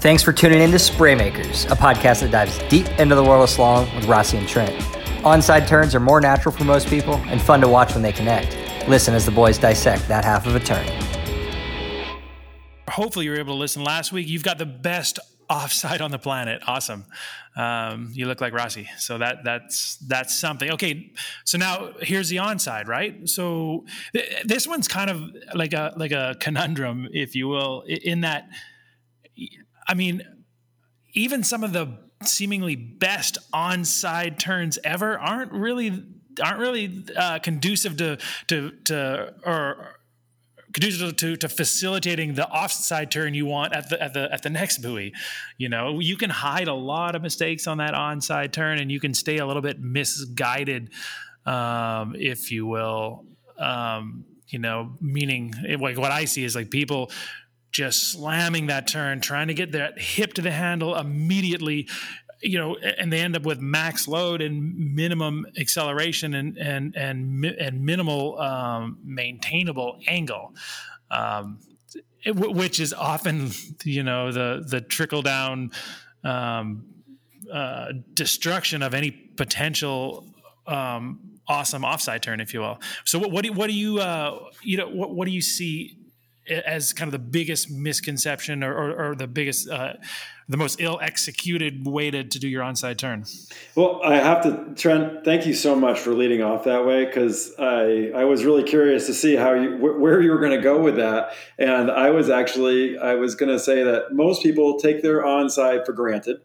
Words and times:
Thanks 0.00 0.22
for 0.22 0.32
tuning 0.32 0.60
in 0.60 0.70
to 0.70 0.76
Spraymakers, 0.76 1.68
a 1.72 1.74
podcast 1.74 2.20
that 2.20 2.30
dives 2.30 2.56
deep 2.68 2.86
into 3.00 3.16
the 3.16 3.24
world 3.24 3.42
of 3.42 3.50
slalom 3.50 3.92
with 3.96 4.04
Rossi 4.04 4.36
and 4.36 4.46
Trent. 4.46 4.80
Onside 5.24 5.66
turns 5.66 5.92
are 5.92 5.98
more 5.98 6.20
natural 6.20 6.54
for 6.54 6.62
most 6.62 6.86
people 6.86 7.16
and 7.26 7.42
fun 7.42 7.60
to 7.62 7.68
watch 7.68 7.94
when 7.94 8.02
they 8.04 8.12
connect. 8.12 8.56
Listen 8.88 9.12
as 9.12 9.26
the 9.26 9.32
boys 9.32 9.58
dissect 9.58 10.06
that 10.06 10.24
half 10.24 10.46
of 10.46 10.54
a 10.54 10.60
turn. 10.60 10.86
Hopefully, 12.88 13.24
you 13.24 13.32
were 13.32 13.38
able 13.38 13.54
to 13.54 13.58
listen 13.58 13.82
last 13.82 14.12
week. 14.12 14.28
You've 14.28 14.44
got 14.44 14.58
the 14.58 14.66
best 14.66 15.18
offside 15.50 16.00
on 16.00 16.12
the 16.12 16.18
planet. 16.20 16.62
Awesome. 16.64 17.04
Um, 17.56 18.12
you 18.12 18.26
look 18.26 18.40
like 18.40 18.52
Rossi. 18.52 18.88
So 18.98 19.18
that 19.18 19.42
that's 19.42 19.96
that's 19.96 20.38
something. 20.38 20.70
Okay. 20.74 21.10
So 21.44 21.58
now 21.58 21.90
here's 22.00 22.28
the 22.28 22.36
onside, 22.36 22.86
right? 22.86 23.28
So 23.28 23.84
th- 24.12 24.44
this 24.44 24.64
one's 24.68 24.86
kind 24.86 25.10
of 25.10 25.24
like 25.54 25.72
a 25.72 25.92
like 25.96 26.12
a 26.12 26.36
conundrum, 26.38 27.08
if 27.12 27.34
you 27.34 27.48
will, 27.48 27.82
in 27.82 28.20
that. 28.20 28.48
I 29.88 29.94
mean, 29.94 30.22
even 31.14 31.42
some 31.42 31.64
of 31.64 31.72
the 31.72 31.98
seemingly 32.22 32.76
best 32.76 33.38
onside 33.52 34.38
turns 34.38 34.78
ever 34.84 35.18
aren't 35.18 35.52
really 35.52 36.04
aren't 36.42 36.58
really 36.58 37.04
uh, 37.16 37.38
conducive 37.38 37.96
to 37.96 38.18
to 38.48 38.72
to 38.84 39.34
or 39.44 39.98
conducive 40.72 41.16
to, 41.16 41.36
to 41.36 41.48
facilitating 41.48 42.34
the 42.34 42.46
offside 42.48 43.10
turn 43.10 43.34
you 43.34 43.46
want 43.46 43.72
at 43.72 43.88
the 43.88 44.00
at 44.02 44.14
the 44.14 44.32
at 44.32 44.42
the 44.42 44.50
next 44.50 44.78
buoy. 44.78 45.12
You 45.56 45.68
know, 45.68 46.00
you 46.00 46.16
can 46.16 46.30
hide 46.30 46.68
a 46.68 46.74
lot 46.74 47.14
of 47.14 47.22
mistakes 47.22 47.66
on 47.66 47.78
that 47.78 47.94
onside 47.94 48.52
turn, 48.52 48.78
and 48.78 48.90
you 48.90 49.00
can 49.00 49.14
stay 49.14 49.38
a 49.38 49.46
little 49.46 49.62
bit 49.62 49.80
misguided, 49.80 50.90
um, 51.46 52.14
if 52.18 52.52
you 52.52 52.66
will. 52.66 53.24
Um, 53.58 54.24
you 54.48 54.58
know, 54.58 54.92
meaning 55.00 55.52
like 55.78 55.98
what 55.98 56.10
I 56.10 56.24
see 56.24 56.44
is 56.44 56.54
like 56.54 56.70
people 56.70 57.10
just 57.70 58.12
slamming 58.12 58.66
that 58.66 58.86
turn, 58.86 59.20
trying 59.20 59.48
to 59.48 59.54
get 59.54 59.72
that 59.72 59.98
hip 59.98 60.34
to 60.34 60.42
the 60.42 60.50
handle 60.50 60.96
immediately, 60.96 61.88
you 62.40 62.58
know, 62.58 62.76
and 62.76 63.12
they 63.12 63.20
end 63.20 63.36
up 63.36 63.42
with 63.42 63.60
max 63.60 64.08
load 64.08 64.40
and 64.40 64.94
minimum 64.94 65.46
acceleration 65.58 66.34
and 66.34 66.56
and 66.56 66.96
and 66.96 67.44
and 67.44 67.84
minimal 67.84 68.40
um, 68.40 68.98
maintainable 69.04 69.98
angle. 70.06 70.54
Um, 71.10 71.58
it, 72.24 72.34
which 72.34 72.80
is 72.80 72.92
often, 72.92 73.50
you 73.84 74.02
know, 74.02 74.32
the 74.32 74.64
the 74.66 74.80
trickle 74.80 75.22
down 75.22 75.72
um, 76.24 76.84
uh, 77.52 77.92
destruction 78.14 78.82
of 78.82 78.94
any 78.94 79.10
potential 79.10 80.26
um, 80.66 81.38
awesome 81.48 81.84
offside 81.84 82.22
turn, 82.22 82.40
if 82.40 82.52
you 82.52 82.60
will. 82.60 82.80
So, 83.04 83.18
what, 83.18 83.30
what 83.30 83.44
do 83.44 83.52
what 83.52 83.68
do 83.68 83.72
you 83.72 83.98
uh, 83.98 84.38
you 84.62 84.76
know 84.76 84.88
what, 84.88 85.14
what 85.14 85.26
do 85.26 85.32
you 85.32 85.42
see 85.42 85.97
as 86.50 86.92
kind 86.92 87.08
of 87.08 87.12
the 87.12 87.18
biggest 87.18 87.70
misconception 87.70 88.62
or, 88.64 88.72
or, 88.74 89.10
or 89.10 89.14
the 89.14 89.26
biggest 89.26 89.68
uh, 89.68 89.94
the 90.48 90.56
most 90.56 90.80
ill 90.80 90.98
executed 91.02 91.86
way 91.86 92.10
to, 92.10 92.24
to 92.24 92.38
do 92.38 92.48
your 92.48 92.62
onside 92.62 92.96
turn? 92.96 93.24
Well 93.74 94.00
i 94.02 94.16
have 94.16 94.42
to 94.44 94.74
trent 94.74 95.24
thank 95.24 95.46
you 95.46 95.54
so 95.54 95.74
much 95.74 95.98
for 95.98 96.14
leading 96.14 96.42
off 96.42 96.64
that 96.64 96.86
way 96.86 97.04
because 97.04 97.54
i 97.58 98.10
i 98.14 98.24
was 98.24 98.44
really 98.44 98.62
curious 98.62 99.06
to 99.06 99.14
see 99.14 99.36
how 99.36 99.52
you 99.52 99.76
wh- 99.76 100.00
where 100.00 100.20
you 100.20 100.30
were 100.30 100.40
going 100.40 100.56
to 100.56 100.62
go 100.62 100.80
with 100.80 100.96
that. 100.96 101.34
And 101.58 101.90
i 101.90 102.10
was 102.10 102.30
actually 102.30 102.98
i 102.98 103.14
was 103.14 103.34
going 103.34 103.52
to 103.52 103.58
say 103.58 103.82
that 103.82 104.12
most 104.12 104.42
people 104.42 104.78
take 104.78 105.02
their 105.02 105.22
onside 105.22 105.84
for 105.84 105.92
granted. 105.92 106.38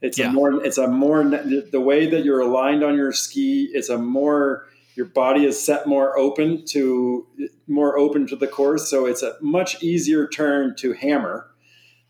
It's 0.00 0.18
yeah. 0.18 0.30
a 0.30 0.32
more 0.32 0.64
it's 0.64 0.78
a 0.78 0.88
more 0.88 1.22
the 1.24 1.80
way 1.80 2.08
that 2.08 2.24
you're 2.24 2.40
aligned 2.40 2.82
on 2.82 2.96
your 2.96 3.12
ski 3.12 3.68
it's 3.72 3.88
a 3.88 3.98
more 3.98 4.66
your 5.00 5.08
body 5.08 5.46
is 5.46 5.58
set 5.58 5.86
more 5.86 6.18
open 6.18 6.62
to 6.66 7.26
more 7.66 7.98
open 7.98 8.26
to 8.26 8.36
the 8.36 8.46
course, 8.46 8.90
so 8.90 9.06
it's 9.06 9.22
a 9.22 9.34
much 9.40 9.82
easier 9.82 10.28
turn 10.28 10.76
to 10.76 10.92
hammer. 10.92 11.50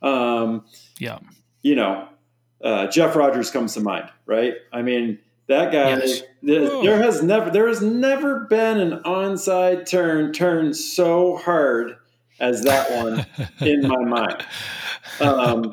Um, 0.03 0.65
yeah, 0.99 1.21
you 1.63 1.77
know, 1.77 2.09
uh, 2.65 2.89
Jeff 2.89 3.15
Rodgers 3.15 3.53
comes 3.53 3.75
to 3.75 3.81
mind, 3.81 4.11
right? 4.27 4.55
I 4.73 4.83
mean, 4.83 5.21
that 5.47 5.71
guy. 5.71 5.91
Yes. 5.99 6.23
There, 6.43 6.83
there 6.83 7.01
has 7.01 7.23
never 7.23 7.49
there 7.49 7.69
has 7.69 7.81
never 7.81 8.41
been 8.41 8.81
an 8.81 9.03
onside 9.05 9.89
turn 9.89 10.33
turned 10.33 10.77
so 10.77 11.37
hard 11.37 11.95
as 12.41 12.63
that 12.63 12.91
one 12.91 13.25
in 13.61 13.87
my 13.87 14.03
mind. 14.03 14.45
Um, 15.21 15.73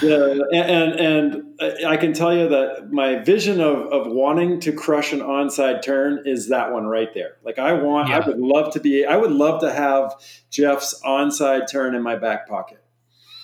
the, 0.00 0.46
and 0.52 1.00
and 1.00 1.86
I 1.86 1.96
can 1.96 2.12
tell 2.12 2.34
you 2.36 2.48
that 2.48 2.92
my 2.92 3.16
vision 3.16 3.60
of, 3.60 3.92
of 3.92 4.06
wanting 4.06 4.60
to 4.60 4.72
crush 4.72 5.12
an 5.12 5.20
onside 5.20 5.82
turn 5.82 6.22
is 6.26 6.48
that 6.48 6.72
one 6.72 6.86
right 6.86 7.12
there. 7.14 7.36
Like 7.44 7.58
I 7.58 7.72
want, 7.72 8.08
yeah. 8.08 8.18
I 8.18 8.26
would 8.26 8.38
love 8.38 8.72
to 8.74 8.80
be, 8.80 9.04
I 9.04 9.16
would 9.16 9.32
love 9.32 9.60
to 9.60 9.72
have 9.72 10.14
Jeff's 10.50 11.00
onside 11.02 11.70
turn 11.70 11.94
in 11.94 12.02
my 12.02 12.16
back 12.16 12.48
pocket. 12.48 12.82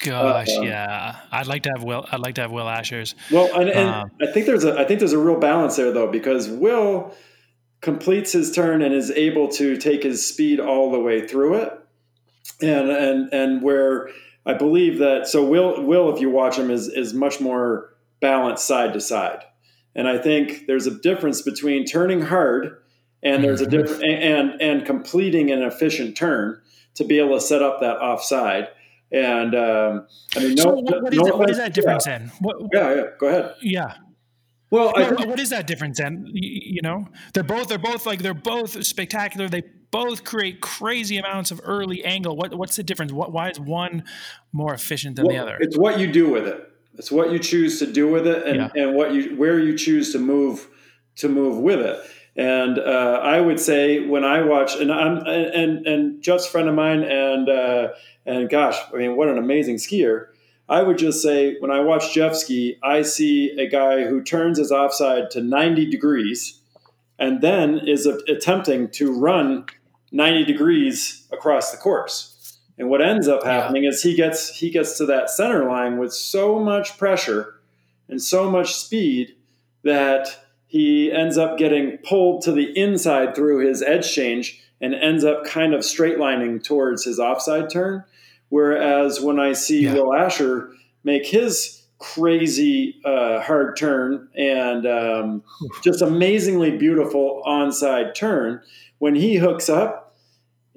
Gosh, 0.01 0.57
uh, 0.57 0.61
yeah, 0.63 1.17
I'd 1.33 1.49
like 1.49 1.65
to 1.65 1.71
have 1.71 1.83
Will. 1.83 2.07
I'd 2.11 2.21
like 2.21 2.37
to 2.37 2.43
have 2.43 2.53
Will 2.53 2.69
Asher's. 2.69 3.17
Well, 3.33 3.53
and, 3.61 3.69
and 3.69 3.89
um, 3.89 4.11
I 4.23 4.27
think 4.27 4.47
there's 4.47 4.65
a, 4.65 4.79
I 4.79 4.85
think 4.85 5.01
there's 5.01 5.13
a 5.13 5.19
real 5.19 5.41
balance 5.41 5.77
there 5.77 5.91
though 5.91 6.11
because 6.11 6.49
Will 6.49 7.15
completes 7.81 8.33
his 8.33 8.53
turn 8.53 8.83
and 8.83 8.95
is 8.95 9.11
able 9.11 9.49
to 9.49 9.77
take 9.77 10.05
his 10.05 10.25
speed 10.25 10.61
all 10.61 10.93
the 10.93 11.01
way 11.01 11.27
through 11.27 11.55
it, 11.55 11.73
and 12.61 12.91
and 12.91 13.33
and 13.33 13.63
where 13.63 14.11
I 14.47 14.55
believe 14.55 14.99
that 14.99 15.27
so 15.27 15.45
Will 15.45 15.85
Will 15.85 16.15
if 16.15 16.21
you 16.21 16.31
watch 16.31 16.57
him 16.57 16.71
is 16.71 16.89
is 16.89 17.15
much 17.15 17.41
more 17.41 17.95
balanced 18.21 18.67
side 18.67 18.93
to 18.95 19.01
side, 19.01 19.45
and 19.95 20.09
I 20.09 20.19
think 20.19 20.67
there's 20.67 20.87
a 20.87 20.95
difference 20.95 21.43
between 21.43 21.85
turning 21.85 22.23
hard 22.23 22.79
and 23.23 23.43
there's 23.43 23.61
a 23.61 23.67
different 23.67 24.05
and 24.05 24.61
and 24.61 24.87
completing 24.87 25.51
an 25.51 25.63
efficient 25.63 26.17
turn 26.17 26.61
to 26.95 27.05
be 27.05 27.19
able 27.19 27.35
to 27.35 27.41
set 27.41 27.63
up 27.63 27.81
that 27.81 27.99
offside. 27.99 28.69
And 29.11 29.55
um, 29.55 30.07
I 30.37 30.41
mean, 30.41 30.55
no, 30.55 30.63
so 30.63 30.75
what, 30.75 31.15
is, 31.15 31.21
no 31.21 31.37
what 31.37 31.51
is 31.51 31.57
that 31.57 31.73
difference 31.73 32.07
yeah. 32.07 32.17
in? 32.17 32.29
What, 32.41 32.57
yeah, 32.73 32.95
yeah, 32.95 33.03
go 33.19 33.29
ahead. 33.29 33.55
Yeah. 33.63 33.95
Well, 34.71 34.93
think, 34.93 35.27
what 35.27 35.41
is 35.41 35.49
that 35.51 35.67
difference 35.67 35.99
then? 35.99 36.27
You, 36.31 36.75
you 36.75 36.83
know, 36.83 37.09
they're 37.33 37.43
both 37.43 37.69
they're 37.69 37.79
both 37.79 38.05
like 38.05 38.21
they're 38.21 38.35
both 38.35 38.85
spectacular. 38.85 39.49
They 39.49 39.63
both 39.91 40.25
create 40.25 40.61
crazy 40.61 41.17
amounts 41.17 41.51
of 41.51 41.61
early 41.65 42.05
angle. 42.05 42.37
What, 42.37 42.55
what's 42.55 42.77
the 42.77 42.83
difference? 42.83 43.13
What, 43.13 43.33
why 43.33 43.51
is 43.51 43.59
one 43.59 44.05
more 44.53 44.75
efficient 44.75 45.17
than 45.17 45.27
well, 45.27 45.35
the 45.35 45.43
other? 45.43 45.57
It's 45.61 45.77
what 45.77 45.99
you 45.99 46.11
do 46.11 46.29
with 46.29 46.47
it. 46.47 46.65
It's 46.95 47.11
what 47.13 47.31
you 47.31 47.39
choose 47.39 47.79
to 47.79 47.87
do 47.87 48.09
with 48.09 48.27
it, 48.27 48.47
and, 48.47 48.57
yeah. 48.57 48.83
and 48.83 48.97
what 48.97 49.15
you 49.15 49.37
where 49.37 49.59
you 49.59 49.79
choose 49.79 50.13
to 50.13 50.19
move 50.19 50.67
to 51.17 51.29
move 51.29 51.59
with 51.59 51.81
it. 51.81 52.01
And 52.37 52.79
uh, 52.79 53.21
I 53.23 53.41
would 53.41 53.61
say 53.61 54.07
when 54.07 54.25
I 54.25 54.43
watch, 54.43 54.77
and 54.77 54.93
I'm 54.93 55.19
and 55.19 55.87
and 55.87 56.29
a 56.29 56.39
friend 56.41 56.69
of 56.69 56.75
mine, 56.75 57.03
and 57.05 57.49
uh, 57.49 57.89
and 58.27 58.49
gosh, 58.49 58.77
I 58.93 58.97
mean, 58.97 59.17
what 59.17 59.29
an 59.29 59.39
amazing 59.39 59.77
skier. 59.77 60.27
I 60.69 60.83
would 60.83 60.99
just 60.99 61.23
say 61.23 61.57
when 61.61 61.71
I 61.71 61.81
watch 61.81 62.13
Jeff 62.13 62.35
ski, 62.35 62.79
I 62.83 63.03
see 63.03 63.59
a 63.59 63.67
guy 63.67 64.05
who 64.05 64.23
turns 64.23 64.59
his 64.59 64.71
offside 64.71 65.31
to 65.31 65.41
90 65.41 65.87
degrees 65.87 66.61
and 67.19 67.41
then 67.41 67.79
is 67.79 68.07
attempting 68.07 68.91
to 68.91 69.19
run 69.19 69.67
90 70.13 70.45
degrees 70.45 71.27
across 71.33 71.71
the 71.71 71.77
course. 71.77 72.59
And 72.79 72.89
what 72.89 73.03
ends 73.03 73.27
up 73.27 73.45
happening 73.45 73.85
yeah. 73.85 73.91
is 73.91 74.03
he 74.03 74.15
gets 74.15 74.57
he 74.57 74.71
gets 74.71 74.97
to 74.99 75.07
that 75.07 75.31
center 75.31 75.69
line 75.69 75.99
with 75.99 76.13
so 76.13 76.59
much 76.59 76.97
pressure 76.97 77.55
and 78.09 78.23
so 78.23 78.51
much 78.51 78.75
speed 78.75 79.35
that 79.83 80.45
he 80.67 81.11
ends 81.11 81.37
up 81.37 81.59
getting 81.59 81.99
pulled 81.99 82.43
to 82.43 82.53
the 82.53 82.77
inside 82.79 83.35
through 83.35 83.67
his 83.67 83.83
edge 83.83 84.13
change 84.13 84.63
and 84.81 84.95
ends 84.95 85.25
up 85.25 85.45
kind 85.45 85.75
of 85.75 85.85
straight 85.85 86.19
lining 86.19 86.61
towards 86.61 87.05
his 87.05 87.19
offside 87.19 87.69
turn. 87.69 88.05
Whereas 88.49 89.21
when 89.21 89.41
I 89.41 89.55
see 89.55 89.85
yeah. 89.85 89.95
Will 89.95 90.15
Asher 90.15 90.71
make 91.03 91.27
his 91.27 91.78
crazy 91.99 93.01
uh, 93.05 93.41
hard 93.41 93.77
turn 93.77 94.29
and 94.37 94.87
um, 94.87 95.43
just 95.83 96.01
amazingly 96.01 96.77
beautiful 96.77 97.43
onside 97.47 98.15
turn, 98.15 98.63
when 98.99 99.15
he 99.15 99.37
hooks 99.37 99.69
up, 99.69 100.09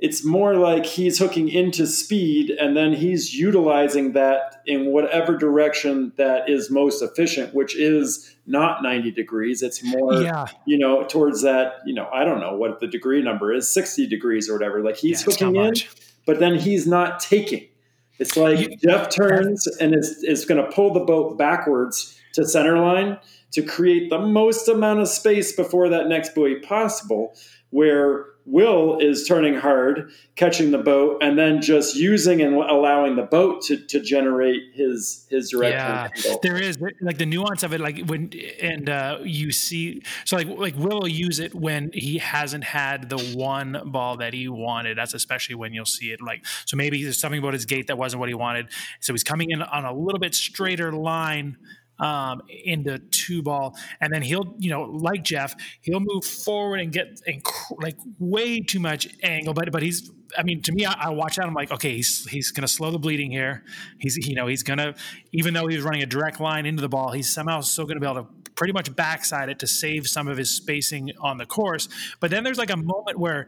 it's 0.02 0.26
more 0.26 0.56
like 0.56 0.84
he's 0.84 1.20
hooking 1.20 1.48
into 1.48 1.86
speed 1.86 2.50
and 2.50 2.76
then 2.76 2.92
he's 2.92 3.36
utilizing 3.36 4.14
that 4.14 4.62
in 4.66 4.88
whatever 4.88 5.38
direction 5.38 6.12
that 6.18 6.50
is 6.50 6.72
most 6.72 7.03
efficient, 7.03 7.53
which 7.53 7.76
is 7.78 8.35
not 8.47 8.82
90 8.82 9.12
degrees. 9.12 9.62
It's 9.62 9.84
more, 9.84 10.16
yeah. 10.16 10.47
you 10.66 10.79
know, 10.79 11.03
towards 11.03 11.44
that, 11.44 11.74
you 11.85 11.94
know, 11.94 12.09
I 12.12 12.26
don't 12.26 12.40
know 12.40 12.56
what 12.56 12.79
the 12.79 12.88
degree 12.88 13.22
number 13.22 13.53
is, 13.53 13.72
60 13.72 14.08
degrees 14.08 14.50
or 14.50 14.53
whatever. 14.53 14.82
Like 14.82 14.97
he's 14.97 15.22
yeah, 15.22 15.26
hooking 15.26 15.56
in, 15.56 15.74
but 16.26 16.40
then 16.40 16.58
he's 16.58 16.88
not 16.88 17.20
taking. 17.20 17.67
It's 18.22 18.38
like 18.38 18.59
you, 18.59 18.78
Jeff 18.78 19.09
turns 19.09 19.66
and 19.79 19.96
is, 19.96 20.23
is 20.23 20.46
going 20.46 20.64
to 20.64 20.72
pull 20.72 20.94
the 20.94 21.00
boat 21.00 21.40
backwards 21.40 22.18
to 22.34 22.47
center 22.47 22.78
line 22.78 23.18
to 23.52 23.64
create 23.64 24.12
the 24.12 24.20
most 24.20 24.68
amount 24.68 25.00
of 25.00 25.08
space 25.08 25.53
before 25.53 25.90
that 25.90 26.08
next 26.08 26.35
buoy 26.35 26.59
possible 26.59 27.34
where 27.72 28.28
Will 28.46 28.99
is 28.99 29.28
turning 29.28 29.55
hard, 29.55 30.11
catching 30.35 30.72
the 30.72 30.78
boat, 30.78 31.22
and 31.22 31.38
then 31.38 31.61
just 31.61 31.96
using 31.96 32.41
and 32.41 32.55
allowing 32.55 33.16
the 33.16 33.23
boat 33.23 33.64
to, 33.64 33.78
to 33.88 33.99
generate 33.99 34.73
his 34.73 35.28
his 35.29 35.52
direction. 35.52 35.79
Yeah, 36.32 36.35
there 36.41 36.58
is 36.58 36.79
like 37.02 37.17
the 37.17 37.26
nuance 37.26 37.64
of 37.64 37.73
it, 37.73 37.82
like 37.82 38.05
when 38.05 38.32
and 38.61 38.90
uh, 38.90 39.20
you 39.23 39.52
see, 39.52 40.02
so 40.26 40.38
like 40.38 40.47
like 40.47 40.76
Will 40.76 41.02
will 41.02 41.08
use 41.08 41.40
it 41.40 41.53
when 41.53 41.91
he 41.93 42.17
hasn't 42.17 42.64
had 42.64 43.09
the 43.09 43.17
one 43.35 43.82
ball 43.85 44.17
that 44.17 44.34
he 44.34 44.47
wanted. 44.47 44.97
That's 44.97 45.14
especially 45.14 45.55
when 45.55 45.73
you'll 45.73 45.85
see 45.85 46.11
it. 46.11 46.22
Like 46.22 46.46
so, 46.66 46.78
maybe 46.78 47.03
there's 47.03 47.20
something 47.20 47.40
about 47.40 47.53
his 47.53 47.66
gait 47.66 47.88
that 47.88 47.97
wasn't 47.97 48.20
what 48.20 48.29
he 48.29 48.35
wanted, 48.35 48.67
so 48.99 49.14
he's 49.14 49.23
coming 49.23 49.52
in 49.52 49.61
on 49.61 49.85
a 49.85 49.93
little 49.93 50.20
bit 50.20 50.35
straighter 50.35 50.91
line 50.91 51.58
um, 52.02 52.42
into 52.66 53.00
two 53.00 53.42
ball, 53.42 53.78
and 54.02 54.12
then 54.12 54.22
he'll, 54.22 54.56
you 54.58 54.70
know, 54.70 54.82
like 54.82 55.24
Jeff, 55.24 55.56
he'll 55.82 56.02
move 56.02 56.26
forward 56.26 56.82
and 56.82 56.92
get 56.92 57.22
like 57.82 57.98
way 58.20 58.59
too 58.59 58.80
much 58.80 59.08
angle. 59.24 59.53
But 59.53 59.72
but 59.72 59.84
he's, 59.84 60.12
I 60.38 60.44
mean, 60.44 60.62
to 60.64 60.72
me, 60.74 60.86
I, 60.86 60.94
I 60.94 61.09
watch 61.09 61.38
that, 61.38 61.46
I'm 61.46 61.53
like, 61.53 61.72
okay, 61.72 61.96
he's 61.96 62.28
he's 62.28 62.52
going 62.52 62.64
to 62.64 62.68
slow 62.68 62.92
the 62.92 63.00
bleeding 63.00 63.32
here. 63.32 63.64
He's 64.00 64.18
you 64.28 64.36
know 64.36 64.48
he's 64.48 64.64
going 64.64 64.80
to, 64.80 64.96
even 65.32 65.53
though 65.53 65.68
he's 65.68 65.84
running 65.84 66.02
a 66.02 66.08
direct 66.08 66.42
line 66.42 66.66
into 66.66 66.82
the 66.82 66.90
ball, 66.90 67.12
he's 67.12 67.30
somehow 67.32 67.62
still 67.62 67.86
going 67.86 68.00
to 68.00 68.02
be 68.02 68.12
able 68.12 68.24
to 68.24 68.30
pretty 68.56 68.74
much 68.74 68.94
backside 68.96 69.50
it 69.50 69.59
to 69.59 69.68
save 69.68 70.08
some 70.08 70.28
of 70.28 70.38
his 70.38 70.56
spacing 70.56 71.12
on 71.20 71.38
the 71.38 71.46
course. 71.46 71.88
But 72.20 72.32
then 72.32 72.44
there's 72.44 72.58
like 72.58 72.72
a 72.72 72.78
moment 72.78 73.18
where 73.18 73.48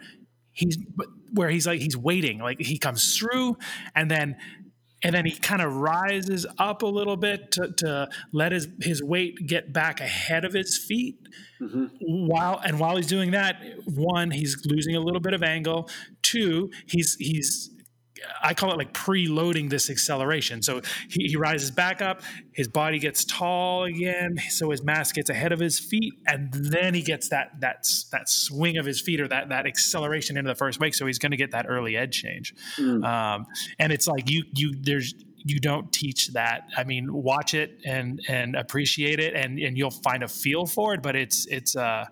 he's 0.51 0.77
where 1.33 1.49
he's 1.49 1.65
like 1.65 1.81
he's 1.81 1.97
waiting 1.97 2.37
like 2.37 2.59
he 2.59 2.77
comes 2.77 3.17
through 3.17 3.57
and 3.95 4.09
then 4.09 4.37
and 5.03 5.13
then 5.13 5.25
he 5.25 5.31
kind 5.31 5.61
of 5.61 5.75
rises 5.75 6.45
up 6.57 6.81
a 6.81 6.87
little 6.87 7.17
bit 7.17 7.51
to, 7.51 7.71
to 7.77 8.09
let 8.31 8.51
his, 8.51 8.67
his 8.81 9.03
weight 9.03 9.45
get 9.45 9.73
back 9.73 9.99
ahead 9.99 10.45
of 10.45 10.53
his 10.53 10.77
feet 10.77 11.19
mm-hmm. 11.61 11.87
while 11.99 12.59
and 12.65 12.79
while 12.79 12.95
he's 12.95 13.07
doing 13.07 13.31
that 13.31 13.61
one 13.85 14.31
he's 14.31 14.65
losing 14.65 14.95
a 14.95 14.99
little 14.99 15.21
bit 15.21 15.33
of 15.33 15.43
angle 15.43 15.89
two 16.21 16.71
he's 16.85 17.15
he's 17.15 17.69
I 18.41 18.53
call 18.53 18.71
it 18.71 18.77
like 18.77 18.93
preloading 18.93 19.69
this 19.69 19.89
acceleration. 19.89 20.61
So 20.61 20.81
he, 21.09 21.27
he, 21.27 21.35
rises 21.35 21.71
back 21.71 22.01
up, 22.01 22.21
his 22.51 22.67
body 22.67 22.99
gets 22.99 23.25
tall 23.25 23.83
again, 23.83 24.37
so 24.49 24.69
his 24.69 24.83
mass 24.83 25.11
gets 25.11 25.29
ahead 25.29 25.51
of 25.51 25.59
his 25.59 25.79
feet, 25.79 26.13
and 26.27 26.51
then 26.53 26.93
he 26.93 27.01
gets 27.01 27.29
that 27.29 27.59
that 27.61 27.87
that 28.11 28.29
swing 28.29 28.77
of 28.77 28.85
his 28.85 29.01
feet 29.01 29.19
or 29.19 29.27
that 29.27 29.49
that 29.49 29.65
acceleration 29.65 30.37
into 30.37 30.47
the 30.47 30.55
first 30.55 30.79
wake. 30.79 30.95
So 30.95 31.05
he's 31.05 31.19
going 31.19 31.31
to 31.31 31.37
get 31.37 31.51
that 31.51 31.65
early 31.67 31.97
edge 31.97 32.21
change. 32.21 32.53
Mm. 32.77 33.03
Um, 33.05 33.45
and 33.79 33.91
it's 33.91 34.07
like 34.07 34.29
you 34.29 34.43
you 34.53 34.73
there's 34.79 35.13
you 35.45 35.59
don't 35.59 35.91
teach 35.91 36.29
that. 36.33 36.69
I 36.77 36.83
mean, 36.83 37.13
watch 37.13 37.53
it 37.53 37.79
and 37.85 38.21
and 38.27 38.55
appreciate 38.55 39.19
it, 39.19 39.33
and 39.33 39.59
and 39.59 39.77
you'll 39.77 39.91
find 39.91 40.23
a 40.23 40.27
feel 40.27 40.65
for 40.65 40.93
it. 40.93 41.01
But 41.01 41.15
it's 41.15 41.45
it's 41.47 41.75
uh 41.75 42.05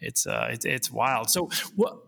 it's 0.00 0.26
uh 0.26 0.48
it's, 0.50 0.64
it's 0.64 0.90
wild. 0.90 1.30
So 1.30 1.50
what 1.74 1.98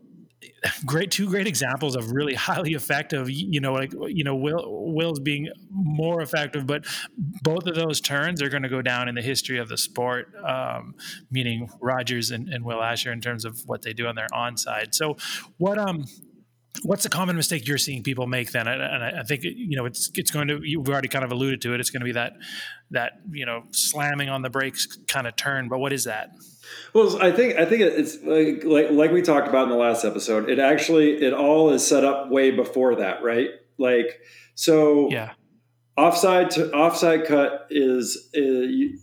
great 0.88 1.11
two 1.11 1.29
great 1.29 1.46
examples 1.46 1.94
of 1.94 2.11
really 2.11 2.35
highly 2.49 2.73
effective 2.73 3.31
you 3.31 3.61
know 3.61 3.73
like 3.73 3.93
you 4.08 4.25
know 4.25 4.35
will 4.35 4.93
will's 4.93 5.20
being 5.20 5.49
more 5.70 6.23
effective 6.23 6.67
but 6.67 6.85
both 7.43 7.67
of 7.67 7.75
those 7.75 8.00
turns 8.00 8.43
are 8.43 8.49
going 8.49 8.62
to 8.62 8.69
go 8.69 8.82
down 8.82 9.08
in 9.08 9.14
the 9.14 9.23
history 9.23 9.58
of 9.58 9.69
the 9.69 9.76
sport 9.76 10.32
um, 10.44 10.94
meaning 11.31 11.69
rodgers 11.81 12.31
and, 12.31 12.49
and, 12.49 12.64
will 12.64 12.82
asher 12.82 13.12
in 13.12 13.20
terms 13.20 13.44
of 13.44 13.61
what 13.67 13.82
they 13.82 13.93
do 13.93 14.06
on 14.06 14.14
their 14.14 14.26
onside. 14.32 14.94
So 14.94 15.17
what 15.58 15.79
um 15.79 16.05
what's 16.82 17.02
the 17.02 17.08
common 17.08 17.37
mistake 17.37 17.67
you're 17.67 17.79
seeing 17.79 18.02
people 18.02 18.26
make 18.26 18.52
then? 18.52 18.69
And 18.69 18.82
I, 18.82 19.20
I 19.20 19.23
think 19.23 19.43
you 19.43 19.76
know 19.76 19.85
it's 19.85 20.11
it's 20.14 20.31
going 20.31 20.49
to 20.49 20.61
you've 20.62 20.88
already 20.88 21.08
kind 21.08 21.25
of 21.25 21.32
alluded 21.32 21.61
to 21.62 21.75
it. 21.75 21.81
It's 21.81 21.90
going 21.90 22.00
to 22.00 22.05
be 22.05 22.12
that 22.12 22.35
that 22.90 23.12
you 23.31 23.46
know 23.46 23.64
slamming 23.70 24.29
on 24.29 24.43
the 24.43 24.50
brakes 24.50 24.87
kind 25.06 25.26
of 25.26 25.37
turn 25.37 25.69
but 25.69 25.79
what 25.79 25.93
is 25.93 26.05
that 26.05 26.31
well, 26.93 27.23
I 27.23 27.32
think 27.32 27.56
I 27.56 27.65
think 27.65 27.82
it's 27.82 28.23
like, 28.23 28.65
like 28.65 28.91
like 28.91 29.12
we 29.12 29.23
talked 29.23 29.49
about 29.49 29.65
in 29.65 29.70
the 29.70 29.76
last 29.76 30.05
episode. 30.05 30.49
It 30.49 30.59
actually 30.59 31.23
it 31.23 31.32
all 31.32 31.70
is 31.70 31.87
set 31.87 32.05
up 32.05 32.31
way 32.31 32.50
before 32.50 32.97
that, 32.97 33.23
right? 33.23 33.50
Like 33.79 34.20
so. 34.55 35.11
Yeah. 35.11 35.32
Offside 35.97 36.53
to 36.53 36.70
offside 36.73 37.25
cut 37.26 37.67
is, 37.70 38.31
uh, 38.37 38.41
is 38.41 39.03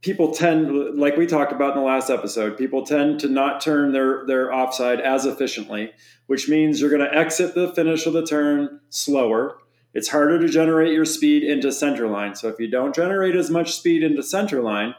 people 0.00 0.32
tend, 0.32 0.96
like 0.96 1.16
we 1.16 1.26
talked 1.26 1.50
about 1.50 1.76
in 1.76 1.82
the 1.82 1.84
last 1.84 2.08
episode, 2.08 2.56
people 2.56 2.86
tend 2.86 3.18
to 3.18 3.28
not 3.28 3.60
turn 3.60 3.90
their 3.90 4.24
their 4.28 4.54
offside 4.54 5.00
as 5.00 5.26
efficiently, 5.26 5.90
which 6.28 6.48
means 6.48 6.80
you're 6.80 6.88
going 6.88 7.02
to 7.02 7.12
exit 7.12 7.56
the 7.56 7.74
finish 7.74 8.06
of 8.06 8.12
the 8.12 8.24
turn 8.24 8.78
slower. 8.90 9.58
It's 9.92 10.06
harder 10.06 10.38
to 10.38 10.48
generate 10.48 10.92
your 10.92 11.04
speed 11.04 11.42
into 11.42 11.72
center 11.72 12.06
line. 12.06 12.36
So 12.36 12.46
if 12.46 12.60
you 12.60 12.70
don't 12.70 12.94
generate 12.94 13.34
as 13.34 13.50
much 13.50 13.74
speed 13.74 14.04
into 14.04 14.22
center 14.22 14.62
line, 14.62 14.94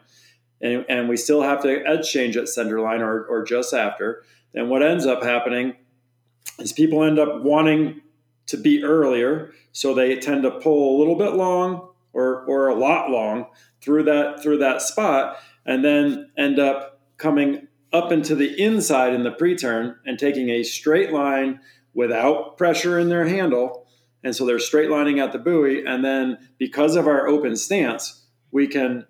and, 0.62 0.86
and 0.90 1.10
we 1.10 1.18
still 1.18 1.42
have 1.42 1.62
to 1.64 1.86
edge 1.86 2.10
change 2.10 2.36
at 2.38 2.50
center 2.50 2.80
line 2.80 3.02
or, 3.02 3.24
or 3.26 3.44
just 3.44 3.74
after, 3.74 4.24
And 4.54 4.70
what 4.70 4.84
ends 4.84 5.06
up 5.06 5.24
happening 5.24 5.76
is 6.60 6.74
people 6.74 7.04
end 7.04 7.20
up 7.20 7.44
wanting 7.44 8.02
to 8.48 8.58
be 8.58 8.84
earlier, 8.84 9.54
so 9.72 9.94
they 9.94 10.16
tend 10.16 10.44
to 10.44 10.52
pull 10.52 10.98
a 10.98 11.00
little 11.00 11.16
bit 11.16 11.34
long 11.34 11.90
or, 12.14 12.44
or 12.46 12.68
a 12.68 12.76
lot 12.76 13.12
long 13.12 13.46
through 13.82 14.04
that 14.04 14.42
through 14.42 14.58
that 14.58 14.82
spot, 14.82 15.38
and 15.66 15.84
then 15.86 16.32
end 16.38 16.60
up 16.60 17.02
coming 17.18 17.68
up 17.94 18.12
into 18.12 18.36
the 18.36 18.60
inside 18.62 19.14
in 19.14 19.24
the 19.24 19.32
pre-turn 19.32 19.98
and 20.06 20.18
taking 20.18 20.50
a 20.50 20.64
straight 20.64 21.12
line 21.12 21.60
without 21.94 22.58
pressure 22.58 22.98
in 22.98 23.10
their 23.10 23.26
handle. 23.26 23.86
And 24.24 24.36
so 24.36 24.46
they're 24.46 24.60
straight 24.60 24.90
lining 24.90 25.20
at 25.20 25.32
the 25.32 25.40
buoy. 25.40 25.86
And 25.86 26.04
then 26.04 26.38
because 26.58 26.96
of 26.96 27.08
our 27.08 27.28
open 27.28 27.56
stance, 27.56 28.26
we 28.52 28.68
can 28.68 29.06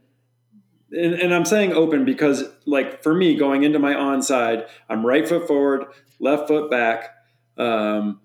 and, 0.92 1.14
and, 1.16 1.34
I'm 1.34 1.46
saying 1.46 1.74
open 1.74 2.06
because, 2.06 2.46
like, 2.66 3.04
for 3.04 3.14
me, 3.14 3.36
going 3.36 3.64
into 3.64 3.80
my 3.80 3.94
onside, 3.94 4.68
I'm 4.90 5.06
right 5.06 5.28
foot 5.28 5.48
forward, 5.48 5.86
left 6.20 6.48
foot 6.48 6.72
back. 6.72 7.10
Um, 7.58 8.22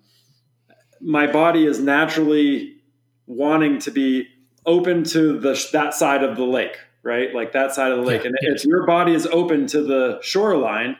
my 1.00 1.26
body 1.26 1.66
is 1.66 1.80
naturally 1.80 2.76
wanting 3.26 3.78
to 3.80 3.90
be 3.90 4.28
open 4.64 5.04
to 5.04 5.38
the 5.38 5.68
that 5.72 5.94
side 5.94 6.22
of 6.22 6.36
the 6.36 6.44
lake, 6.44 6.76
right? 7.02 7.34
Like 7.34 7.52
that 7.52 7.74
side 7.74 7.92
of 7.92 7.98
the 7.98 8.04
lake. 8.04 8.22
Yeah, 8.22 8.28
and 8.28 8.38
yeah. 8.42 8.52
if 8.52 8.64
your 8.64 8.86
body 8.86 9.12
is 9.12 9.26
open 9.26 9.66
to 9.68 9.82
the 9.82 10.20
shoreline, 10.22 10.96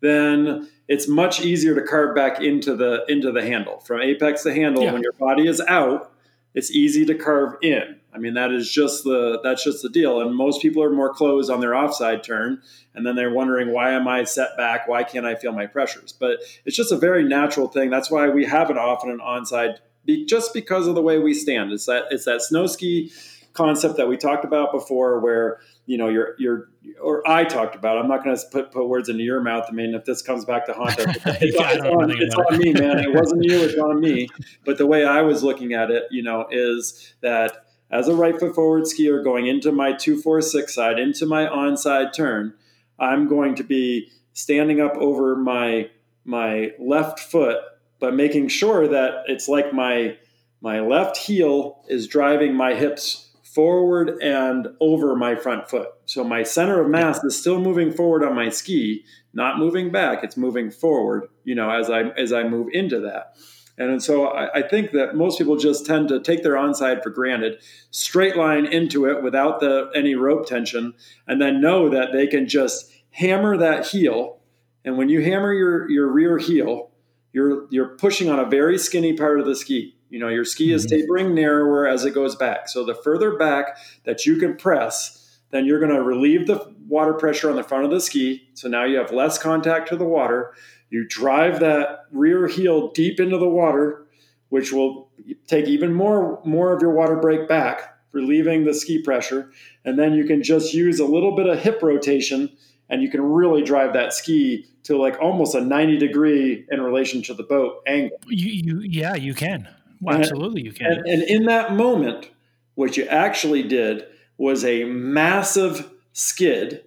then 0.00 0.68
it's 0.88 1.08
much 1.08 1.40
easier 1.40 1.74
to 1.74 1.82
carve 1.82 2.14
back 2.14 2.40
into 2.40 2.76
the 2.76 3.04
into 3.08 3.32
the 3.32 3.42
handle 3.42 3.80
from 3.80 4.00
apex 4.00 4.42
to 4.44 4.54
handle. 4.54 4.84
Yeah. 4.84 4.92
When 4.92 5.02
your 5.02 5.12
body 5.14 5.48
is 5.48 5.60
out, 5.62 6.12
it's 6.54 6.70
easy 6.70 7.04
to 7.06 7.14
carve 7.14 7.56
in. 7.62 8.00
I 8.12 8.18
mean, 8.18 8.34
that 8.34 8.50
is 8.50 8.70
just 8.70 9.04
the 9.04 9.40
that's 9.42 9.62
just 9.62 9.82
the 9.82 9.88
deal. 9.88 10.20
And 10.20 10.34
most 10.34 10.60
people 10.60 10.82
are 10.82 10.90
more 10.90 11.12
closed 11.14 11.50
on 11.50 11.60
their 11.60 11.74
offside 11.74 12.24
turn, 12.24 12.60
and 12.94 13.06
then 13.06 13.14
they're 13.14 13.32
wondering 13.32 13.72
why 13.72 13.92
am 13.92 14.08
I 14.08 14.24
set 14.24 14.56
back? 14.56 14.88
Why 14.88 15.04
can't 15.04 15.26
I 15.26 15.36
feel 15.36 15.52
my 15.52 15.66
pressures? 15.66 16.12
But 16.12 16.40
it's 16.64 16.76
just 16.76 16.92
a 16.92 16.96
very 16.96 17.22
natural 17.22 17.68
thing. 17.68 17.90
That's 17.90 18.10
why 18.10 18.28
we 18.28 18.44
have 18.46 18.70
it 18.70 18.76
often 18.76 19.10
an 19.10 19.20
onside, 19.20 19.78
just 20.26 20.52
because 20.52 20.88
of 20.88 20.96
the 20.96 21.02
way 21.02 21.18
we 21.18 21.34
stand. 21.34 21.72
It's 21.72 21.86
that 21.86 22.06
it's 22.10 22.24
that 22.24 22.42
snow 22.42 22.66
ski 22.66 23.12
concept 23.52 23.96
that 23.96 24.08
we 24.08 24.16
talked 24.16 24.44
about 24.44 24.72
before, 24.72 25.20
where 25.20 25.60
you 25.90 25.98
know 25.98 26.08
you're 26.08 26.36
you're 26.38 26.68
or 27.02 27.28
I 27.28 27.42
talked 27.42 27.74
about. 27.74 27.98
I'm 27.98 28.06
not 28.06 28.22
going 28.22 28.36
to 28.36 28.42
put 28.52 28.70
put 28.70 28.86
words 28.86 29.08
into 29.08 29.24
your 29.24 29.40
mouth. 29.40 29.64
I 29.68 29.72
mean, 29.72 29.92
if 29.92 30.04
this 30.04 30.22
comes 30.22 30.44
back 30.44 30.66
to 30.66 30.72
haunt 30.72 31.00
us, 31.00 31.16
it's, 31.26 31.58
yeah, 31.58 31.72
it's, 31.72 31.84
on, 31.84 32.10
it's 32.12 32.34
on 32.36 32.58
me, 32.58 32.72
man. 32.72 33.00
It 33.00 33.12
wasn't 33.14 33.42
you. 33.42 33.60
It's 33.60 33.76
on 33.76 33.98
me. 33.98 34.28
But 34.64 34.78
the 34.78 34.86
way 34.86 35.04
I 35.04 35.22
was 35.22 35.42
looking 35.42 35.72
at 35.72 35.90
it, 35.90 36.04
you 36.12 36.22
know, 36.22 36.46
is 36.48 37.12
that 37.22 37.64
as 37.90 38.06
a 38.06 38.14
right 38.14 38.38
foot 38.38 38.54
forward 38.54 38.84
skier 38.84 39.22
going 39.24 39.48
into 39.48 39.72
my 39.72 39.92
246 39.92 40.72
side, 40.72 41.00
into 41.00 41.26
my 41.26 41.46
onside 41.46 42.12
turn, 42.12 42.54
I'm 43.00 43.26
going 43.26 43.56
to 43.56 43.64
be 43.64 44.12
standing 44.32 44.80
up 44.80 44.94
over 44.96 45.34
my 45.34 45.90
my 46.24 46.70
left 46.78 47.18
foot, 47.18 47.58
but 47.98 48.14
making 48.14 48.46
sure 48.46 48.86
that 48.86 49.24
it's 49.26 49.48
like 49.48 49.72
my 49.72 50.18
my 50.60 50.78
left 50.78 51.16
heel 51.16 51.82
is 51.88 52.06
driving 52.06 52.54
my 52.54 52.74
hips 52.74 53.29
forward 53.54 54.22
and 54.22 54.68
over 54.80 55.16
my 55.16 55.34
front 55.34 55.68
foot. 55.68 55.88
So 56.06 56.22
my 56.22 56.42
center 56.42 56.80
of 56.80 56.88
mass 56.88 57.22
is 57.24 57.38
still 57.38 57.60
moving 57.60 57.92
forward 57.92 58.24
on 58.24 58.34
my 58.34 58.48
ski, 58.48 59.04
not 59.32 59.58
moving 59.58 59.90
back. 59.90 60.22
It's 60.22 60.36
moving 60.36 60.70
forward, 60.70 61.28
you 61.44 61.54
know, 61.54 61.70
as 61.70 61.90
I 61.90 62.02
as 62.10 62.32
I 62.32 62.44
move 62.44 62.68
into 62.72 63.00
that. 63.00 63.36
And 63.78 64.02
so 64.02 64.26
I, 64.26 64.58
I, 64.58 64.68
think 64.68 64.90
that 64.92 65.14
most 65.14 65.38
people 65.38 65.56
just 65.56 65.86
tend 65.86 66.10
to 66.10 66.20
take 66.20 66.42
their 66.42 66.52
onside 66.52 67.02
for 67.02 67.08
granted, 67.08 67.62
straight 67.90 68.36
line 68.36 68.66
into 68.66 69.06
it 69.06 69.22
without 69.22 69.60
the 69.60 69.90
any 69.94 70.14
rope 70.14 70.46
tension, 70.46 70.92
and 71.26 71.40
then 71.40 71.62
know 71.62 71.88
that 71.88 72.12
they 72.12 72.26
can 72.26 72.46
just 72.46 72.92
hammer 73.10 73.56
that 73.56 73.86
heel. 73.86 74.40
And 74.84 74.98
when 74.98 75.08
you 75.08 75.22
hammer 75.22 75.54
your, 75.54 75.90
your 75.90 76.08
rear 76.08 76.36
heel, 76.36 76.90
you're 77.32 77.66
you're 77.70 77.96
pushing 77.96 78.28
on 78.28 78.38
a 78.38 78.44
very 78.44 78.76
skinny 78.76 79.14
part 79.14 79.40
of 79.40 79.46
the 79.46 79.56
ski. 79.56 79.96
You 80.10 80.18
know, 80.18 80.28
your 80.28 80.44
ski 80.44 80.72
is 80.72 80.86
mm-hmm. 80.86 81.00
tapering 81.00 81.34
narrower 81.34 81.86
as 81.86 82.04
it 82.04 82.12
goes 82.12 82.36
back. 82.36 82.68
So 82.68 82.84
the 82.84 82.94
further 82.94 83.36
back 83.36 83.78
that 84.04 84.26
you 84.26 84.36
can 84.36 84.56
press, 84.56 85.38
then 85.50 85.64
you're 85.64 85.80
going 85.80 85.94
to 85.94 86.02
relieve 86.02 86.46
the 86.46 86.74
water 86.88 87.14
pressure 87.14 87.48
on 87.48 87.56
the 87.56 87.62
front 87.62 87.84
of 87.84 87.90
the 87.90 88.00
ski. 88.00 88.48
So 88.54 88.68
now 88.68 88.84
you 88.84 88.98
have 88.98 89.12
less 89.12 89.38
contact 89.38 89.88
to 89.88 89.96
the 89.96 90.04
water. 90.04 90.54
You 90.90 91.06
drive 91.06 91.60
that 91.60 92.06
rear 92.10 92.48
heel 92.48 92.90
deep 92.90 93.20
into 93.20 93.38
the 93.38 93.48
water, 93.48 94.06
which 94.48 94.72
will 94.72 95.08
take 95.46 95.66
even 95.66 95.94
more, 95.94 96.40
more 96.44 96.72
of 96.72 96.82
your 96.82 96.92
water 96.92 97.16
break 97.16 97.48
back, 97.48 97.96
relieving 98.12 98.64
the 98.64 98.74
ski 98.74 99.00
pressure. 99.00 99.52
And 99.84 99.98
then 99.98 100.14
you 100.14 100.24
can 100.24 100.42
just 100.42 100.74
use 100.74 100.98
a 100.98 101.04
little 101.04 101.36
bit 101.36 101.46
of 101.46 101.60
hip 101.60 101.80
rotation 101.82 102.50
and 102.88 103.02
you 103.02 103.08
can 103.08 103.22
really 103.22 103.62
drive 103.62 103.92
that 103.92 104.12
ski 104.12 104.66
to 104.82 104.98
like 104.98 105.16
almost 105.20 105.54
a 105.54 105.60
90 105.60 105.98
degree 105.98 106.66
in 106.70 106.80
relation 106.80 107.22
to 107.22 107.34
the 107.34 107.44
boat 107.44 107.82
angle. 107.86 108.18
You, 108.26 108.50
you 108.50 108.80
yeah, 108.80 109.14
you 109.14 109.32
can. 109.32 109.68
Well, 110.00 110.16
absolutely, 110.16 110.62
you 110.62 110.72
can. 110.72 110.86
And, 110.86 111.06
and 111.06 111.22
in 111.22 111.44
that 111.46 111.74
moment, 111.74 112.30
what 112.74 112.96
you 112.96 113.04
actually 113.04 113.62
did 113.62 114.06
was 114.38 114.64
a 114.64 114.84
massive 114.84 115.90
skid. 116.12 116.84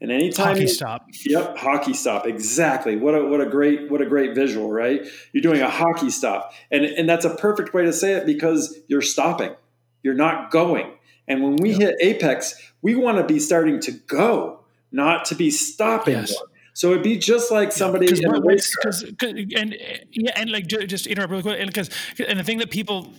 And 0.00 0.10
anytime 0.10 0.54
hockey 0.54 0.62
you, 0.62 0.68
stop. 0.68 1.06
Yep, 1.26 1.58
hockey 1.58 1.92
stop. 1.92 2.26
Exactly. 2.26 2.96
What 2.96 3.14
a 3.14 3.22
what 3.26 3.42
a 3.42 3.46
great 3.46 3.90
what 3.90 4.00
a 4.00 4.06
great 4.06 4.34
visual, 4.34 4.72
right? 4.72 5.06
You're 5.32 5.42
doing 5.42 5.60
a 5.60 5.68
hockey 5.68 6.08
stop. 6.08 6.54
And 6.70 6.86
and 6.86 7.06
that's 7.06 7.26
a 7.26 7.34
perfect 7.34 7.74
way 7.74 7.84
to 7.84 7.92
say 7.92 8.14
it 8.14 8.24
because 8.24 8.78
you're 8.88 9.02
stopping. 9.02 9.54
You're 10.02 10.14
not 10.14 10.50
going. 10.50 10.90
And 11.28 11.42
when 11.42 11.56
we 11.56 11.72
yep. 11.72 11.80
hit 11.80 11.96
apex, 12.00 12.72
we 12.80 12.94
want 12.94 13.18
to 13.18 13.24
be 13.24 13.38
starting 13.38 13.78
to 13.80 13.92
go, 13.92 14.60
not 14.90 15.26
to 15.26 15.34
be 15.34 15.50
stopping. 15.50 16.14
Yes. 16.14 16.34
So 16.74 16.90
it'd 16.90 17.02
be 17.02 17.18
just 17.18 17.50
like 17.50 17.72
somebody 17.72 18.06
yeah, 18.06 18.28
in 18.28 18.34
a 18.34 18.40
race 18.40 18.74
car. 18.76 18.92
And 19.22 19.76
yeah, 20.12 20.32
and 20.36 20.50
like 20.50 20.66
just 20.66 21.06
interrupt 21.06 21.30
really 21.30 21.42
quick, 21.42 21.60
and 21.60 21.66
because 21.66 21.90
and 22.26 22.38
the 22.38 22.44
thing 22.44 22.58
that 22.58 22.70
people 22.70 23.12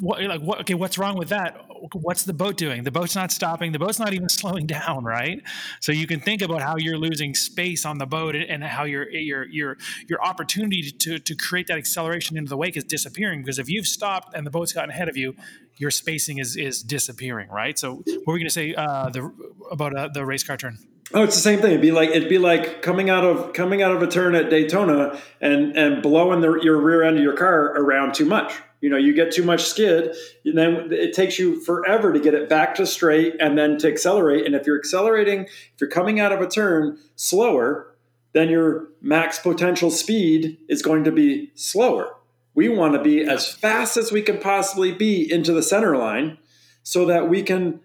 what, 0.00 0.22
like 0.22 0.42
what 0.42 0.60
okay 0.60 0.74
what's 0.74 0.98
wrong 0.98 1.16
with 1.16 1.30
that? 1.30 1.62
What's 1.92 2.24
the 2.24 2.32
boat 2.32 2.56
doing? 2.56 2.84
The 2.84 2.90
boat's 2.90 3.14
not 3.14 3.32
stopping 3.32 3.72
the 3.72 3.78
boat's 3.78 3.98
not 3.98 4.12
even 4.12 4.28
slowing 4.40 4.66
down 4.66 5.04
right? 5.04 5.42
So 5.80 5.92
you 5.92 6.06
can 6.06 6.20
think 6.20 6.42
about 6.42 6.62
how 6.62 6.76
you're 6.76 6.98
losing 6.98 7.34
space 7.34 7.84
on 7.86 7.98
the 7.98 8.06
boat 8.06 8.34
and 8.34 8.62
how 8.62 8.84
your 8.84 9.08
your 9.10 9.46
your 9.46 9.76
your 10.08 10.22
opportunity 10.22 10.82
to 10.90 11.18
to 11.18 11.34
create 11.34 11.66
that 11.68 11.78
acceleration 11.78 12.36
into 12.36 12.50
the 12.50 12.56
wake 12.56 12.76
is 12.76 12.84
disappearing 12.84 13.40
because 13.40 13.58
if 13.58 13.68
you've 13.68 13.86
stopped 13.86 14.34
and 14.34 14.46
the 14.46 14.50
boat's 14.50 14.72
gotten 14.72 14.90
ahead 14.90 15.08
of 15.08 15.16
you 15.16 15.34
your 15.78 15.90
spacing 15.90 16.38
is 16.38 16.56
is 16.56 16.82
disappearing 16.82 17.48
right? 17.48 17.78
So 17.78 17.94
what 17.94 18.26
were 18.26 18.34
we 18.34 18.40
going 18.40 18.48
to 18.48 18.50
say 18.50 18.74
uh, 18.74 19.08
the 19.08 19.32
about 19.70 19.96
uh, 19.96 20.08
the 20.12 20.24
race 20.24 20.44
car 20.44 20.56
turn 20.56 20.78
Oh, 21.14 21.22
it's 21.22 21.36
the 21.36 21.40
same 21.40 21.60
thing. 21.60 21.70
It'd 21.70 21.80
be 21.80 21.92
like 21.92 22.10
it'd 22.10 22.28
be 22.28 22.38
like 22.38 22.82
coming 22.82 23.10
out 23.10 23.24
of 23.24 23.52
coming 23.52 23.80
out 23.80 23.92
of 23.92 24.02
a 24.02 24.08
turn 24.08 24.34
at 24.34 24.50
Daytona 24.50 25.18
and 25.40 25.76
and 25.76 26.02
blowing 26.02 26.40
the, 26.40 26.54
your 26.62 26.80
rear 26.80 27.02
end 27.04 27.16
of 27.16 27.22
your 27.22 27.36
car 27.36 27.74
around 27.76 28.14
too 28.14 28.24
much. 28.24 28.54
You 28.80 28.90
know, 28.90 28.96
you 28.96 29.14
get 29.14 29.32
too 29.32 29.44
much 29.44 29.64
skid, 29.64 30.14
and 30.44 30.58
then 30.58 30.92
it 30.92 31.14
takes 31.14 31.38
you 31.38 31.60
forever 31.60 32.12
to 32.12 32.20
get 32.20 32.34
it 32.34 32.48
back 32.48 32.74
to 32.74 32.86
straight 32.86 33.34
and 33.40 33.56
then 33.56 33.78
to 33.78 33.88
accelerate. 33.88 34.44
And 34.46 34.54
if 34.54 34.66
you're 34.66 34.78
accelerating, 34.78 35.44
if 35.44 35.80
you're 35.80 35.90
coming 35.90 36.20
out 36.20 36.32
of 36.32 36.40
a 36.40 36.46
turn 36.46 36.98
slower, 37.14 37.96
then 38.32 38.50
your 38.50 38.88
max 39.00 39.38
potential 39.38 39.90
speed 39.90 40.58
is 40.68 40.82
going 40.82 41.04
to 41.04 41.12
be 41.12 41.52
slower. 41.54 42.14
We 42.54 42.68
want 42.68 42.94
to 42.94 43.02
be 43.02 43.22
as 43.22 43.48
fast 43.48 43.96
as 43.96 44.12
we 44.12 44.22
can 44.22 44.38
possibly 44.38 44.92
be 44.92 45.30
into 45.30 45.52
the 45.52 45.62
center 45.62 45.96
line 45.96 46.38
so 46.82 47.06
that 47.06 47.28
we 47.28 47.42
can 47.42 47.80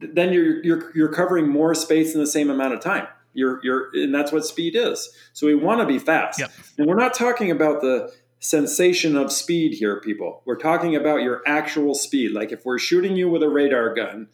then 0.00 0.32
you're 0.32 0.62
you're 0.64 0.92
you're 0.94 1.12
covering 1.12 1.48
more 1.48 1.74
space 1.74 2.14
in 2.14 2.20
the 2.20 2.26
same 2.26 2.50
amount 2.50 2.74
of 2.74 2.80
time. 2.80 3.06
You're 3.32 3.60
you're 3.62 3.90
and 3.94 4.14
that's 4.14 4.32
what 4.32 4.44
speed 4.44 4.74
is. 4.76 5.08
So 5.32 5.46
we 5.46 5.54
want 5.54 5.80
to 5.80 5.86
be 5.86 5.98
fast. 5.98 6.40
Yep. 6.40 6.50
And 6.78 6.86
we're 6.86 6.96
not 6.96 7.14
talking 7.14 7.50
about 7.50 7.80
the 7.80 8.12
sensation 8.38 9.16
of 9.16 9.32
speed 9.32 9.74
here, 9.74 10.00
people. 10.00 10.42
We're 10.44 10.58
talking 10.58 10.94
about 10.94 11.22
your 11.22 11.42
actual 11.46 11.94
speed. 11.94 12.32
Like 12.32 12.52
if 12.52 12.64
we're 12.64 12.78
shooting 12.78 13.16
you 13.16 13.28
with 13.28 13.42
a 13.42 13.48
radar 13.48 13.94
gun, 13.94 14.28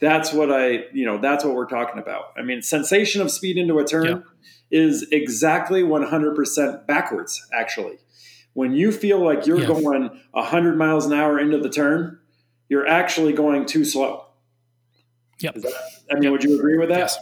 that's 0.00 0.32
what 0.32 0.50
I, 0.50 0.86
you 0.92 1.06
know, 1.06 1.18
that's 1.18 1.44
what 1.44 1.54
we're 1.54 1.68
talking 1.68 2.00
about. 2.00 2.32
I 2.36 2.42
mean, 2.42 2.60
sensation 2.60 3.22
of 3.22 3.30
speed 3.30 3.56
into 3.56 3.78
a 3.78 3.84
turn 3.84 4.06
yep. 4.06 4.24
is 4.70 5.06
exactly 5.12 5.82
100% 5.82 6.86
backwards, 6.86 7.46
actually. 7.52 7.98
When 8.54 8.72
you 8.72 8.90
feel 8.90 9.24
like 9.24 9.46
you're 9.46 9.64
going 9.64 10.10
100 10.32 10.76
miles 10.76 11.06
an 11.06 11.12
hour 11.12 11.38
into 11.38 11.58
the 11.58 11.70
turn, 11.70 12.18
you're 12.68 12.86
actually 12.86 13.32
going 13.32 13.64
too 13.64 13.84
slow. 13.84 14.21
Yep. 15.42 15.54
That, 15.56 15.72
I 16.10 16.14
mean, 16.14 16.22
yep. 16.24 16.32
would 16.32 16.44
you 16.44 16.56
agree 16.56 16.78
with 16.78 16.88
that? 16.88 16.98
Yes. 16.98 17.18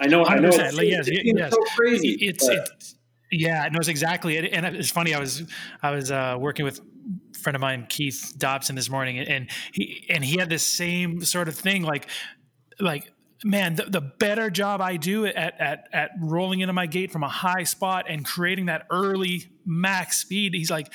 I 0.00 0.06
know. 0.06 0.24
I 0.24 0.38
know. 0.38 0.48
It's, 0.48 0.76
like, 0.76 0.88
yes, 0.88 1.06
it's 1.06 1.20
yes. 1.24 1.52
so 1.52 1.58
crazy. 1.76 2.16
It's, 2.20 2.48
it's 2.48 2.96
yeah, 3.30 3.66
it 3.66 3.72
knows 3.72 3.88
exactly. 3.88 4.38
And 4.38 4.66
it's 4.66 4.90
funny. 4.90 5.14
I 5.14 5.20
was 5.20 5.42
I 5.82 5.90
was 5.90 6.10
uh, 6.10 6.36
working 6.38 6.64
with 6.64 6.80
a 6.80 7.38
friend 7.38 7.54
of 7.54 7.60
mine, 7.60 7.86
Keith 7.88 8.34
Dobson, 8.36 8.74
this 8.74 8.90
morning, 8.90 9.18
and 9.18 9.50
he 9.72 10.06
and 10.08 10.24
he 10.24 10.36
had 10.38 10.48
this 10.48 10.66
same 10.66 11.24
sort 11.24 11.48
of 11.48 11.54
thing. 11.54 11.82
Like 11.82 12.06
like 12.80 13.10
man, 13.44 13.76
the, 13.76 13.84
the 13.84 14.00
better 14.00 14.50
job 14.50 14.80
I 14.80 14.96
do 14.96 15.26
at 15.26 15.60
at 15.60 15.88
at 15.92 16.10
rolling 16.20 16.60
into 16.60 16.72
my 16.72 16.86
gate 16.86 17.12
from 17.12 17.22
a 17.22 17.28
high 17.28 17.64
spot 17.64 18.06
and 18.08 18.24
creating 18.24 18.66
that 18.66 18.86
early 18.90 19.44
max 19.64 20.18
speed, 20.18 20.54
he's 20.54 20.70
like. 20.70 20.92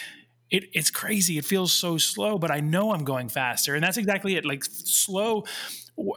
It, 0.52 0.64
it's 0.74 0.90
crazy. 0.90 1.38
It 1.38 1.46
feels 1.46 1.72
so 1.72 2.00
slow, 2.00 2.40
but 2.40 2.50
I 2.50 2.60
know 2.60 2.92
I'm 2.92 3.04
going 3.04 3.30
faster, 3.30 3.76
and 3.76 3.84
that's 3.84 3.98
exactly 3.98 4.36
it. 4.36 4.46
Like 4.46 4.64
slow, 4.66 5.44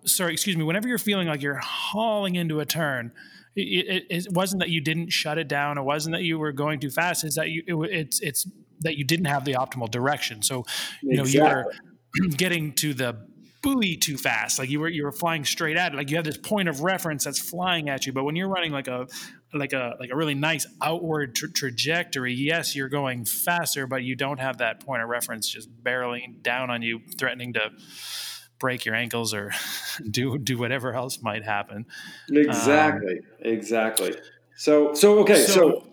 sorry, 0.05 0.33
excuse 0.33 0.57
me. 0.57 0.65
Whenever 0.65 0.89
you're 0.89 0.99
feeling 0.99 1.29
like 1.29 1.43
you're 1.43 1.61
hauling 1.63 2.35
into 2.37 2.61
a 2.61 2.67
turn, 2.67 3.13
it, 3.55 3.61
it, 3.61 4.07
it, 4.09 4.33
wasn't 4.33 4.61
that 4.61 4.71
you 4.71 4.81
didn't 4.81 5.11
shut 5.11 5.39
it 5.39 5.49
down. 5.49 5.79
It 5.79 5.83
wasn't 5.83 6.15
that 6.15 6.23
you 6.23 6.39
were 6.39 6.53
going 6.53 6.81
too 6.81 6.91
fast. 6.91 7.25
Is 7.25 7.35
that 7.35 7.51
you? 7.51 7.83
It, 7.85 7.91
it's 7.93 8.21
it's 8.21 8.49
that 8.81 8.97
you 8.97 9.05
didn't 9.05 9.27
have 9.27 9.45
the 9.45 9.53
optimal 9.53 9.91
direction. 9.91 10.43
So 10.43 10.65
you 11.03 11.17
know 11.17 11.25
you 11.25 11.43
were 11.43 11.73
getting 12.37 12.73
to 12.75 12.95
the 12.95 13.17
buoy 13.63 13.97
too 13.97 14.17
fast. 14.17 14.59
Like 14.59 14.69
you 14.69 14.81
were 14.81 14.89
you 14.89 15.05
were 15.05 15.13
flying 15.13 15.45
straight 15.45 15.77
at 15.77 15.93
it. 15.93 15.97
Like 15.97 16.11
you 16.11 16.17
have 16.17 16.25
this 16.25 16.37
point 16.37 16.69
of 16.69 16.81
reference 16.81 17.25
that's 17.25 17.39
flying 17.39 17.89
at 17.89 18.07
you. 18.07 18.13
But 18.13 18.25
when 18.25 18.37
you're 18.37 18.49
running 18.49 18.73
like 18.73 18.89
a 18.89 19.07
like 19.55 19.73
a 19.73 19.97
like 20.01 20.11
a 20.11 20.17
really 20.17 20.35
nice 20.35 20.67
outward 20.83 21.35
tra- 21.35 21.53
trajectory, 21.53 22.35
yes, 22.35 22.75
you're 22.75 22.89
going 22.89 23.25
faster, 23.25 23.87
but 23.87 24.03
you 24.03 24.17
don't 24.17 24.41
have 24.41 24.59
that 24.59 24.85
point 24.85 25.03
of 25.03 25.09
reference 25.09 25.49
just 25.49 25.71
barreling 25.83 26.43
down 26.43 26.71
on 26.71 26.83
you, 26.83 27.01
threatening 27.19 27.53
to 27.55 27.71
break 28.63 28.85
your 28.85 28.95
ankles 28.95 29.35
or 29.35 29.53
do 30.11 30.39
do 30.39 30.57
whatever 30.57 30.95
else 30.95 31.21
might 31.21 31.45
happen. 31.45 31.85
Exactly. 32.31 33.19
Um, 33.19 33.25
exactly. 33.41 34.17
So 34.57 34.95
so 34.95 35.19
okay, 35.19 35.45
so 35.45 35.85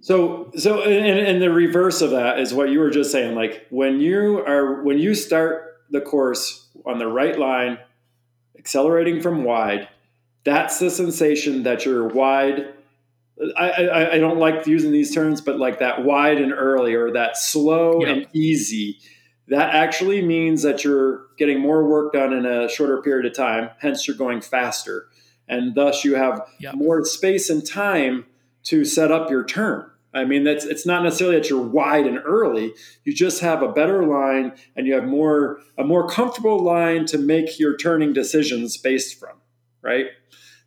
so 0.00 0.50
so, 0.56 0.82
and, 0.82 1.18
and 1.20 1.42
the 1.42 1.50
reverse 1.50 2.00
of 2.00 2.10
that 2.10 2.40
is 2.40 2.52
what 2.52 2.70
you 2.70 2.80
were 2.80 2.90
just 2.90 3.12
saying 3.12 3.36
like 3.36 3.66
when 3.70 4.00
you 4.00 4.38
are 4.38 4.82
when 4.82 4.98
you 4.98 5.14
start 5.14 5.76
the 5.90 6.00
course 6.00 6.66
on 6.86 6.98
the 6.98 7.06
right 7.06 7.38
line 7.38 7.78
accelerating 8.58 9.20
from 9.20 9.44
wide, 9.44 9.88
that's 10.44 10.78
the 10.78 10.90
sensation 10.90 11.62
that 11.64 11.84
you're 11.84 12.08
wide 12.08 12.72
I, 13.56 13.70
I, 13.70 14.12
I, 14.12 14.18
don't 14.18 14.38
like 14.38 14.66
using 14.66 14.92
these 14.92 15.12
terms, 15.12 15.40
but 15.40 15.58
like 15.58 15.80
that 15.80 16.04
wide 16.04 16.38
and 16.38 16.52
early 16.52 16.94
or 16.94 17.12
that 17.12 17.36
slow 17.36 18.02
and 18.02 18.26
easy 18.32 18.98
that 19.48 19.74
actually 19.74 20.22
means 20.22 20.62
that 20.62 20.84
you're 20.84 21.26
getting 21.36 21.60
more 21.60 21.86
work 21.86 22.12
done 22.12 22.32
in 22.32 22.46
a 22.46 22.68
shorter 22.68 23.02
period 23.02 23.26
of 23.26 23.34
time, 23.36 23.70
hence, 23.80 24.06
you're 24.06 24.16
going 24.16 24.40
faster. 24.40 25.08
And 25.48 25.74
thus, 25.74 26.04
you 26.04 26.14
have 26.14 26.46
yep. 26.60 26.74
more 26.74 27.04
space 27.04 27.50
and 27.50 27.66
time 27.66 28.26
to 28.64 28.84
set 28.84 29.10
up 29.10 29.30
your 29.30 29.44
turn. 29.44 29.90
I 30.14 30.24
mean, 30.24 30.44
that's 30.44 30.64
it's 30.64 30.86
not 30.86 31.02
necessarily 31.02 31.36
that 31.36 31.48
you're 31.48 31.62
wide 31.62 32.06
and 32.06 32.18
early. 32.24 32.74
You 33.04 33.14
just 33.14 33.40
have 33.40 33.62
a 33.62 33.72
better 33.72 34.06
line, 34.06 34.52
and 34.76 34.86
you 34.86 34.94
have 34.94 35.04
more 35.04 35.60
a 35.78 35.84
more 35.84 36.06
comfortable 36.06 36.58
line 36.58 37.06
to 37.06 37.18
make 37.18 37.58
your 37.58 37.76
turning 37.76 38.12
decisions 38.12 38.76
based 38.76 39.18
from, 39.18 39.38
right? 39.80 40.06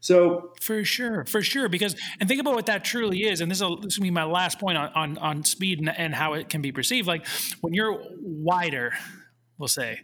So 0.05 0.51
for 0.61 0.83
sure, 0.83 1.25
for 1.25 1.41
sure, 1.41 1.67
because 1.67 1.95
and 2.19 2.29
think 2.29 2.39
about 2.39 2.53
what 2.53 2.67
that 2.67 2.83
truly 2.85 3.23
is, 3.23 3.41
and 3.41 3.49
this 3.49 3.59
will 3.59 3.81
this 3.81 3.97
will 3.97 4.03
be 4.03 4.11
my 4.11 4.23
last 4.23 4.59
point 4.59 4.77
on 4.77 4.91
on, 4.93 5.17
on 5.17 5.43
speed 5.43 5.79
and, 5.79 5.89
and 5.89 6.13
how 6.13 6.33
it 6.33 6.47
can 6.47 6.61
be 6.61 6.71
perceived. 6.71 7.07
Like 7.07 7.25
when 7.61 7.73
you're 7.73 7.99
wider, 8.21 8.93
we'll 9.57 9.67
say, 9.67 10.01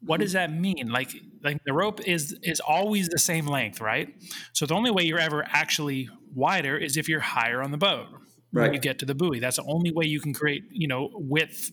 what 0.00 0.20
does 0.20 0.32
that 0.32 0.50
mean? 0.50 0.88
Like 0.88 1.10
like 1.42 1.58
the 1.66 1.74
rope 1.74 2.00
is 2.08 2.34
is 2.42 2.58
always 2.60 3.10
the 3.10 3.18
same 3.18 3.46
length, 3.46 3.82
right? 3.82 4.08
So 4.54 4.64
the 4.64 4.72
only 4.72 4.90
way 4.90 5.02
you're 5.02 5.18
ever 5.18 5.44
actually 5.46 6.08
wider 6.34 6.78
is 6.78 6.96
if 6.96 7.06
you're 7.06 7.20
higher 7.20 7.62
on 7.62 7.70
the 7.70 7.76
boat. 7.76 8.06
Right. 8.50 8.62
When 8.62 8.74
you 8.74 8.80
get 8.80 9.00
to 9.00 9.04
the 9.04 9.16
buoy, 9.16 9.40
that's 9.40 9.56
the 9.56 9.64
only 9.64 9.90
way 9.90 10.06
you 10.06 10.20
can 10.20 10.32
create, 10.32 10.62
you 10.70 10.86
know, 10.86 11.10
width 11.12 11.72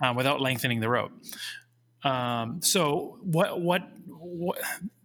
uh, 0.00 0.14
without 0.16 0.40
lengthening 0.40 0.78
the 0.78 0.88
rope. 0.88 1.10
Um, 2.02 2.62
so 2.62 3.18
what, 3.22 3.60
what, 3.60 3.82
what 4.06 4.58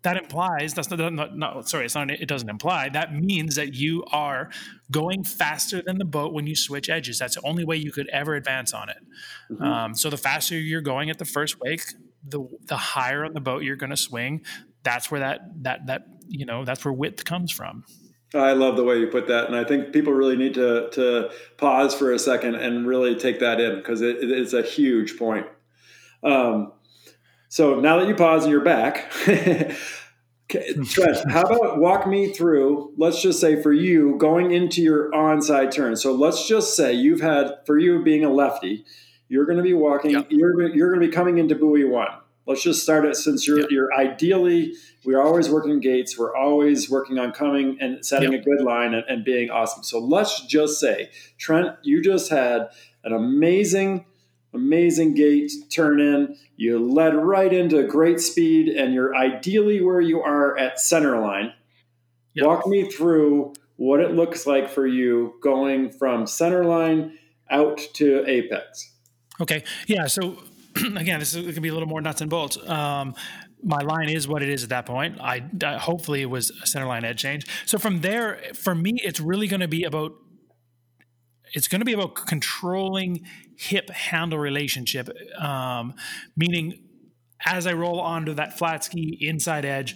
that 0.06 0.18
implies 0.18 0.76
that's 0.76 0.90
not, 0.92 1.14
not, 1.14 1.36
not, 1.36 1.68
sorry 1.68 1.86
it's 1.86 1.96
not 1.96 2.12
it 2.12 2.28
doesn't 2.28 2.50
imply 2.50 2.90
that 2.90 3.14
means 3.14 3.56
that 3.56 3.74
you 3.74 4.04
are 4.12 4.52
going 4.92 5.24
faster 5.24 5.82
than 5.82 5.98
the 5.98 6.06
boat 6.06 6.32
when 6.32 6.46
you 6.46 6.56
switch 6.56 6.90
edges 6.90 7.18
that's 7.18 7.36
the 7.36 7.42
only 7.42 7.66
way 7.66 7.76
you 7.76 7.92
could 7.92 8.08
ever 8.10 8.36
advance 8.36 8.72
on 8.72 8.88
it 8.88 8.98
mm-hmm. 9.52 9.64
um, 9.64 9.96
so 9.96 10.10
the 10.12 10.18
faster 10.18 10.58
you're 10.58 10.80
going 10.80 11.10
at 11.10 11.18
the 11.18 11.26
first 11.26 11.60
wake 11.60 11.82
the 12.24 12.48
the 12.68 12.78
higher 12.78 13.26
on 13.26 13.34
the 13.34 13.42
boat 13.42 13.64
you're 13.64 13.76
going 13.76 13.90
to 13.90 13.98
swing 13.98 14.46
that's 14.84 15.10
where 15.10 15.20
that 15.20 15.42
that 15.64 15.88
that 15.88 16.06
you 16.28 16.46
know 16.46 16.64
that's 16.64 16.86
where 16.86 16.94
width 16.94 17.26
comes 17.26 17.52
from 17.52 17.84
I 18.34 18.52
love 18.52 18.76
the 18.76 18.84
way 18.84 18.98
you 18.98 19.08
put 19.08 19.28
that, 19.28 19.48
and 19.48 19.56
I 19.56 19.64
think 19.64 19.94
people 19.94 20.12
really 20.12 20.36
need 20.36 20.56
to 20.56 20.90
to 20.90 21.32
pause 21.58 21.96
for 21.96 22.12
a 22.12 22.20
second 22.20 22.56
and 22.56 22.86
really 22.86 23.16
take 23.16 23.40
that 23.40 23.62
in 23.62 23.78
because 23.78 24.02
it, 24.02 24.18
it 24.18 24.30
is 24.30 24.54
a 24.54 24.62
huge 24.62 25.18
point. 25.18 25.46
Um, 26.22 26.74
so 27.50 27.80
now 27.80 28.00
that 28.00 28.08
you 28.08 28.16
pause 28.16 28.44
and 28.44 28.52
you're 28.52 28.64
back, 28.64 29.12
Trent, 30.50 31.32
how 31.32 31.42
about 31.42 31.80
walk 31.80 32.08
me 32.08 32.32
through? 32.32 32.94
Let's 32.98 33.22
just 33.22 33.40
say 33.40 33.62
for 33.62 33.74
you 33.74 34.16
going 34.18 34.52
into 34.52 34.82
your 34.82 35.12
onside 35.12 35.72
turn. 35.72 35.96
So 35.96 36.14
let's 36.14 36.48
just 36.48 36.76
say 36.76 36.94
you've 36.94 37.22
had 37.22 37.52
for 37.66 37.80
you 37.80 38.04
being 38.04 38.24
a 38.24 38.30
lefty, 38.30 38.86
you're 39.28 39.46
going 39.46 39.58
to 39.58 39.64
be 39.64 39.74
walking. 39.74 40.12
Yep. 40.12 40.28
You're 40.30 40.76
you're 40.76 40.90
going 40.90 41.02
to 41.02 41.08
be 41.08 41.12
coming 41.14 41.40
into 41.40 41.56
buoy 41.56 41.84
one. 41.84 42.10
let's 42.46 42.62
just 42.62 42.84
start 42.84 43.06
it 43.06 43.16
since 43.16 43.48
you're, 43.48 43.62
yep. 43.62 43.72
you're 43.72 43.94
ideally, 43.94 44.74
we're 45.04 45.22
always 45.22 45.50
working 45.50 45.80
gates. 45.80 46.18
We're 46.18 46.36
always 46.36 46.90
working 46.92 47.18
on 47.18 47.32
coming 47.32 47.78
and 47.82 48.06
setting 48.06 48.34
yep. 48.34 48.42
a 48.42 48.44
good 48.44 48.62
line 48.62 48.94
and, 48.94 49.04
and 49.10 49.26
being 49.26 49.50
awesome. 49.50 49.84
So 49.84 50.00
let's 50.00 50.46
just 50.46 50.80
say, 50.80 51.10
Trent, 51.40 51.76
you 51.82 52.04
just 52.04 52.30
had 52.30 52.70
an 53.04 53.14
amazing, 53.14 54.06
amazing 54.56 55.14
gate 55.14 55.52
turn 55.70 56.00
in. 56.00 56.38
You 56.58 56.80
led 56.80 57.16
right 57.16 57.52
into 57.52 57.84
great 57.84 58.20
speed 58.20 58.70
and 58.70 58.94
you're 58.94 59.16
ideally 59.16 59.82
where 59.82 60.02
you 60.02 60.22
are 60.22 60.58
at 60.58 60.80
center 60.80 61.20
line. 61.20 61.54
Yep. 62.34 62.46
Walk 62.46 62.68
me 62.68 62.90
through 62.90 63.54
what 63.78 64.00
it 64.00 64.12
looks 64.12 64.48
like 64.48 64.70
for 64.70 64.88
you 64.88 65.36
going 65.42 65.92
from 65.92 66.26
center 66.26 66.64
line 66.64 67.18
out 67.50 67.80
to 67.94 68.24
apex. 68.28 68.94
Okay. 69.42 69.64
Yeah. 69.88 70.08
So 70.08 70.38
again, 70.76 71.20
this 71.20 71.34
is 71.34 71.44
going 71.44 71.56
to 71.56 71.62
be 71.62 71.70
a 71.70 71.74
little 71.74 71.88
more 71.88 72.02
nuts 72.02 72.22
and 72.22 72.30
bolts. 72.30 72.58
Um, 72.68 73.16
my 73.64 73.82
line 73.82 74.10
is 74.10 74.28
what 74.28 74.44
it 74.44 74.50
is 74.50 74.64
at 74.64 74.70
that 74.70 74.86
point. 74.86 75.20
I, 75.20 75.44
I, 75.64 75.78
hopefully 75.78 76.22
it 76.22 76.30
was 76.30 76.52
a 76.62 76.68
center 76.68 76.86
line 76.86 77.04
edge 77.04 77.20
change. 77.20 77.48
So 77.66 77.78
from 77.78 78.02
there, 78.02 78.40
for 78.54 78.76
me, 78.76 79.00
it's 79.04 79.20
really 79.20 79.48
going 79.48 79.62
to 79.62 79.68
be 79.68 79.84
about 79.84 80.14
it's 81.56 81.70
going 81.70 81.80
to 81.80 81.86
be 81.86 81.94
about 81.94 82.16
controlling 82.16 83.26
hip 83.58 83.90
handle 83.90 84.38
relationship, 84.38 85.10
um, 85.40 85.96
meaning 86.36 86.84
as 87.46 87.66
I 87.66 87.74
roll 87.74 88.00
onto 88.00 88.34
that 88.34 88.58
flat 88.58 88.84
ski 88.84 89.18
inside 89.22 89.64
edge, 89.66 89.96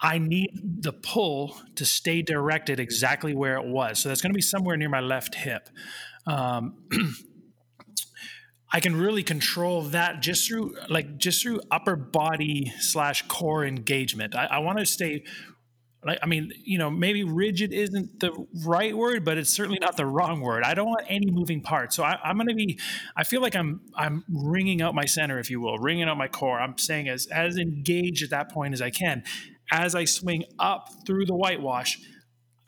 I 0.00 0.18
need 0.18 0.50
the 0.82 0.92
pull 0.92 1.60
to 1.76 1.84
stay 1.84 2.22
directed 2.22 2.80
exactly 2.80 3.34
where 3.34 3.56
it 3.56 3.66
was. 3.66 3.98
So 3.98 4.08
that's 4.08 4.22
going 4.22 4.32
to 4.32 4.36
be 4.36 4.42
somewhere 4.42 4.76
near 4.76 4.88
my 4.88 5.00
left 5.00 5.34
hip. 5.34 5.68
Um, 6.26 6.88
I 8.72 8.80
can 8.80 8.96
really 8.96 9.22
control 9.22 9.82
that 9.82 10.20
just 10.20 10.48
through 10.48 10.76
like 10.88 11.18
just 11.18 11.42
through 11.42 11.60
upper 11.70 11.96
body 11.96 12.72
slash 12.80 13.22
core 13.28 13.64
engagement. 13.64 14.34
I, 14.34 14.46
I 14.46 14.58
want 14.58 14.78
to 14.78 14.86
stay 14.86 15.24
like 16.06 16.18
I 16.22 16.26
mean, 16.26 16.52
you 16.64 16.78
know, 16.78 16.90
maybe 16.90 17.24
rigid 17.24 17.72
isn't 17.72 18.20
the 18.20 18.46
right 18.64 18.96
word, 18.96 19.24
but 19.24 19.38
it's 19.38 19.50
certainly 19.50 19.78
not 19.80 19.96
the 19.96 20.06
wrong 20.06 20.40
word. 20.40 20.62
I 20.62 20.74
don't 20.74 20.86
want 20.86 21.04
any 21.08 21.30
moving 21.30 21.60
parts. 21.60 21.96
So 21.96 22.04
I, 22.04 22.18
am 22.24 22.36
going 22.36 22.48
to 22.48 22.54
be. 22.54 22.78
I 23.16 23.24
feel 23.24 23.42
like 23.42 23.56
I'm 23.56 23.80
I'm 23.96 24.24
ringing 24.28 24.82
out 24.82 24.94
my 24.94 25.04
center, 25.04 25.38
if 25.38 25.50
you 25.50 25.60
will, 25.60 25.78
ringing 25.78 26.08
out 26.08 26.16
my 26.16 26.28
core. 26.28 26.60
I'm 26.60 26.78
saying 26.78 27.08
as 27.08 27.26
as 27.26 27.56
engaged 27.56 28.22
at 28.22 28.30
that 28.30 28.50
point 28.50 28.74
as 28.74 28.82
I 28.82 28.90
can. 28.90 29.24
As 29.70 29.96
I 29.96 30.04
swing 30.04 30.44
up 30.60 30.90
through 31.04 31.26
the 31.26 31.34
whitewash, 31.34 31.98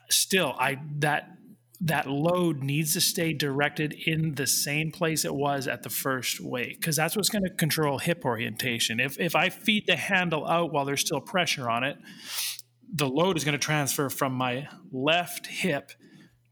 still 0.09 0.53
I 0.59 0.79
that 0.97 1.29
that 1.81 2.09
load 2.09 2.61
needs 2.61 2.91
to 2.93 2.99
stay 2.99 3.31
directed 3.31 3.93
in 4.05 4.35
the 4.35 4.45
same 4.45 4.91
place 4.91 5.23
it 5.23 5.33
was 5.33 5.65
at 5.65 5.81
the 5.83 5.89
first 5.89 6.41
wake 6.41 6.77
because 6.79 6.97
that's 6.97 7.15
what's 7.15 7.29
going 7.29 7.43
to 7.45 7.49
control 7.51 7.99
hip 7.99 8.25
orientation. 8.25 8.99
If 8.99 9.17
if 9.19 9.35
I 9.35 9.49
feed 9.49 9.87
the 9.87 9.95
handle 9.95 10.45
out 10.45 10.73
while 10.73 10.83
there's 10.83 11.01
still 11.01 11.21
pressure 11.21 11.69
on 11.69 11.85
it 11.85 11.97
the 12.93 13.07
load 13.07 13.37
is 13.37 13.43
going 13.43 13.53
to 13.53 13.63
transfer 13.63 14.09
from 14.09 14.33
my 14.33 14.67
left 14.91 15.47
hip 15.47 15.91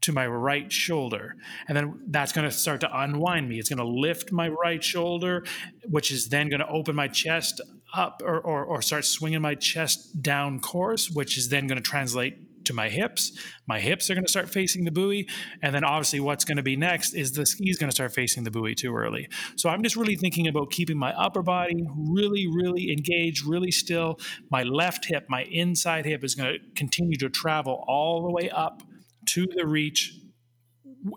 to 0.00 0.12
my 0.12 0.26
right 0.26 0.72
shoulder. 0.72 1.34
And 1.66 1.76
then 1.76 2.00
that's 2.08 2.32
going 2.32 2.48
to 2.48 2.54
start 2.54 2.80
to 2.80 3.00
unwind 3.00 3.48
me. 3.48 3.58
It's 3.58 3.68
going 3.68 3.78
to 3.78 3.84
lift 3.84 4.32
my 4.32 4.48
right 4.48 4.82
shoulder, 4.82 5.44
which 5.84 6.10
is 6.10 6.28
then 6.28 6.48
going 6.48 6.60
to 6.60 6.68
open 6.68 6.94
my 6.94 7.08
chest 7.08 7.60
up 7.94 8.22
or, 8.24 8.38
or, 8.40 8.64
or 8.64 8.82
start 8.82 9.04
swinging 9.04 9.42
my 9.42 9.54
chest 9.54 10.22
down 10.22 10.60
course, 10.60 11.10
which 11.10 11.36
is 11.36 11.48
then 11.48 11.66
going 11.66 11.82
to 11.82 11.82
translate 11.82 12.38
to 12.68 12.74
my 12.74 12.88
hips. 12.88 13.32
My 13.66 13.80
hips 13.80 14.08
are 14.08 14.14
going 14.14 14.24
to 14.24 14.30
start 14.30 14.48
facing 14.48 14.84
the 14.84 14.90
buoy. 14.90 15.28
And 15.60 15.74
then 15.74 15.84
obviously, 15.84 16.20
what's 16.20 16.44
going 16.44 16.56
to 16.56 16.62
be 16.62 16.76
next 16.76 17.14
is 17.14 17.32
the 17.32 17.44
ski 17.44 17.68
is 17.68 17.76
going 17.76 17.90
to 17.90 17.94
start 17.94 18.12
facing 18.12 18.44
the 18.44 18.50
buoy 18.50 18.74
too 18.74 18.94
early. 18.94 19.28
So 19.56 19.68
I'm 19.68 19.82
just 19.82 19.96
really 19.96 20.16
thinking 20.16 20.46
about 20.46 20.70
keeping 20.70 20.96
my 20.96 21.12
upper 21.12 21.42
body 21.42 21.86
really, 21.96 22.46
really 22.46 22.92
engaged, 22.92 23.44
really 23.44 23.70
still. 23.70 24.18
My 24.50 24.62
left 24.62 25.06
hip, 25.06 25.26
my 25.28 25.42
inside 25.44 26.06
hip 26.06 26.24
is 26.24 26.34
going 26.34 26.54
to 26.54 26.58
continue 26.74 27.18
to 27.18 27.28
travel 27.28 27.84
all 27.86 28.22
the 28.22 28.30
way 28.30 28.48
up 28.50 28.82
to 29.26 29.46
the 29.54 29.66
reach 29.66 30.14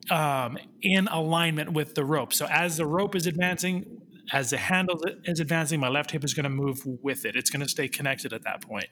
um, 0.10 0.58
in 0.82 1.08
alignment 1.08 1.74
with 1.74 1.96
the 1.96 2.04
rope. 2.04 2.34
So 2.34 2.46
as 2.48 2.78
the 2.78 2.86
rope 2.86 3.16
is 3.16 3.28
advancing, 3.28 4.01
as 4.32 4.52
the 4.52 4.58
handle 4.58 5.00
is 5.26 5.40
advancing, 5.40 5.80
my 5.80 5.90
left 5.90 6.12
hip 6.12 6.24
is 6.24 6.34
going 6.34 6.44
to 6.44 6.50
move 6.50 6.82
with 6.86 7.26
it. 7.26 7.36
It's 7.36 7.50
going 7.50 7.62
to 7.62 7.70
stay 7.70 7.88
connected 7.88 8.34
at 8.34 8.44
that 8.44 8.62
point. 8.62 8.88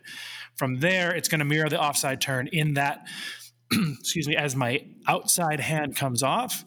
From 0.55 0.79
there, 0.79 1.15
it's 1.15 1.27
going 1.27 1.39
to 1.39 1.45
mirror 1.45 1.69
the 1.69 1.81
offside 1.81 2.21
turn 2.21 2.47
in 2.47 2.73
that, 2.73 3.07
excuse 3.71 4.27
me, 4.27 4.35
as 4.35 4.55
my 4.55 4.85
outside 5.07 5.59
hand 5.59 5.95
comes 5.95 6.23
off, 6.23 6.65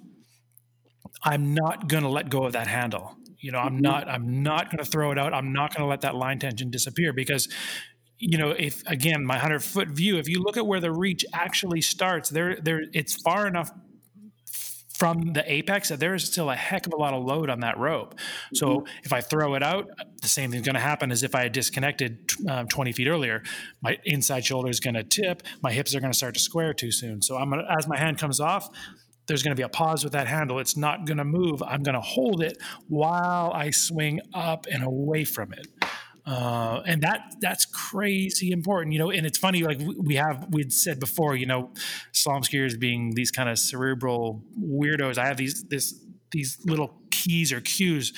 I'm 1.22 1.54
not 1.54 1.88
going 1.88 2.02
to 2.02 2.08
let 2.08 2.30
go 2.30 2.44
of 2.44 2.52
that 2.52 2.66
handle. 2.66 3.16
You 3.38 3.52
know, 3.52 3.58
I'm 3.58 3.74
mm-hmm. 3.74 3.82
not, 3.82 4.08
I'm 4.08 4.42
not 4.42 4.70
going 4.70 4.82
to 4.82 4.90
throw 4.90 5.12
it 5.12 5.18
out. 5.18 5.34
I'm 5.34 5.52
not 5.52 5.74
going 5.74 5.84
to 5.84 5.90
let 5.90 6.02
that 6.02 6.14
line 6.14 6.38
tension 6.38 6.70
disappear 6.70 7.12
because 7.12 7.48
you 8.24 8.38
know, 8.38 8.50
if 8.50 8.86
again, 8.86 9.24
my 9.24 9.36
hundred 9.36 9.64
foot 9.64 9.88
view, 9.88 10.16
if 10.16 10.28
you 10.28 10.40
look 10.40 10.56
at 10.56 10.64
where 10.64 10.78
the 10.78 10.92
reach 10.92 11.24
actually 11.32 11.80
starts, 11.80 12.28
there, 12.28 12.56
there, 12.62 12.82
it's 12.92 13.20
far 13.20 13.48
enough 13.48 13.72
from 15.02 15.32
the 15.32 15.42
apex 15.52 15.88
that 15.88 15.98
there 15.98 16.14
is 16.14 16.22
still 16.22 16.48
a 16.48 16.54
heck 16.54 16.86
of 16.86 16.92
a 16.92 16.96
lot 16.96 17.12
of 17.12 17.24
load 17.24 17.50
on 17.50 17.58
that 17.58 17.76
rope. 17.76 18.14
So 18.54 18.66
mm-hmm. 18.68 18.86
if 19.02 19.12
I 19.12 19.20
throw 19.20 19.56
it 19.56 19.62
out, 19.64 19.88
the 20.20 20.28
same 20.28 20.52
thing's 20.52 20.64
going 20.64 20.76
to 20.76 20.80
happen 20.80 21.10
as 21.10 21.24
if 21.24 21.34
I 21.34 21.42
had 21.42 21.50
disconnected 21.50 22.30
uh, 22.48 22.62
20 22.70 22.92
feet 22.92 23.08
earlier. 23.08 23.42
My 23.80 23.98
inside 24.04 24.44
shoulder 24.44 24.70
is 24.70 24.78
going 24.78 24.94
to 24.94 25.02
tip. 25.02 25.42
My 25.60 25.72
hips 25.72 25.92
are 25.96 25.98
going 25.98 26.12
to 26.12 26.16
start 26.16 26.34
to 26.34 26.40
square 26.40 26.72
too 26.72 26.92
soon. 26.92 27.20
So 27.20 27.36
I'm 27.36 27.50
gonna, 27.50 27.66
as 27.76 27.88
my 27.88 27.98
hand 27.98 28.18
comes 28.18 28.38
off, 28.38 28.68
there's 29.26 29.42
going 29.42 29.50
to 29.50 29.60
be 29.60 29.64
a 29.64 29.68
pause 29.68 30.04
with 30.04 30.12
that 30.12 30.28
handle. 30.28 30.60
It's 30.60 30.76
not 30.76 31.04
going 31.04 31.18
to 31.18 31.24
move. 31.24 31.64
I'm 31.64 31.82
going 31.82 31.96
to 31.96 32.00
hold 32.00 32.40
it 32.40 32.58
while 32.86 33.50
I 33.52 33.70
swing 33.70 34.20
up 34.32 34.66
and 34.70 34.84
away 34.84 35.24
from 35.24 35.52
it. 35.52 35.66
Uh, 36.24 36.82
and 36.86 37.02
that 37.02 37.34
that's 37.40 37.64
crazy 37.66 38.52
important, 38.52 38.92
you 38.92 38.98
know. 38.98 39.10
And 39.10 39.26
it's 39.26 39.38
funny, 39.38 39.64
like 39.64 39.80
we 39.98 40.14
have 40.16 40.46
we'd 40.50 40.72
said 40.72 41.00
before, 41.00 41.34
you 41.34 41.46
know, 41.46 41.70
slalom 42.12 42.44
skiers 42.44 42.78
being 42.78 43.14
these 43.14 43.30
kind 43.30 43.48
of 43.48 43.58
cerebral 43.58 44.42
weirdos. 44.60 45.18
I 45.18 45.26
have 45.26 45.36
these 45.36 45.64
this 45.64 46.00
these 46.30 46.58
little 46.64 46.94
keys 47.10 47.52
or 47.52 47.60
cues. 47.60 48.12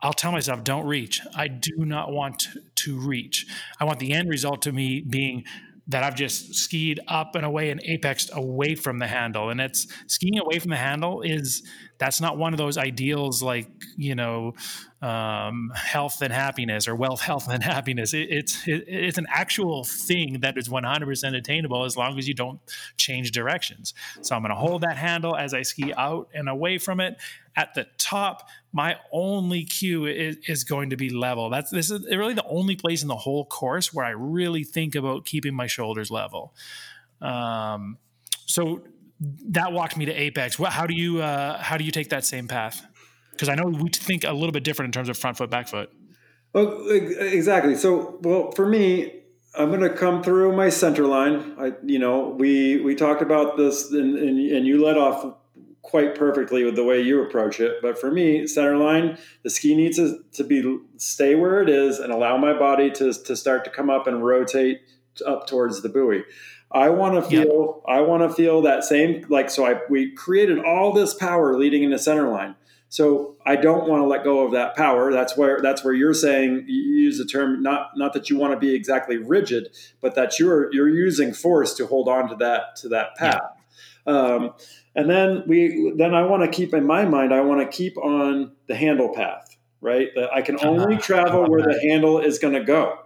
I'll 0.00 0.12
tell 0.12 0.32
myself, 0.32 0.64
don't 0.64 0.86
reach. 0.86 1.20
I 1.34 1.48
do 1.48 1.84
not 1.84 2.12
want 2.12 2.48
to 2.76 2.98
reach. 2.98 3.46
I 3.78 3.84
want 3.84 4.00
the 4.00 4.12
end 4.12 4.28
result 4.28 4.62
to 4.62 4.72
me 4.72 5.00
being 5.00 5.44
that 5.88 6.04
I've 6.04 6.14
just 6.14 6.54
skied 6.54 7.00
up 7.08 7.34
and 7.34 7.44
away 7.44 7.70
and 7.70 7.80
apexed 7.80 8.30
away 8.32 8.76
from 8.76 8.98
the 8.98 9.06
handle. 9.06 9.50
And 9.50 9.60
it's 9.60 9.88
skiing 10.06 10.38
away 10.38 10.60
from 10.60 10.70
the 10.70 10.76
handle 10.76 11.22
is 11.22 11.62
that's 11.98 12.20
not 12.20 12.38
one 12.38 12.54
of 12.54 12.58
those 12.58 12.78
ideals 12.78 13.42
like, 13.42 13.68
you 13.96 14.14
know, 14.14 14.54
um, 15.00 15.72
health 15.74 16.22
and 16.22 16.32
happiness 16.32 16.86
or 16.86 16.94
wealth, 16.94 17.20
health 17.32 17.48
and 17.50 17.62
happiness. 17.62 18.14
It, 18.14 18.28
it's, 18.30 18.68
it, 18.68 18.84
it's 18.86 19.18
an 19.18 19.26
actual 19.28 19.82
thing 19.82 20.40
that 20.40 20.56
is 20.56 20.68
100% 20.68 21.36
attainable 21.36 21.84
as 21.84 21.96
long 21.96 22.16
as 22.16 22.28
you 22.28 22.34
don't 22.34 22.60
change 22.96 23.32
directions. 23.32 23.92
So 24.20 24.36
I'm 24.36 24.42
going 24.42 24.50
to 24.50 24.56
hold 24.56 24.82
that 24.82 24.96
handle 24.96 25.36
as 25.36 25.52
I 25.52 25.62
ski 25.62 25.92
out 25.94 26.28
and 26.32 26.48
away 26.48 26.78
from 26.78 27.00
it 27.00 27.16
at 27.56 27.74
the 27.74 27.86
top, 27.98 28.48
my 28.72 28.96
only 29.12 29.64
cue 29.64 30.06
is, 30.06 30.38
is, 30.48 30.64
going 30.64 30.90
to 30.90 30.96
be 30.96 31.10
level. 31.10 31.50
That's 31.50 31.70
this 31.70 31.90
is 31.90 32.06
really 32.06 32.34
the 32.34 32.46
only 32.46 32.74
place 32.74 33.02
in 33.02 33.08
the 33.08 33.16
whole 33.16 33.44
course 33.44 33.92
where 33.92 34.04
I 34.04 34.10
really 34.10 34.64
think 34.64 34.94
about 34.94 35.26
keeping 35.26 35.54
my 35.54 35.66
shoulders 35.66 36.10
level. 36.10 36.54
Um, 37.20 37.98
so 38.46 38.82
that 39.20 39.72
walked 39.72 39.96
me 39.96 40.06
to 40.06 40.12
apex. 40.12 40.56
How 40.56 40.86
do 40.86 40.94
you 40.94 41.22
uh, 41.22 41.62
how 41.62 41.76
do 41.76 41.84
you 41.84 41.92
take 41.92 42.08
that 42.10 42.24
same 42.24 42.48
path? 42.48 42.84
Because 43.32 43.48
I 43.48 43.54
know 43.54 43.66
we 43.66 43.90
think 43.90 44.24
a 44.24 44.32
little 44.32 44.52
bit 44.52 44.64
different 44.64 44.88
in 44.88 44.92
terms 44.92 45.08
of 45.08 45.16
front 45.16 45.36
foot, 45.36 45.50
back 45.50 45.68
foot. 45.68 45.90
Well, 46.52 46.86
exactly. 46.90 47.76
So, 47.76 48.18
well, 48.22 48.50
for 48.52 48.66
me, 48.66 49.22
I'm 49.54 49.68
going 49.68 49.80
to 49.80 49.90
come 49.90 50.22
through 50.22 50.54
my 50.54 50.68
center 50.68 51.06
line. 51.06 51.54
I, 51.58 51.72
you 51.84 51.98
know, 51.98 52.28
we 52.28 52.80
we 52.80 52.94
talked 52.94 53.22
about 53.22 53.56
this, 53.56 53.90
and, 53.90 54.18
and, 54.18 54.38
and 54.38 54.66
you 54.66 54.84
led 54.84 54.96
off 54.96 55.34
quite 55.82 56.14
perfectly 56.14 56.64
with 56.64 56.76
the 56.76 56.84
way 56.84 57.00
you 57.00 57.20
approach 57.20 57.60
it. 57.60 57.82
But 57.82 57.98
for 57.98 58.10
me, 58.10 58.46
center 58.46 58.76
line, 58.76 59.18
the 59.42 59.50
ski 59.50 59.74
needs 59.74 59.96
to, 59.96 60.24
to 60.32 60.44
be 60.44 60.78
stay 60.96 61.34
where 61.34 61.60
it 61.60 61.68
is 61.68 61.98
and 61.98 62.12
allow 62.12 62.36
my 62.36 62.56
body 62.56 62.90
to, 62.92 63.12
to 63.12 63.36
start 63.36 63.64
to 63.64 63.70
come 63.70 63.90
up 63.90 64.06
and 64.06 64.24
rotate 64.24 64.80
up 65.26 65.46
towards 65.46 65.82
the 65.82 65.88
buoy. 65.88 66.24
I 66.70 66.88
want 66.88 67.16
to 67.16 67.22
feel 67.22 67.82
yep. 67.86 67.96
I 67.96 68.00
want 68.00 68.22
to 68.22 68.34
feel 68.34 68.62
that 68.62 68.82
same 68.82 69.26
like 69.28 69.50
so 69.50 69.66
I 69.66 69.80
we 69.90 70.12
created 70.12 70.58
all 70.64 70.92
this 70.92 71.12
power 71.12 71.58
leading 71.58 71.82
into 71.82 71.98
center 71.98 72.30
line. 72.30 72.54
So 72.88 73.36
I 73.46 73.56
don't 73.56 73.88
want 73.88 74.02
to 74.02 74.06
let 74.06 74.24
go 74.24 74.44
of 74.44 74.52
that 74.52 74.74
power. 74.74 75.12
That's 75.12 75.36
where 75.36 75.60
that's 75.60 75.84
where 75.84 75.92
you're 75.92 76.14
saying 76.14 76.64
you 76.66 76.82
use 76.82 77.18
the 77.18 77.26
term 77.26 77.62
not 77.62 77.90
not 77.96 78.14
that 78.14 78.30
you 78.30 78.38
want 78.38 78.54
to 78.54 78.58
be 78.58 78.74
exactly 78.74 79.18
rigid, 79.18 79.68
but 80.00 80.14
that 80.14 80.38
you're 80.38 80.72
you're 80.72 80.88
using 80.88 81.34
force 81.34 81.74
to 81.74 81.86
hold 81.86 82.08
on 82.08 82.28
to 82.30 82.36
that 82.36 82.76
to 82.76 82.88
that 82.88 83.16
path. 83.16 83.42
Yep. 84.06 84.14
Um, 84.14 84.54
and 84.94 85.08
then 85.08 85.44
we 85.46 85.92
then 85.96 86.14
I 86.14 86.22
want 86.24 86.42
to 86.42 86.48
keep 86.48 86.74
in 86.74 86.86
my 86.86 87.04
mind 87.04 87.32
I 87.32 87.40
want 87.40 87.60
to 87.60 87.76
keep 87.76 87.96
on 87.98 88.52
the 88.66 88.74
handle 88.74 89.14
path, 89.14 89.56
right? 89.80 90.08
That 90.14 90.32
I 90.32 90.42
can 90.42 90.58
only 90.64 90.96
travel 90.96 91.48
where 91.48 91.62
the 91.62 91.80
handle 91.80 92.18
is 92.18 92.38
going 92.38 92.54
to 92.54 92.64
go. 92.64 92.98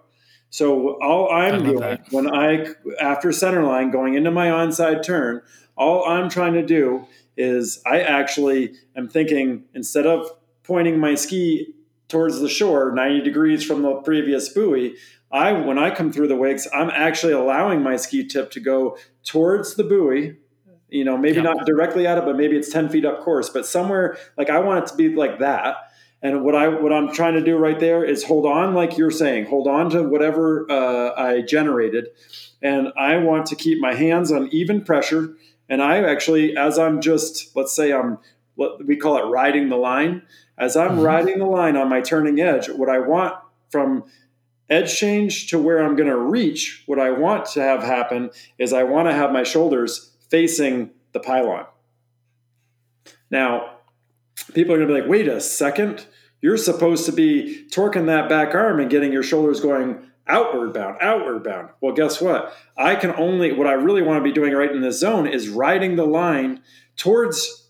So 0.50 1.02
all 1.02 1.30
I'm 1.30 1.64
doing 1.64 1.80
that. 1.80 2.06
when 2.10 2.32
I 2.32 2.66
after 3.00 3.32
center 3.32 3.62
line 3.62 3.90
going 3.90 4.14
into 4.14 4.30
my 4.30 4.48
onside 4.48 5.04
turn, 5.04 5.42
all 5.76 6.04
I'm 6.04 6.30
trying 6.30 6.54
to 6.54 6.64
do 6.64 7.06
is 7.36 7.82
I 7.86 8.00
actually 8.00 8.74
am 8.96 9.08
thinking 9.08 9.64
instead 9.74 10.06
of 10.06 10.30
pointing 10.62 10.98
my 10.98 11.14
ski 11.14 11.74
towards 12.08 12.40
the 12.40 12.48
shore, 12.48 12.92
90 12.92 13.22
degrees 13.22 13.64
from 13.64 13.82
the 13.82 13.94
previous 13.96 14.48
buoy, 14.48 14.96
I 15.30 15.52
when 15.52 15.78
I 15.78 15.94
come 15.94 16.12
through 16.12 16.28
the 16.28 16.36
wakes, 16.36 16.68
I'm 16.72 16.90
actually 16.90 17.32
allowing 17.32 17.82
my 17.82 17.96
ski 17.96 18.26
tip 18.26 18.50
to 18.52 18.60
go 18.60 18.96
towards 19.24 19.74
the 19.74 19.84
buoy. 19.84 20.36
You 20.96 21.04
know, 21.04 21.18
maybe 21.18 21.36
yeah. 21.36 21.42
not 21.42 21.66
directly 21.66 22.06
at 22.06 22.18
it, 22.18 22.24
but 22.24 22.36
maybe 22.36 22.56
it's 22.56 22.70
10 22.70 22.88
feet 22.88 23.04
up 23.04 23.20
course, 23.20 23.50
but 23.50 23.66
somewhere 23.66 24.16
like 24.38 24.50
I 24.50 24.60
want 24.60 24.84
it 24.84 24.90
to 24.90 24.96
be 24.96 25.14
like 25.14 25.40
that. 25.40 25.76
And 26.22 26.42
what 26.42 26.54
I 26.54 26.68
what 26.68 26.92
I'm 26.92 27.12
trying 27.12 27.34
to 27.34 27.42
do 27.42 27.56
right 27.56 27.78
there 27.78 28.02
is 28.02 28.24
hold 28.24 28.46
on, 28.46 28.74
like 28.74 28.96
you're 28.96 29.10
saying, 29.10 29.46
hold 29.46 29.68
on 29.68 29.90
to 29.90 30.02
whatever 30.02 30.66
uh, 30.70 31.12
I 31.14 31.42
generated, 31.42 32.08
and 32.62 32.88
I 32.96 33.18
want 33.18 33.46
to 33.46 33.54
keep 33.54 33.78
my 33.80 33.94
hands 33.94 34.32
on 34.32 34.48
even 34.50 34.82
pressure. 34.82 35.36
And 35.68 35.82
I 35.82 36.02
actually, 36.02 36.56
as 36.56 36.78
I'm 36.78 37.00
just 37.00 37.54
let's 37.54 37.76
say 37.76 37.92
I'm 37.92 38.18
what 38.54 38.84
we 38.86 38.96
call 38.96 39.18
it 39.18 39.30
riding 39.30 39.68
the 39.68 39.76
line. 39.76 40.22
As 40.58 40.74
I'm 40.74 40.92
mm-hmm. 40.92 41.00
riding 41.00 41.38
the 41.38 41.44
line 41.44 41.76
on 41.76 41.90
my 41.90 42.00
turning 42.00 42.40
edge, 42.40 42.70
what 42.70 42.88
I 42.88 42.98
want 42.98 43.34
from 43.70 44.04
edge 44.70 44.96
change 44.96 45.48
to 45.50 45.58
where 45.58 45.84
I'm 45.84 45.96
going 45.96 46.08
to 46.08 46.16
reach, 46.16 46.82
what 46.86 46.98
I 46.98 47.10
want 47.10 47.44
to 47.50 47.60
have 47.60 47.82
happen 47.82 48.30
is 48.58 48.72
I 48.72 48.84
want 48.84 49.08
to 49.08 49.14
have 49.14 49.32
my 49.32 49.42
shoulders 49.42 50.15
facing 50.30 50.90
the 51.12 51.20
pylon. 51.20 51.66
Now, 53.30 53.76
people 54.54 54.74
are 54.74 54.78
going 54.78 54.88
to 54.88 54.94
be 54.94 55.00
like, 55.00 55.10
wait 55.10 55.28
a 55.28 55.40
second, 55.40 56.06
you're 56.40 56.56
supposed 56.56 57.06
to 57.06 57.12
be 57.12 57.66
torquing 57.70 58.06
that 58.06 58.28
back 58.28 58.54
arm 58.54 58.80
and 58.80 58.90
getting 58.90 59.12
your 59.12 59.22
shoulders 59.22 59.60
going 59.60 60.10
outward 60.28 60.74
bound, 60.74 60.98
outward 61.00 61.42
bound. 61.44 61.70
Well, 61.80 61.94
guess 61.94 62.20
what? 62.20 62.54
I 62.76 62.96
can 62.96 63.12
only, 63.12 63.52
what 63.52 63.66
I 63.66 63.72
really 63.72 64.02
want 64.02 64.18
to 64.18 64.24
be 64.24 64.32
doing 64.32 64.52
right 64.52 64.70
in 64.70 64.82
this 64.82 65.00
zone 65.00 65.26
is 65.26 65.48
riding 65.48 65.96
the 65.96 66.06
line 66.06 66.62
towards 66.96 67.64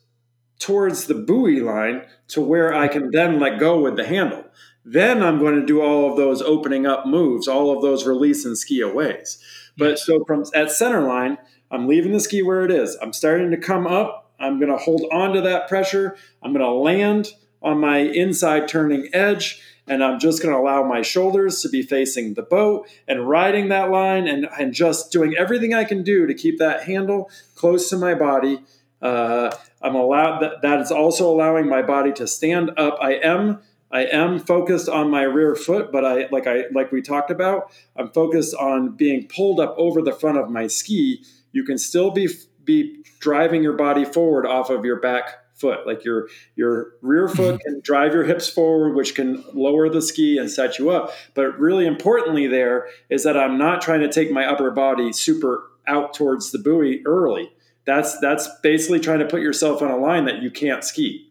towards 0.59 1.07
the 1.07 1.15
buoy 1.15 1.61
line 1.61 2.03
to 2.29 2.41
where 2.41 2.73
I 2.73 2.89
can 2.89 3.11
then 3.11 3.39
let 3.39 3.59
go 3.59 3.79
with 3.81 3.97
the 3.97 4.07
handle. 4.07 4.45
Then 4.85 5.23
I'm 5.23 5.39
going 5.39 5.61
to 5.61 5.67
do 5.67 5.83
all 5.83 6.11
of 6.11 6.17
those 6.17 6.41
opening 6.41 6.87
up 6.87 7.07
moves, 7.07 7.49
all 7.49 7.77
of 7.77 7.83
those 7.83 8.07
release 8.07 8.45
and 8.45 8.57
ski 8.57 8.81
aways. 8.81 9.39
But 9.77 9.91
yes. 9.91 10.07
so 10.07 10.25
from 10.25 10.45
at 10.55 10.71
center 10.71 11.03
line, 11.03 11.39
I'm 11.77 11.87
leaving 11.87 12.13
the 12.13 12.21
ski 12.21 12.41
where 12.41 12.65
it 12.65 12.71
is. 12.71 12.97
I'm 13.03 13.13
starting 13.13 13.51
to 13.51 13.59
come 13.59 13.87
up. 13.87 14.33
I'm 14.41 14.59
going 14.59 14.71
to 14.71 14.79
hold 14.79 15.05
on 15.13 15.35
to 15.35 15.43
that 15.43 15.69
pressure. 15.69 16.17
I'm 16.43 16.55
going 16.55 16.65
to 16.65 16.71
land 16.71 17.35
on 17.63 17.79
my 17.79 17.99
inside 17.99 18.67
turning 18.67 19.11
edge 19.13 19.61
and 19.87 20.03
I'm 20.03 20.19
just 20.19 20.43
going 20.43 20.55
to 20.55 20.59
allow 20.59 20.85
my 20.85 21.03
shoulders 21.03 21.61
to 21.61 21.69
be 21.69 21.83
facing 21.83 22.33
the 22.33 22.43
boat 22.43 22.89
and 23.07 23.29
riding 23.29 23.69
that 23.69 23.91
line 23.91 24.27
and, 24.27 24.49
and 24.59 24.73
just 24.73 25.13
doing 25.13 25.35
everything 25.37 25.75
I 25.75 25.85
can 25.85 26.03
do 26.03 26.27
to 26.27 26.33
keep 26.33 26.59
that 26.61 26.85
handle 26.85 27.31
close 27.57 27.91
to 27.91 27.99
my 27.99 28.15
body. 28.15 28.63
Uh, 29.03 29.55
I'm 29.83 29.97
allowed 29.97 30.41
that, 30.41 30.63
that 30.63 30.81
is 30.81 30.91
also 30.91 31.31
allowing 31.31 31.69
my 31.69 31.83
body 31.83 32.13
to 32.15 32.27
stand 32.27 32.71
up. 32.79 32.97
I 33.03 33.17
am 33.17 33.61
I 33.89 34.05
am 34.07 34.41
focused 34.41 34.89
on 34.89 35.11
my 35.11 35.23
rear 35.23 35.55
foot, 35.55 35.93
but 35.93 36.05
I 36.05 36.27
like 36.33 36.47
I 36.47 36.65
like 36.73 36.91
we 36.91 37.03
talked 37.03 37.31
about, 37.31 37.71
I'm 37.95 38.11
focused 38.11 38.55
on 38.55 38.97
being 38.97 39.29
pulled 39.29 39.61
up 39.61 39.75
over 39.79 40.03
the 40.03 40.13
front 40.13 40.39
of 40.39 40.51
my 40.51 40.67
ski. 40.67 41.23
You 41.57 41.65
can 41.65 41.79
still 41.79 42.11
be 42.11 42.29
be 42.65 43.03
driving 43.21 43.63
your 43.63 43.73
body 43.73 44.05
forward 44.05 44.47
off 44.47 44.71
of 44.71 44.85
your 44.85 45.01
back 45.01 45.31
foot. 45.55 45.87
Like 45.87 46.05
your 46.05 46.29
your 46.55 46.93
rear 47.01 47.29
foot 47.29 47.57
mm-hmm. 47.57 47.69
can 47.69 47.81
drive 47.83 48.13
your 48.13 48.25
hips 48.25 48.49
forward, 48.49 48.95
which 48.95 49.15
can 49.15 49.43
lower 49.55 49.89
the 49.89 50.03
ski 50.03 50.39
and 50.39 50.51
set 50.51 50.79
you 50.79 50.91
up. 50.91 51.13
But 51.35 51.59
really 51.59 51.87
importantly, 51.87 52.47
there 52.47 52.89
is 53.09 53.25
that 53.25 53.37
I'm 53.37 53.57
not 53.59 53.81
trying 53.81 54.01
to 54.01 54.13
take 54.13 54.31
my 54.31 54.45
upper 54.45 54.71
body 54.71 55.13
super 55.13 55.71
out 55.89 56.15
towards 56.15 56.51
the 56.51 56.59
buoy 56.59 57.03
early 57.07 57.53
that's 57.87 58.19
that's 58.19 58.49
basically 58.63 59.01
trying 59.01 59.21
to 59.21 59.25
put 59.25 59.41
yourself 59.41 59.81
on 59.81 59.91
a 59.91 59.97
line 59.97 60.27
that 60.27 60.43
you 60.43 60.51
can't 60.51 60.85
ski 60.85 61.26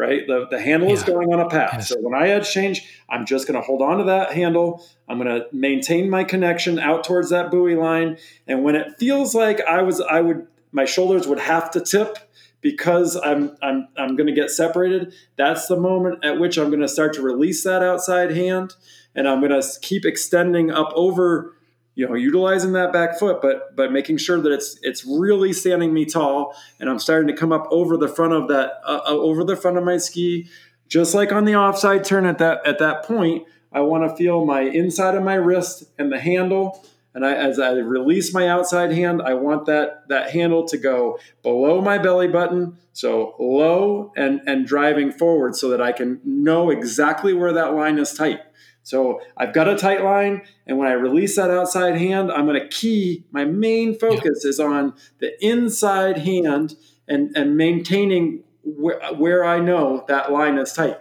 right? 0.00 0.26
The, 0.26 0.46
the 0.50 0.58
handle 0.60 0.88
yeah. 0.88 0.94
is 0.94 1.02
going 1.02 1.32
on 1.32 1.40
a 1.40 1.48
path. 1.48 1.74
Yes. 1.74 1.88
so 1.90 2.00
when 2.00 2.14
i 2.14 2.28
edge 2.28 2.50
change 2.50 2.88
i'm 3.10 3.26
just 3.26 3.46
going 3.46 3.60
to 3.60 3.64
hold 3.64 3.82
on 3.82 3.98
to 3.98 4.04
that 4.04 4.32
handle. 4.32 4.84
I'm 5.08 5.18
going 5.18 5.28
to 5.28 5.46
maintain 5.52 6.08
my 6.08 6.24
connection 6.24 6.78
out 6.78 7.04
towards 7.04 7.30
that 7.30 7.50
buoy 7.50 7.74
line. 7.74 8.16
And 8.46 8.64
when 8.64 8.74
it 8.74 8.98
feels 8.98 9.34
like 9.34 9.60
i 9.60 9.82
was 9.82 10.00
i 10.00 10.20
would 10.20 10.46
my 10.72 10.86
shoulders 10.86 11.26
would 11.26 11.40
have 11.40 11.70
to 11.72 11.80
tip 11.80 12.18
because 12.62 13.16
i'm 13.16 13.56
i'm, 13.62 13.88
I'm 13.96 14.16
going 14.16 14.26
to 14.26 14.32
get 14.32 14.50
separated 14.50 15.12
that's 15.36 15.66
the 15.66 15.76
moment 15.76 16.24
at 16.24 16.40
which 16.40 16.56
i'm 16.56 16.68
going 16.68 16.80
to 16.80 16.88
start 16.88 17.12
to 17.14 17.22
release 17.22 17.62
that 17.64 17.82
outside 17.82 18.30
hand. 18.30 18.74
And 19.14 19.28
i'm 19.28 19.40
going 19.40 19.60
to 19.60 19.68
keep 19.82 20.06
extending 20.06 20.70
up 20.70 20.92
over 20.94 21.54
you 22.00 22.08
know 22.08 22.14
utilizing 22.14 22.72
that 22.72 22.94
back 22.94 23.18
foot 23.18 23.42
but 23.42 23.76
but 23.76 23.92
making 23.92 24.16
sure 24.16 24.40
that 24.40 24.50
it's 24.50 24.78
it's 24.80 25.04
really 25.04 25.52
standing 25.52 25.92
me 25.92 26.06
tall 26.06 26.56
and 26.78 26.88
i'm 26.88 26.98
starting 26.98 27.28
to 27.28 27.34
come 27.34 27.52
up 27.52 27.66
over 27.70 27.98
the 27.98 28.08
front 28.08 28.32
of 28.32 28.48
that 28.48 28.80
uh, 28.86 29.00
uh 29.06 29.10
over 29.10 29.44
the 29.44 29.54
front 29.54 29.76
of 29.76 29.84
my 29.84 29.98
ski. 29.98 30.48
Just 30.88 31.14
like 31.14 31.30
on 31.30 31.44
the 31.44 31.54
offside 31.54 32.02
turn 32.02 32.24
at 32.24 32.38
that 32.38 32.66
at 32.66 32.78
that 32.78 33.04
point 33.04 33.46
i 33.70 33.80
want 33.80 34.08
to 34.08 34.16
feel 34.16 34.46
my 34.46 34.62
inside 34.62 35.14
of 35.14 35.22
my 35.22 35.34
wrist 35.34 35.84
and 35.98 36.10
the 36.10 36.18
handle 36.18 36.82
and 37.22 37.26
I, 37.26 37.34
as 37.34 37.58
I 37.58 37.72
release 37.72 38.32
my 38.32 38.48
outside 38.48 38.92
hand, 38.92 39.20
I 39.20 39.34
want 39.34 39.66
that 39.66 40.08
that 40.08 40.30
handle 40.30 40.66
to 40.68 40.78
go 40.78 41.18
below 41.42 41.82
my 41.82 41.98
belly 41.98 42.28
button, 42.28 42.78
so 42.94 43.34
low 43.38 44.10
and 44.16 44.40
and 44.46 44.66
driving 44.66 45.12
forward, 45.12 45.54
so 45.54 45.68
that 45.68 45.82
I 45.82 45.92
can 45.92 46.20
know 46.24 46.70
exactly 46.70 47.34
where 47.34 47.52
that 47.52 47.74
line 47.74 47.98
is 47.98 48.14
tight. 48.14 48.40
So 48.82 49.20
I've 49.36 49.52
got 49.52 49.68
a 49.68 49.76
tight 49.76 50.02
line, 50.02 50.42
and 50.66 50.78
when 50.78 50.88
I 50.88 50.92
release 50.92 51.36
that 51.36 51.50
outside 51.50 51.98
hand, 51.98 52.32
I'm 52.32 52.46
going 52.46 52.58
to 52.58 52.68
key. 52.68 53.26
My 53.30 53.44
main 53.44 53.98
focus 53.98 54.46
is 54.46 54.58
on 54.58 54.94
the 55.18 55.32
inside 55.44 56.16
hand 56.18 56.74
and, 57.06 57.36
and 57.36 57.58
maintaining 57.58 58.44
where, 58.64 58.98
where 59.12 59.44
I 59.44 59.60
know 59.60 60.06
that 60.08 60.32
line 60.32 60.56
is 60.56 60.72
tight. 60.72 60.98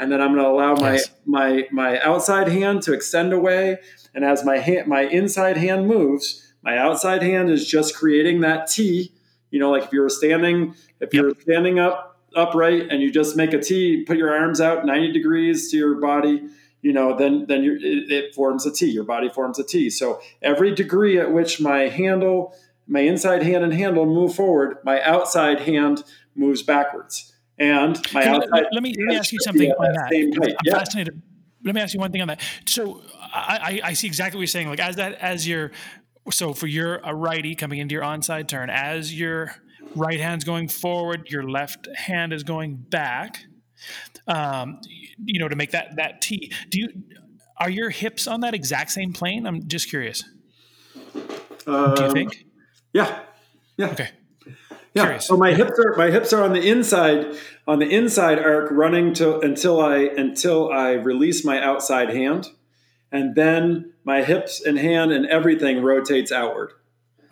And 0.00 0.10
then 0.10 0.20
I'm 0.20 0.34
going 0.34 0.44
to 0.44 0.50
allow 0.50 0.74
my, 0.74 0.94
yes. 0.94 1.10
my, 1.26 1.68
my 1.70 2.00
outside 2.00 2.48
hand 2.48 2.82
to 2.82 2.92
extend 2.92 3.32
away. 3.32 3.78
And 4.14 4.24
as 4.24 4.44
my 4.44 4.58
hand, 4.58 4.88
my 4.88 5.02
inside 5.02 5.56
hand 5.56 5.86
moves, 5.86 6.52
my 6.62 6.76
outside 6.78 7.22
hand 7.22 7.50
is 7.50 7.66
just 7.66 7.94
creating 7.94 8.40
that 8.40 8.66
T. 8.66 9.12
You 9.50 9.60
know, 9.60 9.70
like 9.70 9.84
if 9.84 9.92
you're 9.92 10.08
standing, 10.08 10.74
if 11.00 11.12
yep. 11.12 11.22
you're 11.22 11.34
standing 11.40 11.78
up 11.78 12.18
upright 12.34 12.90
and 12.90 13.02
you 13.02 13.12
just 13.12 13.36
make 13.36 13.52
a 13.52 13.60
T, 13.60 14.04
put 14.04 14.16
your 14.16 14.32
arms 14.32 14.60
out 14.60 14.86
90 14.86 15.12
degrees 15.12 15.70
to 15.70 15.76
your 15.76 16.00
body 16.00 16.48
you 16.82 16.92
know, 16.92 17.16
then 17.16 17.46
then 17.46 17.62
you, 17.62 17.74
it, 17.74 18.10
it 18.10 18.34
forms 18.34 18.64
a 18.66 18.72
T. 18.72 18.90
Your 18.90 19.04
body 19.04 19.28
forms 19.28 19.58
a 19.58 19.64
T. 19.64 19.90
So 19.90 20.20
every 20.40 20.74
degree 20.74 21.18
at 21.18 21.32
which 21.32 21.60
my 21.60 21.88
handle, 21.88 22.54
my 22.86 23.00
inside 23.00 23.42
hand 23.42 23.64
and 23.64 23.72
handle 23.72 24.06
move 24.06 24.34
forward, 24.34 24.78
my 24.82 25.02
outside 25.02 25.60
hand 25.60 26.04
moves 26.34 26.62
backwards. 26.62 27.29
And 27.60 27.98
my 28.12 28.24
outside. 28.24 28.48
Let, 28.50 28.64
let 28.72 28.82
me, 28.82 28.94
let 28.98 29.06
me 29.06 29.16
ask 29.16 29.32
you 29.32 29.38
something 29.40 29.70
on 29.70 29.92
that. 29.92 30.10
I'm 30.12 30.56
yeah. 30.64 30.72
fascinated. 30.72 31.22
Let 31.64 31.74
me 31.74 31.80
ask 31.80 31.94
you 31.94 32.00
one 32.00 32.10
thing 32.10 32.22
on 32.22 32.28
that. 32.28 32.40
So 32.66 33.02
I, 33.32 33.80
I 33.84 33.92
see 33.92 34.06
exactly 34.06 34.38
what 34.38 34.42
you're 34.42 34.46
saying. 34.48 34.68
Like 34.68 34.80
as 34.80 34.96
that 34.96 35.14
as 35.14 35.46
your 35.46 35.70
so 36.30 36.54
for 36.54 36.66
your 36.66 36.96
a 37.04 37.14
righty 37.14 37.54
coming 37.54 37.78
into 37.78 37.92
your 37.92 38.02
onside 38.02 38.48
turn, 38.48 38.70
as 38.70 39.12
your 39.16 39.54
right 39.94 40.18
hand's 40.18 40.44
going 40.44 40.68
forward, 40.68 41.28
your 41.30 41.48
left 41.48 41.86
hand 41.94 42.32
is 42.32 42.44
going 42.44 42.76
back 42.76 43.44
um, 44.26 44.80
you 45.24 45.38
know, 45.38 45.48
to 45.48 45.56
make 45.56 45.72
that 45.72 45.96
that 45.96 46.20
T. 46.20 46.52
Do 46.68 46.80
you 46.80 46.88
are 47.58 47.70
your 47.70 47.90
hips 47.90 48.26
on 48.26 48.40
that 48.40 48.54
exact 48.54 48.90
same 48.90 49.12
plane? 49.12 49.46
I'm 49.46 49.66
just 49.68 49.88
curious. 49.88 50.24
Um, 51.66 51.94
Do 51.94 52.04
you 52.04 52.12
think? 52.12 52.46
Yeah. 52.92 53.20
Yeah. 53.76 53.90
Okay. 53.90 54.10
Yeah. 54.94 55.04
Curious. 55.04 55.26
So 55.26 55.36
my 55.36 55.54
hips 55.54 55.78
are 55.78 55.96
my 55.96 56.10
hips 56.10 56.32
are 56.32 56.42
on 56.42 56.52
the 56.52 56.68
inside 56.68 57.36
on 57.66 57.78
the 57.78 57.88
inside 57.88 58.38
arc 58.38 58.70
running 58.72 59.12
to 59.14 59.38
until 59.40 59.80
I 59.80 59.98
until 59.98 60.70
I 60.70 60.92
release 60.92 61.44
my 61.44 61.62
outside 61.62 62.10
hand, 62.10 62.48
and 63.12 63.34
then 63.34 63.92
my 64.04 64.22
hips 64.22 64.60
and 64.60 64.78
hand 64.78 65.12
and 65.12 65.26
everything 65.26 65.82
rotates 65.82 66.32
outward. 66.32 66.72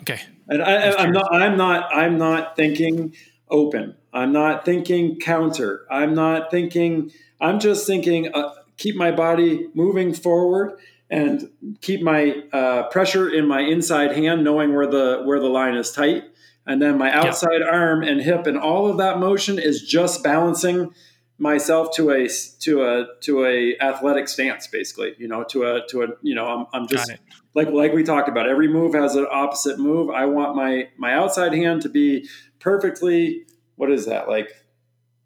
Okay. 0.03 0.21
And 0.49 0.63
I, 0.63 0.93
I'm 0.93 1.13
not 1.13 1.35
I'm 1.35 1.57
not 1.57 1.95
I'm 1.95 2.17
not 2.17 2.55
thinking 2.57 3.15
open. 3.51 3.97
I'm 4.13 4.33
not 4.33 4.65
thinking 4.65 5.19
counter. 5.21 5.87
I'm 5.91 6.15
not 6.15 6.51
thinking, 6.51 7.13
I'm 7.41 7.61
just 7.61 7.87
thinking, 7.87 8.33
uh, 8.35 8.55
keep 8.77 8.97
my 8.97 9.11
body 9.11 9.69
moving 9.75 10.15
forward 10.15 10.79
and 11.11 11.51
keep 11.81 12.03
my 12.03 12.43
uh, 12.53 12.85
pressure 12.89 13.29
in 13.29 13.47
my 13.47 13.61
inside 13.61 14.13
hand, 14.17 14.45
knowing 14.45 14.75
where 14.75 14.87
the 14.87 15.23
where 15.25 15.41
the 15.41 15.49
line 15.49 15.75
is 15.75 15.93
tight, 15.93 16.25
and 16.69 16.81
then 16.81 16.99
my 16.99 17.13
outside 17.13 17.63
arm 17.63 18.03
and 18.05 18.21
hip, 18.21 18.47
and 18.47 18.57
all 18.57 18.89
of 18.89 18.99
that 18.99 19.19
motion 19.19 19.59
is 19.59 19.83
just 19.83 20.23
balancing 20.23 20.95
myself 21.39 21.95
to 21.97 22.11
a 22.11 22.29
to 22.61 22.83
a 22.85 23.07
to 23.23 23.45
a 23.45 23.77
athletic 23.81 24.29
stance, 24.29 24.69
basically. 24.69 25.15
You 25.19 25.27
know, 25.27 25.43
to 25.45 25.65
a 25.65 25.87
to 25.89 26.03
a 26.03 26.07
you 26.23 26.35
know, 26.37 26.47
I'm, 26.47 26.67
I'm 26.73 26.87
just 26.87 27.11
like 27.55 27.71
like 27.71 27.93
we 27.93 28.05
talked 28.05 28.29
about. 28.29 28.49
Every 28.49 28.69
move 28.69 28.95
has 28.95 29.17
an 29.17 29.27
opposite 29.31 29.81
move. 29.81 30.11
I 30.11 30.27
want 30.27 30.55
my 30.55 30.89
my 30.97 31.15
outside 31.15 31.55
hand 31.55 31.83
to 31.83 31.89
be 31.89 32.29
perfectly 32.61 33.47
what 33.79 33.91
is 33.91 34.07
that 34.07 34.29
like 34.29 34.51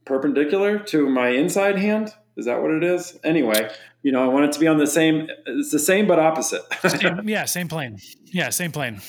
perpendicular 0.05 0.79
to 0.79 1.09
my 1.09 1.29
inside 1.29 1.79
hand 1.79 2.13
is 2.37 2.47
that 2.47 2.63
what 2.63 2.71
it 2.71 2.85
is 2.85 3.19
anyway 3.25 3.71
you 4.03 4.13
know 4.13 4.23
i 4.23 4.27
want 4.27 4.45
it 4.45 4.53
to 4.53 4.61
be 4.61 4.67
on 4.67 4.79
the 4.79 4.87
same 4.87 5.29
it's 5.47 5.71
the 5.71 5.79
same 5.79 6.07
but 6.07 6.19
opposite 6.19 6.63
same, 6.89 7.21
yeah 7.29 7.45
same 7.45 7.69
plane 7.69 7.99
yeah 8.27 8.51
same 8.51 8.71
plane 8.73 9.01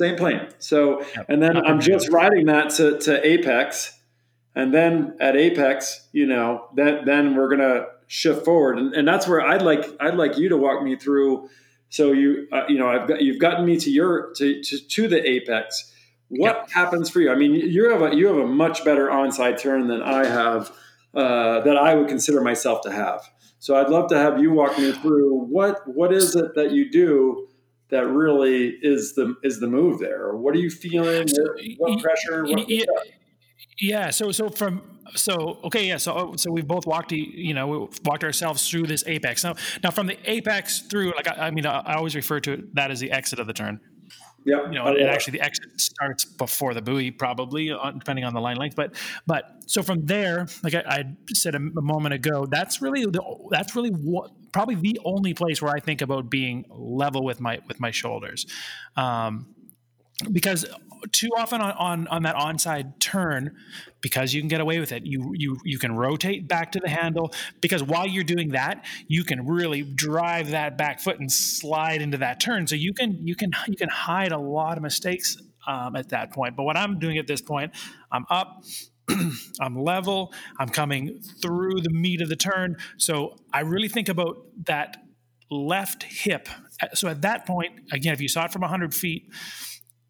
same 0.00 0.16
plane 0.16 0.48
so 0.58 1.00
yep. 1.14 1.26
and 1.28 1.42
then 1.42 1.56
i'm 1.56 1.80
just 1.80 2.08
riding 2.10 2.46
that 2.46 2.70
to, 2.70 2.98
to 2.98 3.24
apex 3.26 3.98
and 4.54 4.74
then 4.74 5.16
at 5.20 5.36
apex 5.36 6.08
you 6.12 6.26
know 6.26 6.68
then 6.74 7.04
then 7.04 7.34
we're 7.34 7.48
gonna 7.48 7.84
shift 8.10 8.44
forward, 8.44 8.76
and, 8.76 8.92
and 8.92 9.06
that's 9.06 9.28
where 9.28 9.40
I'd 9.40 9.62
like 9.62 9.84
I'd 10.00 10.16
like 10.16 10.36
you 10.36 10.48
to 10.48 10.56
walk 10.56 10.82
me 10.82 10.96
through. 10.96 11.48
So 11.90 12.10
you 12.10 12.48
uh, 12.52 12.64
you 12.68 12.76
know 12.76 12.88
I've 12.88 13.06
got 13.06 13.22
you've 13.22 13.38
gotten 13.38 13.64
me 13.64 13.78
to 13.78 13.90
your 13.90 14.32
to 14.34 14.60
to, 14.62 14.78
to 14.88 15.08
the 15.08 15.26
apex. 15.26 15.94
What 16.28 16.56
yep. 16.56 16.70
happens 16.70 17.08
for 17.08 17.20
you? 17.20 17.30
I 17.30 17.36
mean, 17.36 17.54
you 17.54 17.88
have 17.90 18.02
a 18.02 18.14
you 18.14 18.26
have 18.26 18.36
a 18.36 18.46
much 18.46 18.84
better 18.84 19.08
onside 19.08 19.60
turn 19.60 19.86
than 19.86 20.02
I 20.02 20.26
have 20.26 20.72
uh, 21.14 21.60
that 21.60 21.76
I 21.76 21.94
would 21.94 22.08
consider 22.08 22.40
myself 22.40 22.82
to 22.82 22.90
have. 22.90 23.22
So 23.60 23.76
I'd 23.76 23.90
love 23.90 24.08
to 24.08 24.18
have 24.18 24.40
you 24.40 24.50
walk 24.50 24.76
me 24.76 24.92
through 24.92 25.44
what 25.44 25.86
what 25.86 26.12
is 26.12 26.34
it 26.34 26.56
that 26.56 26.72
you 26.72 26.90
do 26.90 27.48
that 27.90 28.06
really 28.06 28.68
is 28.82 29.14
the 29.14 29.36
is 29.42 29.60
the 29.60 29.66
move 29.66 30.00
there, 30.00 30.36
what 30.36 30.54
are 30.54 30.58
you 30.58 30.70
feeling? 30.70 31.28
What 31.78 32.02
pressure? 32.02 32.44
What, 32.44 32.68
yeah, 32.68 32.84
yeah. 33.80 34.10
So 34.10 34.32
so 34.32 34.48
from 34.48 34.82
so 35.16 35.58
okay 35.64 35.88
yeah 35.88 35.96
so 35.96 36.34
so 36.36 36.52
we've 36.52 36.68
both 36.68 36.86
walked 36.86 37.10
you 37.10 37.52
know 37.52 37.66
we 37.66 37.78
walked 38.04 38.22
ourselves 38.22 38.68
through 38.70 38.84
this 38.84 39.02
apex 39.08 39.42
now 39.42 39.54
now 39.82 39.90
from 39.90 40.06
the 40.06 40.16
apex 40.30 40.82
through 40.82 41.12
like 41.16 41.26
I, 41.26 41.48
I 41.48 41.50
mean 41.50 41.66
I, 41.66 41.80
I 41.80 41.94
always 41.94 42.14
refer 42.14 42.38
to 42.40 42.68
that 42.74 42.92
as 42.92 43.00
the 43.00 43.10
exit 43.10 43.40
of 43.40 43.48
the 43.48 43.52
turn 43.52 43.80
yeah, 44.44 44.66
you 44.68 44.78
know, 44.78 44.86
and, 44.86 45.02
actually 45.02 45.38
the 45.38 45.44
exit 45.44 45.80
starts 45.80 46.24
before 46.24 46.72
the 46.72 46.80
buoy, 46.80 47.10
probably 47.10 47.70
uh, 47.70 47.90
depending 47.90 48.24
on 48.24 48.32
the 48.32 48.40
line 48.40 48.56
length. 48.56 48.74
But 48.74 48.94
but 49.26 49.44
so 49.66 49.82
from 49.82 50.06
there, 50.06 50.46
like 50.62 50.74
I, 50.74 50.82
I 50.86 51.04
said 51.34 51.54
a, 51.54 51.58
a, 51.58 51.82
moment 51.82 52.14
ago, 52.14 52.46
that's 52.46 52.80
really 52.80 53.04
the, 53.04 53.22
that's 53.50 53.76
really 53.76 53.90
what 53.90 54.30
probably 54.52 54.74
the 54.74 55.00
only 55.04 55.34
place 55.34 55.60
where 55.62 55.72
I 55.72 55.80
think 55.80 56.02
about 56.02 56.30
being 56.30 56.64
level 56.70 57.24
with 57.24 57.40
my 57.40 57.60
with 57.66 57.80
my 57.80 57.90
shoulders, 57.90 58.46
um, 58.96 59.54
because 60.30 60.66
too 61.12 61.30
often 61.36 61.60
on, 61.60 61.72
on 61.72 62.06
on 62.08 62.22
that 62.24 62.36
onside 62.36 62.98
turn 62.98 63.56
because 64.00 64.34
you 64.34 64.40
can 64.40 64.48
get 64.48 64.60
away 64.60 64.78
with 64.78 64.92
it 64.92 65.06
you 65.06 65.32
you 65.34 65.56
you 65.64 65.78
can 65.78 65.96
rotate 65.96 66.46
back 66.46 66.72
to 66.72 66.80
the 66.80 66.88
handle. 66.88 67.32
Because 67.60 67.82
while 67.82 68.06
you're 68.06 68.24
doing 68.24 68.50
that 68.50 68.84
you 69.08 69.24
can 69.24 69.46
really 69.46 69.82
drive 69.82 70.50
that 70.50 70.76
back 70.76 71.00
foot 71.00 71.18
and 71.20 71.30
slide 71.30 72.02
into 72.02 72.18
that 72.18 72.40
turn. 72.40 72.66
So 72.66 72.74
you 72.74 72.92
can 72.92 73.26
you 73.26 73.34
can 73.34 73.50
you 73.66 73.76
can 73.76 73.88
hide 73.88 74.32
a 74.32 74.38
lot 74.38 74.76
of 74.76 74.82
mistakes 74.82 75.36
um, 75.66 75.96
at 75.96 76.10
that 76.10 76.32
point. 76.32 76.56
But 76.56 76.64
what 76.64 76.76
i'm 76.76 76.98
doing 76.98 77.18
at 77.18 77.26
this 77.26 77.40
point 77.40 77.72
i'm 78.12 78.26
up 78.30 78.64
I'm 79.60 79.76
level. 79.76 80.32
I'm 80.58 80.68
coming 80.68 81.20
through 81.42 81.80
the 81.80 81.90
meat 81.90 82.20
of 82.20 82.28
the 82.28 82.36
turn. 82.36 82.76
So 82.98 83.36
I 83.52 83.60
really 83.60 83.88
think 83.88 84.08
about 84.08 84.44
that 84.66 84.96
left 85.50 86.02
hip. 86.04 86.48
So 86.94 87.08
at 87.08 87.22
that 87.22 87.46
point, 87.46 87.72
again, 87.92 88.12
if 88.12 88.20
you 88.20 88.28
saw 88.28 88.44
it 88.44 88.52
from 88.52 88.62
100 88.62 88.94
feet, 88.94 89.28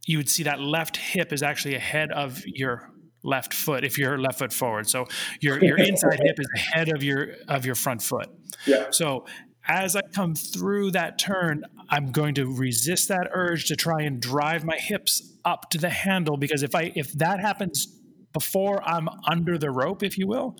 you 0.07 0.19
would 0.19 0.29
see 0.29 0.43
that 0.45 0.61
left 0.61 0.97
hip 0.97 1.33
is 1.33 1.43
actually 1.43 1.75
ahead 1.75 2.11
of 2.11 2.43
your 2.47 2.91
left 3.23 3.53
foot 3.53 3.85
if 3.85 3.99
you're 3.99 4.19
left 4.19 4.39
foot 4.39 4.53
forward. 4.53 4.89
So 4.89 5.07
your 5.41 5.63
your 5.63 5.77
inside 5.89 6.21
hip 6.23 6.39
is 6.39 6.49
ahead 6.55 6.89
of 6.89 7.03
your 7.03 7.35
of 7.49 7.67
your 7.67 7.75
front 7.75 8.03
foot. 8.03 8.29
Yeah. 8.67 8.87
So 8.91 9.27
as 9.69 9.95
I 9.95 10.01
come 10.15 10.35
through 10.35 10.93
that 10.93 11.19
turn, 11.19 11.65
I'm 11.91 12.13
going 12.13 12.35
to 12.37 12.47
resist 12.47 13.09
that 13.09 13.29
urge 13.33 13.67
to 13.67 13.77
try 13.77 14.03
and 14.03 14.21
drive 14.21 14.65
my 14.65 14.77
hips 14.77 15.37
up 15.45 15.71
to 15.71 15.79
the 15.79 15.91
handle 15.91 16.37
because 16.37 16.63
if 16.63 16.75
I 16.75 16.93
if 16.95 17.13
that 17.13 17.41
happens 17.41 18.00
before 18.33 18.83
I'm 18.83 19.09
under 19.29 19.59
the 19.59 19.71
rope, 19.71 20.03
if 20.03 20.17
you 20.19 20.27
will, 20.27 20.57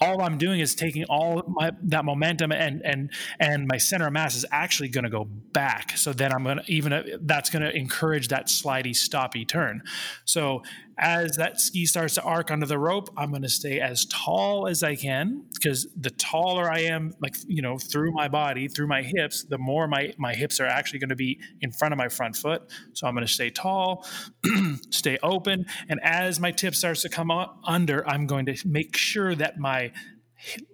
all 0.00 0.22
I'm 0.22 0.38
doing 0.38 0.60
is 0.60 0.74
taking 0.74 1.04
all 1.04 1.42
my 1.46 1.72
that 1.82 2.04
momentum 2.04 2.52
and 2.52 2.80
and 2.84 3.10
and 3.38 3.66
my 3.66 3.76
center 3.76 4.06
of 4.06 4.12
mass 4.12 4.34
is 4.34 4.46
actually 4.50 4.88
going 4.88 5.04
to 5.04 5.10
go 5.10 5.24
back. 5.24 5.96
So 5.96 6.12
then 6.12 6.32
I'm 6.32 6.42
going 6.42 6.58
to 6.58 6.72
even 6.72 6.92
uh, 6.92 7.02
that's 7.20 7.50
going 7.50 7.62
to 7.62 7.76
encourage 7.76 8.28
that 8.28 8.46
slidey 8.46 8.92
stoppy 8.92 9.46
turn. 9.46 9.82
So 10.24 10.62
as 11.00 11.36
that 11.36 11.58
ski 11.58 11.86
starts 11.86 12.14
to 12.14 12.22
arc 12.22 12.50
under 12.50 12.66
the 12.66 12.78
rope, 12.78 13.08
I'm 13.16 13.30
going 13.30 13.42
to 13.42 13.48
stay 13.48 13.80
as 13.80 14.04
tall 14.04 14.68
as 14.68 14.82
I 14.82 14.94
can 14.94 15.46
because 15.54 15.88
the 15.96 16.10
taller 16.10 16.70
I 16.70 16.80
am, 16.80 17.14
like 17.20 17.36
you 17.48 17.62
know, 17.62 17.78
through 17.78 18.12
my 18.12 18.28
body, 18.28 18.68
through 18.68 18.86
my 18.86 19.02
hips, 19.02 19.42
the 19.42 19.56
more 19.56 19.88
my 19.88 20.12
my 20.18 20.34
hips 20.34 20.60
are 20.60 20.66
actually 20.66 20.98
going 20.98 21.08
to 21.08 21.16
be 21.16 21.40
in 21.62 21.72
front 21.72 21.92
of 21.92 21.98
my 21.98 22.08
front 22.08 22.36
foot. 22.36 22.70
So 22.92 23.06
I'm 23.06 23.14
going 23.14 23.26
to 23.26 23.32
stay 23.32 23.48
tall, 23.48 24.06
stay 24.90 25.18
open, 25.22 25.64
and 25.88 25.98
as 26.02 26.38
my 26.38 26.52
tip 26.52 26.74
starts 26.74 27.02
to 27.02 27.08
come 27.08 27.30
under, 27.30 28.06
I'm 28.06 28.26
going 28.26 28.44
to 28.46 28.56
make 28.68 28.96
sure 28.96 29.34
that 29.34 29.58
my 29.58 29.92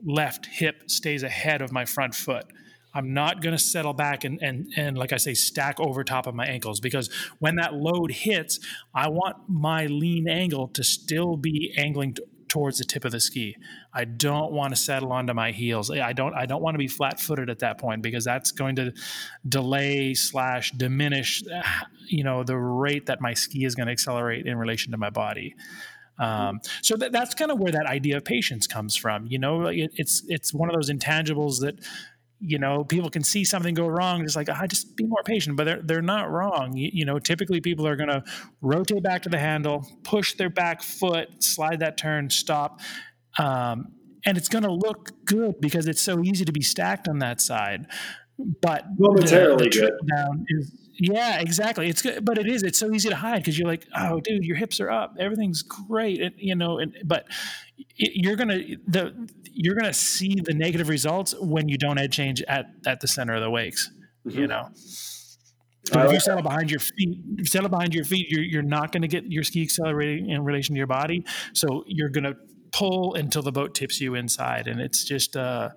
left 0.04 0.46
hip 0.46 0.90
stays 0.90 1.22
ahead 1.22 1.62
of 1.62 1.72
my 1.72 1.84
front 1.84 2.14
foot. 2.14 2.46
I'm 2.96 3.12
not 3.12 3.42
going 3.42 3.54
to 3.54 3.62
settle 3.62 3.92
back 3.92 4.24
and, 4.24 4.42
and, 4.42 4.72
and, 4.74 4.96
like 4.96 5.12
I 5.12 5.18
say, 5.18 5.34
stack 5.34 5.78
over 5.78 6.02
top 6.02 6.26
of 6.26 6.34
my 6.34 6.46
ankles 6.46 6.80
because 6.80 7.10
when 7.40 7.56
that 7.56 7.74
load 7.74 8.10
hits, 8.10 8.58
I 8.94 9.08
want 9.08 9.36
my 9.48 9.84
lean 9.84 10.28
angle 10.28 10.68
to 10.68 10.82
still 10.82 11.36
be 11.36 11.74
angling 11.76 12.14
t- 12.14 12.22
towards 12.48 12.78
the 12.78 12.84
tip 12.84 13.04
of 13.04 13.12
the 13.12 13.20
ski. 13.20 13.54
I 13.92 14.04
don't 14.04 14.50
want 14.50 14.74
to 14.74 14.80
settle 14.80 15.12
onto 15.12 15.34
my 15.34 15.52
heels. 15.52 15.90
I 15.90 16.14
don't, 16.14 16.32
I 16.32 16.46
don't 16.46 16.62
want 16.62 16.72
to 16.72 16.78
be 16.78 16.88
flat 16.88 17.20
footed 17.20 17.50
at 17.50 17.58
that 17.58 17.76
point 17.76 18.00
because 18.00 18.24
that's 18.24 18.50
going 18.50 18.76
to 18.76 18.94
delay 19.46 20.14
slash 20.14 20.70
diminish, 20.70 21.42
you 22.08 22.24
know, 22.24 22.44
the 22.44 22.56
rate 22.56 23.06
that 23.06 23.20
my 23.20 23.34
ski 23.34 23.66
is 23.66 23.74
going 23.74 23.88
to 23.88 23.92
accelerate 23.92 24.46
in 24.46 24.56
relation 24.56 24.92
to 24.92 24.96
my 24.96 25.10
body. 25.10 25.54
Um, 26.18 26.60
so 26.80 26.96
that, 26.96 27.12
that's 27.12 27.34
kind 27.34 27.50
of 27.50 27.58
where 27.58 27.72
that 27.72 27.84
idea 27.84 28.16
of 28.16 28.24
patience 28.24 28.66
comes 28.66 28.96
from. 28.96 29.26
You 29.26 29.38
know, 29.38 29.66
it, 29.66 29.90
it's 29.96 30.22
it's 30.28 30.54
one 30.54 30.70
of 30.70 30.74
those 30.74 30.90
intangibles 30.90 31.60
that 31.60 31.78
you 32.40 32.58
know, 32.58 32.84
people 32.84 33.08
can 33.10 33.24
see 33.24 33.44
something 33.44 33.74
go 33.74 33.86
wrong, 33.86 34.22
just 34.22 34.36
like, 34.36 34.48
ah, 34.50 34.66
just 34.66 34.96
be 34.96 35.06
more 35.06 35.22
patient. 35.24 35.56
But 35.56 35.64
they're 35.64 35.82
they're 35.82 36.02
not 36.02 36.30
wrong. 36.30 36.76
You, 36.76 36.90
you 36.92 37.04
know, 37.04 37.18
typically 37.18 37.60
people 37.60 37.86
are 37.86 37.96
going 37.96 38.10
to 38.10 38.22
rotate 38.60 39.02
back 39.02 39.22
to 39.22 39.28
the 39.28 39.38
handle, 39.38 39.86
push 40.04 40.34
their 40.34 40.50
back 40.50 40.82
foot, 40.82 41.42
slide 41.42 41.80
that 41.80 41.96
turn, 41.96 42.30
stop, 42.30 42.80
um, 43.38 43.92
and 44.24 44.36
it's 44.36 44.48
going 44.48 44.64
to 44.64 44.72
look 44.72 45.12
good 45.24 45.60
because 45.60 45.86
it's 45.86 46.02
so 46.02 46.22
easy 46.22 46.44
to 46.44 46.52
be 46.52 46.62
stacked 46.62 47.08
on 47.08 47.20
that 47.20 47.40
side. 47.40 47.86
But 48.60 48.84
momentarily 48.98 49.68
the, 49.70 49.70
the 49.70 49.80
good. 49.80 49.92
Down 50.14 50.44
is, 50.48 50.72
yeah, 50.98 51.40
exactly. 51.40 51.88
It's 51.88 52.02
good, 52.02 52.22
but 52.24 52.36
it 52.36 52.46
is. 52.46 52.62
It's 52.62 52.78
so 52.78 52.92
easy 52.92 53.08
to 53.08 53.16
hide 53.16 53.38
because 53.38 53.58
you're 53.58 53.68
like, 53.68 53.86
oh, 53.96 54.20
dude, 54.20 54.44
your 54.44 54.56
hips 54.56 54.78
are 54.80 54.90
up, 54.90 55.16
everything's 55.18 55.62
great, 55.62 56.20
and 56.20 56.34
you 56.36 56.54
know, 56.54 56.78
and 56.78 56.94
but 57.04 57.24
you're 57.96 58.36
gonna 58.36 58.58
the 58.86 59.28
you're 59.44 59.74
gonna 59.74 59.92
see 59.92 60.36
the 60.42 60.54
negative 60.54 60.88
results 60.88 61.34
when 61.40 61.68
you 61.68 61.78
don't 61.78 61.98
edge 61.98 62.14
change 62.16 62.42
at 62.42 62.66
at 62.86 63.00
the 63.00 63.08
center 63.08 63.34
of 63.34 63.42
the 63.42 63.50
wakes. 63.50 63.90
Mm-hmm. 64.26 64.38
You 64.38 64.46
know. 64.46 64.68
But 65.92 66.06
if 66.06 66.12
you 66.12 66.20
settle 66.20 66.42
behind 66.42 66.70
your 66.70 66.80
feet, 66.80 67.46
settle 67.46 67.68
behind 67.68 67.94
your 67.94 68.04
feet, 68.04 68.28
you're, 68.28 68.42
you're 68.42 68.62
not 68.62 68.90
going 68.90 69.02
to 69.02 69.08
get 69.08 69.26
your 69.26 69.44
ski 69.44 69.62
accelerating 69.62 70.30
in 70.30 70.44
relation 70.44 70.74
to 70.74 70.78
your 70.78 70.88
body. 70.88 71.24
So 71.52 71.84
you're 71.86 72.08
going 72.08 72.24
to 72.24 72.34
pull 72.72 73.14
until 73.14 73.42
the 73.42 73.52
boat 73.52 73.74
tips 73.74 74.00
you 74.00 74.16
inside, 74.16 74.66
and 74.66 74.80
it's 74.80 75.04
just 75.04 75.36
uh, 75.36 75.70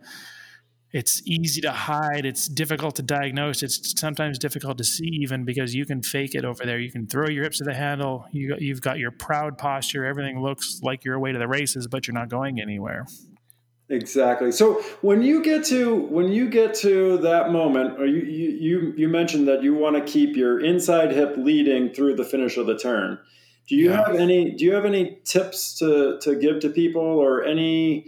it's 0.92 1.22
easy 1.26 1.62
to 1.62 1.72
hide 1.72 2.26
it's 2.26 2.48
difficult 2.48 2.96
to 2.96 3.02
diagnose 3.02 3.62
it's 3.62 4.00
sometimes 4.00 4.40
difficult 4.40 4.78
to 4.78 4.84
see 4.84 5.08
even 5.22 5.46
because 5.46 5.76
you 5.76 5.86
can 5.86 6.02
fake 6.02 6.34
it 6.36 6.44
over 6.44 6.66
there. 6.66 6.80
You 6.80 6.92
can 6.92 7.08
throw 7.08 7.28
your 7.28 7.44
hips 7.44 7.60
to 7.60 7.64
the 7.64 7.74
handle 7.74 8.26
you, 8.32 8.56
you've 8.60 8.82
got 8.82 8.98
your 8.98 9.12
proud 9.12 9.58
posture 9.58 10.06
everything 10.06 10.42
looks 10.42 10.80
like 10.84 11.04
you're 11.04 11.16
away 11.16 11.32
to 11.32 11.40
the 11.40 11.48
races 11.48 11.88
but 11.88 12.08
you're 12.08 12.16
not 12.16 12.30
going 12.30 12.60
anywhere. 12.60 13.06
Exactly. 13.90 14.52
So 14.52 14.82
when 15.02 15.24
you 15.24 15.44
get 15.44 15.66
to 15.66 15.96
when 15.96 16.32
you 16.32 16.48
get 16.48 16.76
to 16.76 17.18
that 17.20 17.52
moment 17.52 18.00
or 18.00 18.06
you 18.06 18.22
you 18.22 18.94
you, 18.96 19.10
mentioned 19.10 19.48
that 19.48 19.64
you 19.64 19.74
want 19.74 19.96
to 19.96 20.12
keep 20.12 20.36
your 20.36 20.64
inside 20.64 21.12
hip 21.12 21.36
leading 21.38 21.92
through 21.92 22.16
the 22.16 22.24
finish 22.24 22.58
of 22.58 22.68
the 22.68 22.78
turn. 22.78 23.18
Do 23.68 23.76
you 23.76 23.90
yeah. 23.90 24.06
have 24.06 24.16
any 24.16 24.52
do 24.52 24.64
you 24.64 24.74
have 24.74 24.86
any 24.86 25.20
tips 25.24 25.80
to 25.80 26.20
to 26.22 26.36
give 26.36 26.60
to 26.60 26.70
people 26.70 27.02
or 27.02 27.44
any 27.44 28.06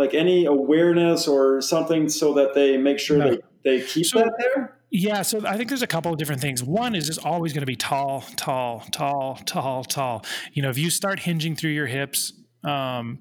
like 0.00 0.14
any 0.14 0.46
awareness 0.46 1.28
or 1.28 1.60
something 1.60 2.08
so 2.08 2.34
that 2.34 2.54
they 2.54 2.76
make 2.76 2.98
sure 2.98 3.18
no. 3.18 3.30
they, 3.30 3.78
they 3.78 3.86
keep 3.86 4.06
so, 4.06 4.18
that 4.20 4.32
there? 4.38 4.78
Yeah, 4.90 5.22
so 5.22 5.46
I 5.46 5.56
think 5.56 5.68
there's 5.68 5.82
a 5.82 5.86
couple 5.86 6.10
of 6.10 6.18
different 6.18 6.40
things. 6.40 6.64
One 6.64 6.94
is 6.96 7.06
just 7.06 7.24
always 7.24 7.52
going 7.52 7.60
to 7.60 7.66
be 7.66 7.76
tall, 7.76 8.24
tall, 8.34 8.82
tall, 8.90 9.36
tall, 9.46 9.84
tall. 9.84 10.24
You 10.52 10.62
know, 10.62 10.70
if 10.70 10.78
you 10.78 10.90
start 10.90 11.20
hinging 11.20 11.54
through 11.54 11.70
your 11.70 11.86
hips, 11.86 12.32
um, 12.64 13.20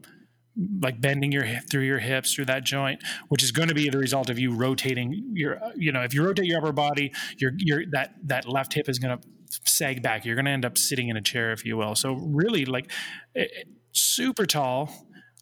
like 0.81 0.99
bending 0.99 1.31
your 1.31 1.45
through 1.69 1.83
your 1.83 1.99
hips 1.99 2.33
through 2.33 2.45
that 2.45 2.63
joint, 2.63 3.03
which 3.27 3.43
is 3.43 3.51
going 3.51 3.69
to 3.69 3.75
be 3.75 3.89
the 3.89 3.99
result 3.99 4.29
of 4.29 4.39
you 4.39 4.55
rotating 4.55 5.31
your, 5.33 5.61
you 5.75 5.91
know, 5.91 6.01
if 6.01 6.13
you 6.13 6.25
rotate 6.25 6.45
your 6.45 6.57
upper 6.57 6.71
body, 6.71 7.11
your 7.37 7.51
your 7.57 7.83
that 7.91 8.15
that 8.23 8.47
left 8.47 8.73
hip 8.73 8.89
is 8.89 8.97
going 8.97 9.19
to 9.19 9.27
sag 9.65 10.01
back. 10.01 10.25
You're 10.25 10.35
going 10.35 10.45
to 10.45 10.51
end 10.51 10.65
up 10.65 10.77
sitting 10.77 11.09
in 11.09 11.17
a 11.17 11.21
chair, 11.21 11.51
if 11.51 11.65
you 11.65 11.77
will. 11.77 11.95
So 11.95 12.13
really, 12.13 12.65
like, 12.65 12.91
it, 13.35 13.67
super 13.91 14.45
tall, 14.45 14.91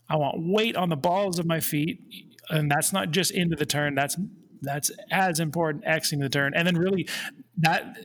I 0.09 0.15
want 0.15 0.35
weight 0.39 0.75
on 0.75 0.89
the 0.89 0.95
balls 0.95 1.39
of 1.39 1.45
my 1.45 1.59
feet, 1.59 1.99
and 2.49 2.71
that's 2.71 2.93
not 2.93 3.11
just 3.11 3.31
into 3.31 3.55
the 3.55 3.65
turn. 3.65 3.95
That's 3.95 4.17
that's 4.61 4.91
as 5.11 5.39
important 5.39 5.85
exiting 5.85 6.19
the 6.19 6.29
turn, 6.29 6.53
and 6.55 6.67
then 6.67 6.77
really 6.77 7.07
that 7.57 7.97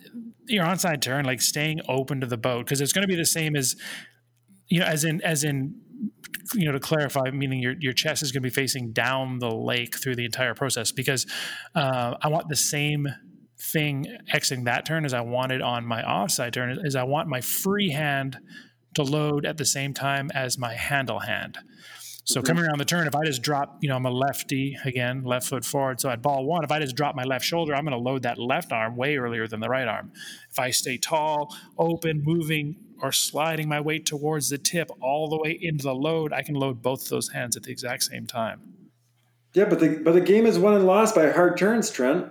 your 0.46 0.64
onside 0.64 1.00
turn, 1.00 1.24
like 1.24 1.40
staying 1.40 1.80
open 1.88 2.20
to 2.20 2.26
the 2.26 2.36
boat, 2.36 2.66
because 2.66 2.80
it's 2.80 2.92
going 2.92 3.02
to 3.02 3.08
be 3.08 3.16
the 3.16 3.24
same 3.24 3.56
as 3.56 3.76
you 4.68 4.80
know, 4.80 4.86
as 4.86 5.04
in 5.04 5.20
as 5.22 5.44
in 5.44 5.80
you 6.54 6.66
know 6.66 6.72
to 6.72 6.80
clarify, 6.80 7.30
meaning 7.30 7.60
your 7.60 7.74
your 7.78 7.92
chest 7.92 8.22
is 8.22 8.32
going 8.32 8.42
to 8.42 8.46
be 8.46 8.54
facing 8.54 8.92
down 8.92 9.38
the 9.38 9.50
lake 9.50 9.96
through 9.96 10.16
the 10.16 10.24
entire 10.24 10.54
process, 10.54 10.92
because 10.92 11.26
uh, 11.74 12.16
I 12.20 12.28
want 12.28 12.48
the 12.48 12.56
same 12.56 13.08
thing 13.72 14.06
exiting 14.32 14.64
that 14.64 14.84
turn 14.84 15.04
as 15.04 15.14
I 15.14 15.20
wanted 15.20 15.62
on 15.62 15.86
my 15.86 16.02
offside 16.02 16.52
turn. 16.52 16.78
Is 16.84 16.96
I 16.96 17.04
want 17.04 17.28
my 17.28 17.40
free 17.40 17.90
hand 17.90 18.38
to 18.94 19.02
load 19.02 19.46
at 19.46 19.56
the 19.56 19.64
same 19.64 19.94
time 19.94 20.30
as 20.34 20.58
my 20.58 20.74
handle 20.74 21.20
hand. 21.20 21.58
So 22.24 22.40
mm-hmm. 22.40 22.46
coming 22.46 22.64
around 22.64 22.78
the 22.78 22.84
turn, 22.84 23.06
if 23.06 23.14
I 23.14 23.24
just 23.24 23.42
drop, 23.42 23.78
you 23.80 23.88
know, 23.88 23.96
I'm 23.96 24.06
a 24.06 24.10
lefty 24.10 24.76
again, 24.84 25.24
left 25.24 25.48
foot 25.48 25.64
forward. 25.64 26.00
So 26.00 26.08
at 26.08 26.22
ball 26.22 26.44
one, 26.44 26.64
if 26.64 26.70
I 26.70 26.78
just 26.78 26.94
drop 26.94 27.14
my 27.16 27.24
left 27.24 27.44
shoulder, 27.44 27.74
I'm 27.74 27.84
going 27.84 27.92
to 27.92 28.02
load 28.02 28.22
that 28.22 28.38
left 28.38 28.72
arm 28.72 28.96
way 28.96 29.16
earlier 29.16 29.48
than 29.48 29.60
the 29.60 29.68
right 29.68 29.88
arm. 29.88 30.12
If 30.50 30.58
I 30.58 30.70
stay 30.70 30.98
tall, 30.98 31.54
open, 31.78 32.22
moving, 32.24 32.76
or 33.00 33.10
sliding 33.10 33.68
my 33.68 33.80
weight 33.80 34.06
towards 34.06 34.48
the 34.48 34.58
tip 34.58 34.88
all 35.00 35.28
the 35.28 35.36
way 35.36 35.58
into 35.60 35.82
the 35.82 35.94
load, 35.94 36.32
I 36.32 36.42
can 36.42 36.54
load 36.54 36.80
both 36.80 37.08
those 37.08 37.30
hands 37.30 37.56
at 37.56 37.64
the 37.64 37.72
exact 37.72 38.04
same 38.04 38.26
time. 38.26 38.60
Yeah, 39.54 39.64
but 39.64 39.80
the 39.80 40.00
but 40.02 40.12
the 40.12 40.20
game 40.20 40.46
is 40.46 40.58
won 40.58 40.74
and 40.74 40.86
lost 40.86 41.14
by 41.14 41.30
hard 41.30 41.58
turns, 41.58 41.90
Trent. 41.90 42.30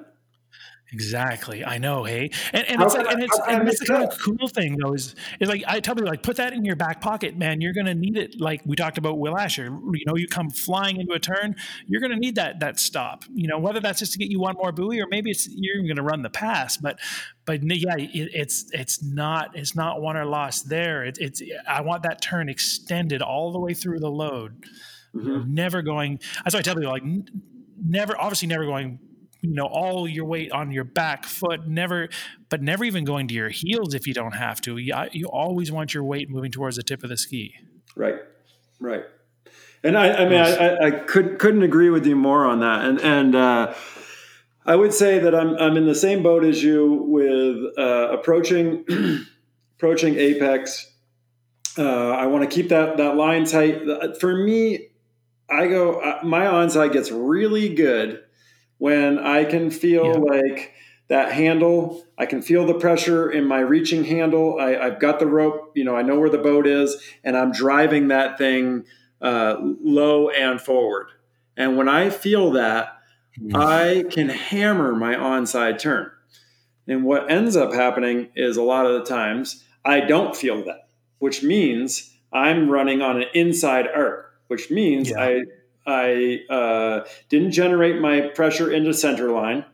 Exactly. 0.93 1.63
I 1.63 1.77
know. 1.77 2.03
Hey, 2.03 2.31
and, 2.51 2.67
and 2.67 2.81
it's 2.81 2.93
like, 2.93 3.07
and 3.07 3.23
it's, 3.23 3.39
and 3.47 3.67
it's 3.67 3.79
the 3.79 3.85
kind 3.85 4.03
of 4.03 4.19
cool 4.19 4.47
thing 4.49 4.75
though 4.77 4.93
is, 4.93 5.15
is 5.39 5.47
like, 5.47 5.63
I 5.65 5.79
tell 5.79 5.95
people 5.95 6.09
like, 6.09 6.21
put 6.21 6.35
that 6.35 6.51
in 6.51 6.65
your 6.65 6.75
back 6.75 6.99
pocket, 6.99 7.37
man. 7.37 7.61
You're 7.61 7.71
going 7.71 7.85
to 7.85 7.95
need 7.95 8.17
it. 8.17 8.41
Like 8.41 8.61
we 8.65 8.75
talked 8.75 8.97
about 8.97 9.17
Will 9.17 9.37
Asher, 9.37 9.65
you 9.65 10.03
know, 10.05 10.17
you 10.17 10.27
come 10.27 10.49
flying 10.49 10.99
into 10.99 11.13
a 11.13 11.19
turn, 11.19 11.55
you're 11.87 12.01
going 12.01 12.11
to 12.11 12.17
need 12.17 12.35
that, 12.35 12.59
that 12.59 12.77
stop, 12.77 13.23
you 13.33 13.47
know, 13.47 13.57
whether 13.57 13.79
that's 13.79 13.99
just 13.99 14.11
to 14.13 14.19
get 14.19 14.29
you 14.29 14.41
one 14.41 14.55
more 14.57 14.73
buoy 14.73 14.99
or 14.99 15.07
maybe 15.09 15.31
it's, 15.31 15.47
you're 15.49 15.81
going 15.83 15.95
to 15.95 16.03
run 16.03 16.23
the 16.23 16.29
pass, 16.29 16.75
but, 16.75 16.99
but 17.45 17.63
yeah, 17.63 17.95
it, 17.97 18.29
it's, 18.33 18.69
it's 18.73 19.01
not, 19.01 19.51
it's 19.55 19.75
not 19.75 20.01
won 20.01 20.17
or 20.17 20.25
lost 20.25 20.67
there. 20.67 21.05
It, 21.05 21.17
it's, 21.21 21.41
I 21.65 21.81
want 21.81 22.03
that 22.03 22.21
turn 22.21 22.49
extended 22.49 23.21
all 23.21 23.53
the 23.53 23.59
way 23.59 23.73
through 23.73 23.99
the 23.99 24.11
load. 24.11 24.65
Mm-hmm. 25.15 25.53
Never 25.53 25.81
going, 25.81 26.19
that's 26.43 26.53
why 26.53 26.59
I 26.59 26.63
tell 26.63 26.75
people 26.75 26.91
like, 26.91 27.03
never, 27.81 28.19
obviously 28.19 28.49
never 28.49 28.65
going 28.65 28.99
you 29.41 29.53
know 29.53 29.65
all 29.65 30.07
your 30.07 30.25
weight 30.25 30.51
on 30.51 30.71
your 30.71 30.83
back 30.83 31.25
foot 31.25 31.67
never 31.67 32.09
but 32.49 32.61
never 32.61 32.83
even 32.83 33.03
going 33.03 33.27
to 33.27 33.33
your 33.33 33.49
heels 33.49 33.93
if 33.93 34.07
you 34.07 34.13
don't 34.13 34.35
have 34.35 34.61
to. 34.61 34.77
You, 34.77 34.95
you 35.11 35.27
always 35.27 35.71
want 35.71 35.93
your 35.93 36.03
weight 36.03 36.29
moving 36.29 36.51
towards 36.51 36.77
the 36.77 36.83
tip 36.83 37.03
of 37.03 37.09
the 37.09 37.17
ski. 37.17 37.55
Right 37.95 38.19
right. 38.79 39.03
And 39.83 39.97
i, 39.97 40.11
I 40.11 40.29
mean 40.29 40.39
I, 40.39 40.87
I 40.87 40.91
could, 40.91 41.39
couldn't 41.39 41.63
agree 41.63 41.89
with 41.89 42.05
you 42.05 42.15
more 42.15 42.45
on 42.45 42.59
that. 42.59 42.85
And 42.85 42.99
and 43.01 43.35
uh, 43.35 43.73
i 44.65 44.75
would 44.75 44.93
say 44.93 45.17
that 45.19 45.33
i'm, 45.33 45.55
I'm 45.55 45.75
in 45.75 45.87
the 45.87 45.95
same 45.95 46.21
boat 46.21 46.43
as 46.43 46.63
you 46.63 47.03
with 47.07 47.77
uh, 47.77 48.09
approaching 48.11 48.85
approaching 49.77 50.15
apex. 50.15 50.87
Uh, 51.77 52.09
i 52.09 52.27
want 52.27 52.47
to 52.47 52.53
keep 52.53 52.69
that 52.69 52.97
that 52.97 53.15
line 53.15 53.45
tight. 53.45 53.81
For 54.19 54.35
me 54.35 54.89
i 55.49 55.67
go 55.67 55.99
uh, 55.99 56.19
my 56.23 56.45
onside 56.45 56.93
gets 56.93 57.11
really 57.11 57.73
good 57.73 58.21
when 58.81 59.19
I 59.19 59.45
can 59.45 59.69
feel 59.69 60.07
yeah. 60.07 60.39
like 60.39 60.73
that 61.07 61.33
handle, 61.33 62.03
I 62.17 62.25
can 62.25 62.41
feel 62.41 62.65
the 62.65 62.73
pressure 62.73 63.29
in 63.29 63.45
my 63.45 63.59
reaching 63.59 64.03
handle. 64.03 64.57
I, 64.59 64.71
have 64.71 64.99
got 64.99 65.19
the 65.19 65.27
rope, 65.27 65.73
you 65.75 65.83
know, 65.83 65.95
I 65.95 66.01
know 66.01 66.19
where 66.19 66.31
the 66.31 66.39
boat 66.39 66.65
is, 66.65 66.99
and 67.23 67.37
I'm 67.37 67.51
driving 67.51 68.07
that 68.07 68.39
thing 68.39 68.85
uh, 69.21 69.57
low 69.61 70.29
and 70.29 70.59
forward. 70.59 71.09
And 71.55 71.77
when 71.77 71.87
I 71.87 72.09
feel 72.09 72.53
that, 72.53 72.97
mm. 73.39 73.55
I 73.55 74.01
can 74.09 74.29
hammer 74.29 74.95
my 74.95 75.13
onside 75.13 75.77
turn. 75.77 76.09
And 76.87 77.03
what 77.03 77.29
ends 77.29 77.55
up 77.55 77.73
happening 77.73 78.29
is 78.35 78.57
a 78.57 78.63
lot 78.63 78.87
of 78.87 78.93
the 78.93 79.05
times 79.05 79.63
I 79.85 79.99
don't 79.99 80.35
feel 80.35 80.65
that, 80.65 80.89
which 81.19 81.43
means 81.43 82.17
I'm 82.33 82.67
running 82.67 83.03
on 83.03 83.17
an 83.17 83.27
inside 83.35 83.85
arc, 83.93 84.33
which 84.47 84.71
means 84.71 85.11
yeah. 85.11 85.21
I 85.21 85.41
I 85.91 86.53
uh, 86.53 87.05
didn't 87.29 87.51
generate 87.51 87.99
my 87.99 88.21
pressure 88.21 88.71
into 88.71 88.93
center 88.93 89.29
line. 89.31 89.65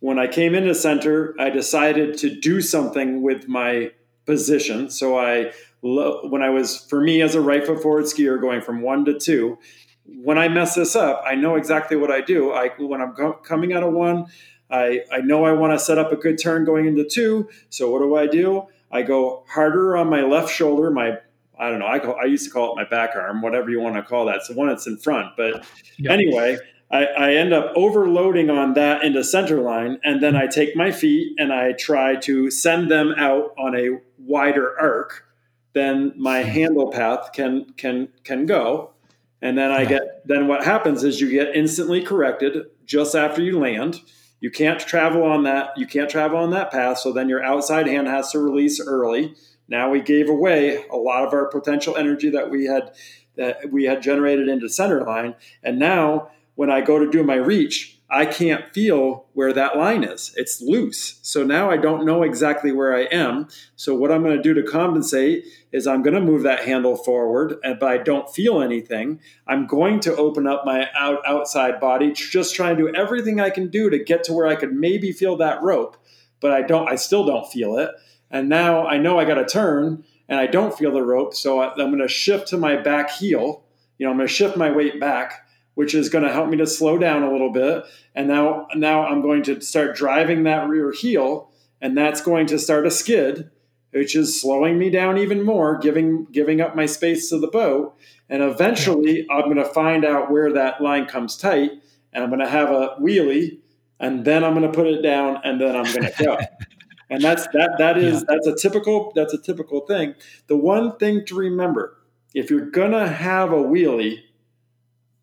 When 0.00 0.18
I 0.18 0.26
came 0.26 0.54
into 0.54 0.74
center, 0.74 1.34
I 1.38 1.48
decided 1.50 2.18
to 2.18 2.28
do 2.28 2.60
something 2.60 3.22
with 3.22 3.48
my 3.48 3.92
position. 4.26 4.90
So 4.90 5.18
I, 5.18 5.52
when 5.80 6.42
I 6.42 6.50
was 6.50 6.76
for 6.76 7.00
me 7.00 7.22
as 7.22 7.34
a 7.34 7.40
right 7.40 7.66
foot 7.66 7.82
forward 7.82 8.04
skier, 8.04 8.40
going 8.40 8.60
from 8.60 8.82
one 8.82 9.04
to 9.06 9.18
two, 9.18 9.58
when 10.06 10.38
I 10.38 10.48
mess 10.48 10.74
this 10.74 10.94
up, 10.94 11.22
I 11.26 11.34
know 11.34 11.56
exactly 11.56 11.96
what 11.96 12.10
I 12.10 12.20
do. 12.20 12.52
I 12.52 12.68
when 12.78 13.00
I'm 13.00 13.14
co- 13.14 13.34
coming 13.34 13.72
out 13.72 13.82
of 13.82 13.92
one, 13.92 14.26
I 14.70 15.00
I 15.10 15.20
know 15.20 15.44
I 15.44 15.52
want 15.52 15.72
to 15.72 15.78
set 15.78 15.98
up 15.98 16.12
a 16.12 16.16
good 16.16 16.38
turn 16.38 16.64
going 16.64 16.86
into 16.86 17.04
two. 17.04 17.48
So 17.70 17.90
what 17.90 18.00
do 18.00 18.14
I 18.14 18.26
do? 18.26 18.66
I 18.90 19.02
go 19.02 19.44
harder 19.48 19.96
on 19.96 20.10
my 20.10 20.22
left 20.22 20.52
shoulder, 20.52 20.90
my 20.90 21.18
I 21.58 21.70
don't 21.70 21.78
know. 21.78 21.86
I 21.86 21.98
call, 21.98 22.16
I 22.20 22.24
used 22.24 22.44
to 22.44 22.50
call 22.50 22.72
it 22.72 22.76
my 22.76 22.88
back 22.88 23.10
arm, 23.14 23.40
whatever 23.42 23.70
you 23.70 23.80
want 23.80 23.96
to 23.96 24.02
call 24.02 24.26
that. 24.26 24.36
It's 24.36 24.48
the 24.48 24.54
one 24.54 24.68
that's 24.68 24.86
in 24.86 24.96
front. 24.96 25.36
But 25.36 25.64
anyway, 26.08 26.58
I, 26.90 27.04
I, 27.04 27.34
end 27.34 27.52
up 27.52 27.72
overloading 27.76 28.50
on 28.50 28.74
that 28.74 29.04
into 29.04 29.22
center 29.24 29.60
line, 29.60 29.98
and 30.04 30.22
then 30.22 30.36
I 30.36 30.46
take 30.46 30.76
my 30.76 30.90
feet 30.90 31.34
and 31.38 31.52
I 31.52 31.72
try 31.72 32.16
to 32.16 32.50
send 32.50 32.90
them 32.90 33.14
out 33.16 33.54
on 33.58 33.76
a 33.76 34.00
wider 34.18 34.78
arc. 34.78 35.24
Then 35.72 36.12
my 36.16 36.42
hmm. 36.42 36.48
handle 36.50 36.90
path 36.90 37.30
can 37.32 37.72
can 37.76 38.08
can 38.22 38.46
go, 38.46 38.92
and 39.40 39.56
then 39.56 39.70
I 39.70 39.84
get. 39.84 40.26
Then 40.26 40.48
what 40.48 40.64
happens 40.64 41.04
is 41.04 41.20
you 41.20 41.30
get 41.30 41.54
instantly 41.54 42.02
corrected 42.02 42.66
just 42.84 43.14
after 43.14 43.42
you 43.42 43.58
land. 43.58 44.00
You 44.40 44.50
can't 44.50 44.78
travel 44.78 45.22
on 45.22 45.44
that. 45.44 45.70
You 45.76 45.86
can't 45.86 46.10
travel 46.10 46.38
on 46.38 46.50
that 46.50 46.70
path. 46.70 46.98
So 46.98 47.12
then 47.12 47.28
your 47.28 47.42
outside 47.42 47.86
hand 47.86 48.08
has 48.08 48.30
to 48.32 48.38
release 48.38 48.80
early 48.80 49.34
now 49.68 49.90
we 49.90 50.00
gave 50.00 50.28
away 50.28 50.84
a 50.90 50.96
lot 50.96 51.26
of 51.26 51.32
our 51.32 51.46
potential 51.46 51.96
energy 51.96 52.30
that 52.30 52.50
we 52.50 52.66
had 52.66 52.92
that 53.36 53.72
we 53.72 53.84
had 53.84 54.00
generated 54.00 54.48
into 54.48 54.68
center 54.68 55.02
line, 55.02 55.34
and 55.62 55.78
now 55.78 56.30
when 56.54 56.70
I 56.70 56.80
go 56.80 56.98
to 56.98 57.10
do 57.10 57.24
my 57.24 57.34
reach, 57.34 57.94
I 58.10 58.26
can't 58.26 58.72
feel 58.72 59.26
where 59.32 59.52
that 59.52 59.76
line 59.76 60.04
is. 60.04 60.32
It's 60.36 60.60
loose. 60.60 61.18
So 61.22 61.42
now 61.42 61.70
I 61.70 61.76
don't 61.76 62.04
know 62.04 62.22
exactly 62.22 62.70
where 62.70 62.94
I 62.94 63.04
am. 63.04 63.48
So 63.76 63.94
what 63.94 64.12
I'm 64.12 64.22
going 64.22 64.36
to 64.36 64.42
do 64.42 64.54
to 64.54 64.62
compensate 64.62 65.46
is 65.72 65.86
I'm 65.86 66.02
going 66.02 66.14
to 66.14 66.20
move 66.20 66.42
that 66.42 66.64
handle 66.64 66.96
forward, 66.96 67.56
uh, 67.64 67.74
but 67.74 67.88
I 67.88 67.98
don't 67.98 68.32
feel 68.32 68.62
anything. 68.62 69.20
I'm 69.48 69.66
going 69.66 70.00
to 70.00 70.14
open 70.14 70.46
up 70.46 70.64
my 70.64 70.88
out, 70.94 71.26
outside 71.26 71.80
body, 71.80 72.12
just 72.12 72.54
trying 72.54 72.76
to 72.76 72.82
do 72.84 72.94
everything 72.94 73.40
I 73.40 73.50
can 73.50 73.68
do 73.68 73.90
to 73.90 73.98
get 73.98 74.22
to 74.24 74.32
where 74.32 74.46
I 74.46 74.54
could 74.54 74.72
maybe 74.72 75.10
feel 75.10 75.36
that 75.38 75.62
rope, 75.62 75.96
but 76.40 76.52
I 76.52 76.62
don't. 76.62 76.88
I 76.88 76.94
still 76.96 77.24
don't 77.24 77.50
feel 77.50 77.78
it. 77.78 77.90
And 78.34 78.48
now 78.48 78.84
I 78.84 78.98
know 78.98 79.16
I 79.16 79.24
got 79.24 79.36
to 79.36 79.46
turn 79.46 80.04
and 80.28 80.40
I 80.40 80.48
don't 80.48 80.76
feel 80.76 80.90
the 80.90 81.04
rope. 81.04 81.34
So 81.34 81.60
I, 81.60 81.70
am 81.80 81.90
going 81.90 81.98
to 82.00 82.08
shift 82.08 82.48
to 82.48 82.58
my 82.58 82.76
back 82.76 83.12
heel. 83.12 83.62
You 83.96 84.04
know, 84.04 84.10
I'm 84.10 84.18
going 84.18 84.26
to 84.26 84.34
shift 84.34 84.56
my 84.56 84.72
weight 84.72 84.98
back, 84.98 85.46
which 85.74 85.94
is 85.94 86.08
going 86.08 86.24
to 86.24 86.32
help 86.32 86.48
me 86.48 86.56
to 86.56 86.66
slow 86.66 86.98
down 86.98 87.22
a 87.22 87.30
little 87.30 87.52
bit. 87.52 87.84
And 88.12 88.26
now, 88.26 88.66
now 88.74 89.06
I'm 89.06 89.22
going 89.22 89.44
to 89.44 89.60
start 89.60 89.94
driving 89.94 90.42
that 90.42 90.68
rear 90.68 90.90
heel, 90.90 91.52
and 91.80 91.96
that's 91.96 92.20
going 92.20 92.48
to 92.48 92.58
start 92.58 92.88
a 92.88 92.90
skid, 92.90 93.52
which 93.92 94.16
is 94.16 94.40
slowing 94.40 94.78
me 94.78 94.90
down 94.90 95.16
even 95.16 95.44
more, 95.44 95.78
giving 95.78 96.24
giving 96.32 96.60
up 96.60 96.74
my 96.74 96.86
space 96.86 97.30
to 97.30 97.38
the 97.38 97.46
boat. 97.46 97.96
And 98.28 98.42
eventually, 98.42 99.28
I'm 99.30 99.44
going 99.44 99.58
to 99.58 99.64
find 99.64 100.04
out 100.04 100.28
where 100.28 100.52
that 100.54 100.80
line 100.80 101.06
comes 101.06 101.36
tight, 101.36 101.70
and 102.12 102.24
I'm 102.24 102.30
going 102.30 102.40
to 102.40 102.48
have 102.48 102.70
a 102.70 102.96
wheelie, 103.00 103.58
and 104.00 104.24
then 104.24 104.42
I'm 104.42 104.54
going 104.54 104.66
to 104.68 104.76
put 104.76 104.88
it 104.88 105.02
down, 105.02 105.40
and 105.44 105.60
then 105.60 105.76
I'm 105.76 105.84
going 105.84 106.12
to 106.12 106.24
go. 106.24 106.38
and 107.10 107.22
that's 107.22 107.46
that 107.48 107.76
that 107.78 107.98
is 107.98 108.20
yeah. 108.20 108.24
that's 108.28 108.46
a 108.46 108.54
typical 108.54 109.12
that's 109.14 109.34
a 109.34 109.38
typical 109.38 109.80
thing 109.86 110.14
the 110.46 110.56
one 110.56 110.96
thing 110.96 111.24
to 111.26 111.34
remember 111.34 111.96
if 112.34 112.50
you're 112.50 112.70
gonna 112.70 113.08
have 113.08 113.52
a 113.52 113.56
wheelie 113.56 114.18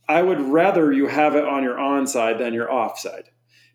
i 0.08 0.22
would 0.22 0.40
rather 0.40 0.92
you 0.92 1.08
have 1.08 1.36
it 1.36 1.46
on 1.46 1.64
your 1.64 1.78
onside 1.78 2.38
than 2.38 2.54
your 2.54 2.72
offside 2.72 3.30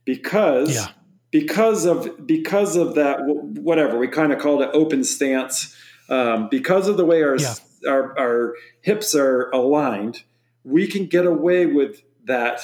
because 0.04 0.74
yeah. 0.74 0.88
because 1.30 1.84
of 1.84 2.26
because 2.26 2.76
of 2.76 2.94
that 2.94 3.18
whatever 3.22 3.98
we 3.98 4.08
kind 4.08 4.32
of 4.32 4.38
called 4.38 4.62
it 4.62 4.70
open 4.72 5.04
stance 5.04 5.76
um, 6.08 6.48
because 6.48 6.86
of 6.86 6.96
the 6.96 7.04
way 7.04 7.22
our, 7.22 7.36
yeah. 7.36 7.54
our 7.88 8.18
our 8.18 8.54
hips 8.80 9.14
are 9.14 9.50
aligned 9.50 10.22
we 10.64 10.86
can 10.86 11.06
get 11.06 11.26
away 11.26 11.66
with 11.66 12.02
that 12.24 12.60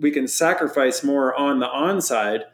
we 0.00 0.10
can 0.10 0.26
sacrifice 0.26 1.04
more 1.04 1.34
on 1.34 1.60
the 1.60 1.66
onside 1.66 2.44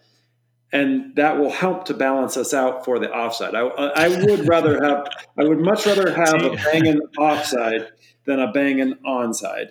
and 0.73 1.17
that 1.17 1.39
will 1.39 1.51
help 1.51 1.87
to 1.87 1.95
balance 1.95 2.37
us 2.37 2.55
out 2.55 2.85
for 2.85 2.99
the 2.99 3.11
offside. 3.11 3.55
I, 3.55 3.63
I 3.63 4.09
would 4.09 4.47
rather 4.47 4.83
have, 4.83 5.09
I 5.39 5.45
would 5.45 5.59
much 5.59 5.87
rather 5.87 6.13
have 6.13 6.43
a 6.43 6.51
banging 6.73 7.01
offside 7.19 7.89
than 8.25 8.39
a 8.41 8.53
banging 8.53 8.95
onside. 9.07 9.71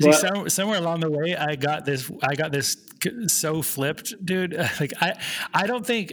See, 0.00 0.12
some, 0.12 0.48
somewhere 0.48 0.78
along 0.78 1.00
the 1.00 1.10
way, 1.10 1.36
I 1.36 1.54
got 1.54 1.84
this. 1.84 2.10
I 2.20 2.34
got 2.34 2.50
this 2.50 2.76
so 3.28 3.62
flipped, 3.62 4.14
dude. 4.24 4.54
Like 4.80 4.92
I, 5.00 5.18
I 5.52 5.66
don't 5.66 5.86
think 5.86 6.12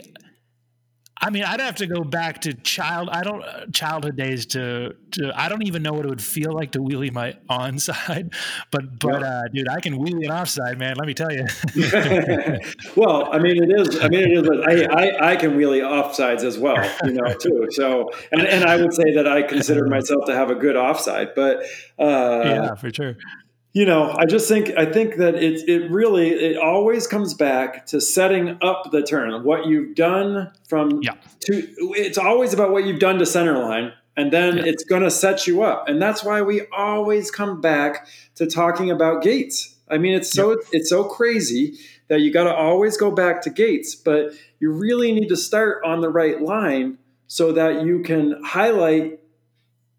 I 1.23 1.29
mean, 1.29 1.43
I'd 1.43 1.59
have 1.59 1.75
to 1.75 1.87
go 1.87 2.03
back 2.03 2.41
to 2.41 2.53
child. 2.55 3.07
I 3.11 3.21
don't 3.21 3.43
uh, 3.43 3.67
childhood 3.71 4.15
days 4.17 4.47
to, 4.47 4.95
to. 5.11 5.31
I 5.35 5.49
don't 5.49 5.61
even 5.67 5.83
know 5.83 5.93
what 5.93 6.05
it 6.05 6.09
would 6.09 6.21
feel 6.21 6.51
like 6.51 6.71
to 6.71 6.79
wheelie 6.79 7.13
my 7.13 7.37
onside, 7.47 8.33
but 8.71 8.97
but 8.97 9.21
uh, 9.21 9.43
dude, 9.53 9.69
I 9.69 9.81
can 9.81 9.99
wheelie 9.99 10.25
an 10.25 10.31
offside, 10.31 10.79
man. 10.79 10.95
Let 10.97 11.07
me 11.07 11.13
tell 11.13 11.31
you. 11.31 11.45
well, 12.95 13.31
I 13.31 13.37
mean, 13.37 13.63
it 13.63 13.71
is. 13.79 13.99
I 13.99 14.09
mean, 14.09 14.31
it 14.31 14.31
is. 14.31 14.49
I, 14.67 14.93
I 14.93 15.31
I 15.31 15.35
can 15.35 15.51
wheelie 15.51 15.83
offsides 15.83 16.43
as 16.43 16.57
well, 16.57 16.83
you 17.03 17.13
know, 17.13 17.31
too. 17.35 17.67
So, 17.69 18.09
and 18.31 18.41
and 18.41 18.65
I 18.65 18.77
would 18.77 18.93
say 18.93 19.13
that 19.13 19.27
I 19.27 19.43
consider 19.43 19.85
myself 19.85 20.25
to 20.25 20.33
have 20.33 20.49
a 20.49 20.55
good 20.55 20.75
offside, 20.75 21.35
but 21.35 21.61
uh, 21.99 22.41
yeah, 22.45 22.75
for 22.75 22.91
sure 22.91 23.15
you 23.73 23.85
know 23.85 24.15
i 24.17 24.25
just 24.25 24.47
think 24.47 24.69
i 24.77 24.85
think 24.85 25.15
that 25.17 25.35
it, 25.35 25.67
it 25.69 25.89
really 25.89 26.29
it 26.29 26.57
always 26.57 27.07
comes 27.07 27.33
back 27.33 27.85
to 27.85 28.01
setting 28.01 28.57
up 28.61 28.91
the 28.91 29.01
turn 29.01 29.43
what 29.43 29.65
you've 29.65 29.95
done 29.95 30.51
from 30.67 31.01
yeah. 31.01 31.13
to 31.39 31.67
it's 31.95 32.17
always 32.17 32.53
about 32.53 32.71
what 32.71 32.85
you've 32.85 32.99
done 32.99 33.17
to 33.17 33.25
center 33.25 33.57
line 33.57 33.93
and 34.17 34.31
then 34.31 34.57
yeah. 34.57 34.65
it's 34.65 34.83
going 34.83 35.03
to 35.03 35.11
set 35.11 35.47
you 35.47 35.63
up. 35.63 35.87
And 35.87 36.01
that's 36.01 36.23
why 36.23 36.41
we 36.41 36.67
always 36.67 37.31
come 37.31 37.61
back 37.61 38.07
to 38.35 38.45
talking 38.45 38.91
about 38.91 39.23
gates. 39.23 39.75
I 39.89 39.97
mean, 39.97 40.13
it's 40.13 40.31
so 40.31 40.57
it's 40.71 40.89
so 40.89 41.03
crazy 41.03 41.77
that 42.07 42.21
you 42.21 42.31
got 42.31 42.43
to 42.43 42.53
always 42.53 42.97
go 42.97 43.11
back 43.11 43.41
to 43.43 43.49
gates, 43.49 43.95
but 43.95 44.33
you 44.59 44.71
really 44.71 45.11
need 45.11 45.29
to 45.29 45.37
start 45.37 45.83
on 45.83 46.01
the 46.01 46.09
right 46.09 46.41
line 46.41 46.97
so 47.27 47.53
that 47.53 47.85
you 47.85 48.01
can 48.01 48.41
highlight 48.43 49.20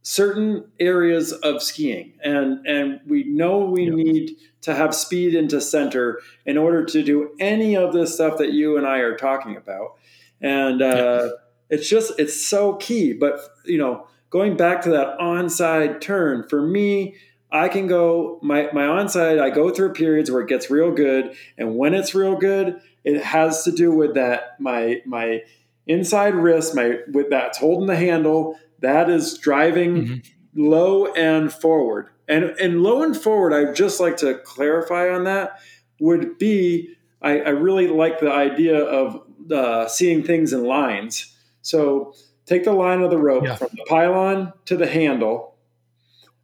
certain 0.03 0.65
areas 0.79 1.33
of 1.33 1.63
skiing. 1.63 2.13
And 2.23 2.67
and 2.67 3.01
we 3.07 3.25
know 3.25 3.61
we 3.61 3.89
need 3.89 4.37
to 4.63 4.75
have 4.75 4.95
speed 4.95 5.35
into 5.35 5.61
center 5.61 6.21
in 6.45 6.59
order 6.59 6.85
to 6.85 7.03
do 7.03 7.31
any 7.41 7.77
of 7.77 7.93
this 7.93 8.15
stuff 8.15 8.39
that 8.39 8.53
you 8.53 8.77
and 8.77 8.87
I 8.87 8.99
are 8.99 9.17
talking 9.17 9.57
about. 9.57 9.97
And 10.41 10.83
uh, 10.83 11.31
it's 11.71 11.89
just 11.89 12.19
it's 12.19 12.45
so 12.45 12.75
key. 12.75 13.13
But 13.13 13.41
you 13.65 13.79
know, 13.79 14.07
going 14.31 14.57
back 14.57 14.83
to 14.83 14.91
that 14.91 15.19
onside 15.19 16.01
turn 16.01 16.47
for 16.49 16.61
me. 16.61 17.17
I 17.55 17.69
can 17.69 17.87
go 17.87 18.39
my 18.43 18.71
my 18.73 18.85
onside. 18.85 19.39
I 19.39 19.51
go 19.51 19.69
through 19.69 19.93
periods 19.93 20.31
where 20.31 20.41
it 20.41 20.49
gets 20.49 20.71
real 20.71 20.91
good, 20.91 21.37
and 21.59 21.77
when 21.77 21.93
it's 21.93 22.15
real 22.15 22.35
good, 22.35 22.81
it 23.05 23.23
has 23.23 23.65
to 23.65 23.73
do 23.73 23.93
with 23.93 24.15
that 24.15 24.59
my 24.59 25.03
my 25.05 25.43
inside 25.87 26.35
wrist, 26.35 26.75
my 26.75 27.01
with 27.13 27.29
that's 27.29 27.59
holding 27.59 27.89
the 27.89 27.97
handle, 27.97 28.59
that 28.83 29.09
is 29.09 29.39
driving 29.39 29.97
mm-hmm. 29.97 30.63
low 30.63 31.07
and 31.13 31.53
forward. 31.53 32.09
And 32.29 32.45
and 32.45 32.83
low 32.83 33.03
and 33.03 33.17
forward, 33.17 33.53
I'd 33.53 33.75
just 33.75 34.01
like 34.01 34.17
to 34.19 34.39
clarify 34.39 35.09
on 35.09 35.25
that 35.25 35.59
would 36.01 36.39
be 36.39 36.95
I, 37.21 37.41
I 37.41 37.49
really 37.51 37.87
like 37.87 38.21
the 38.21 38.33
idea 38.33 38.79
of 38.79 39.23
uh, 39.51 39.87
seeing 39.89 40.23
things 40.23 40.53
in 40.53 40.65
lines. 40.65 41.35
So 41.63 42.15
take 42.47 42.65
the 42.65 42.73
line 42.73 43.01
of 43.01 43.11
the 43.11 43.19
rope 43.19 43.45
yeah. 43.45 43.55
from 43.55 43.71
the 43.73 43.85
pylon 43.89 44.53
to 44.67 44.77
the 44.77 44.89
handle. 44.89 45.57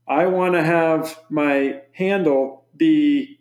I 0.06 0.26
want 0.26 0.54
to 0.54 0.62
have 0.62 1.18
my 1.28 1.80
handle 1.92 2.64
be 2.76 3.40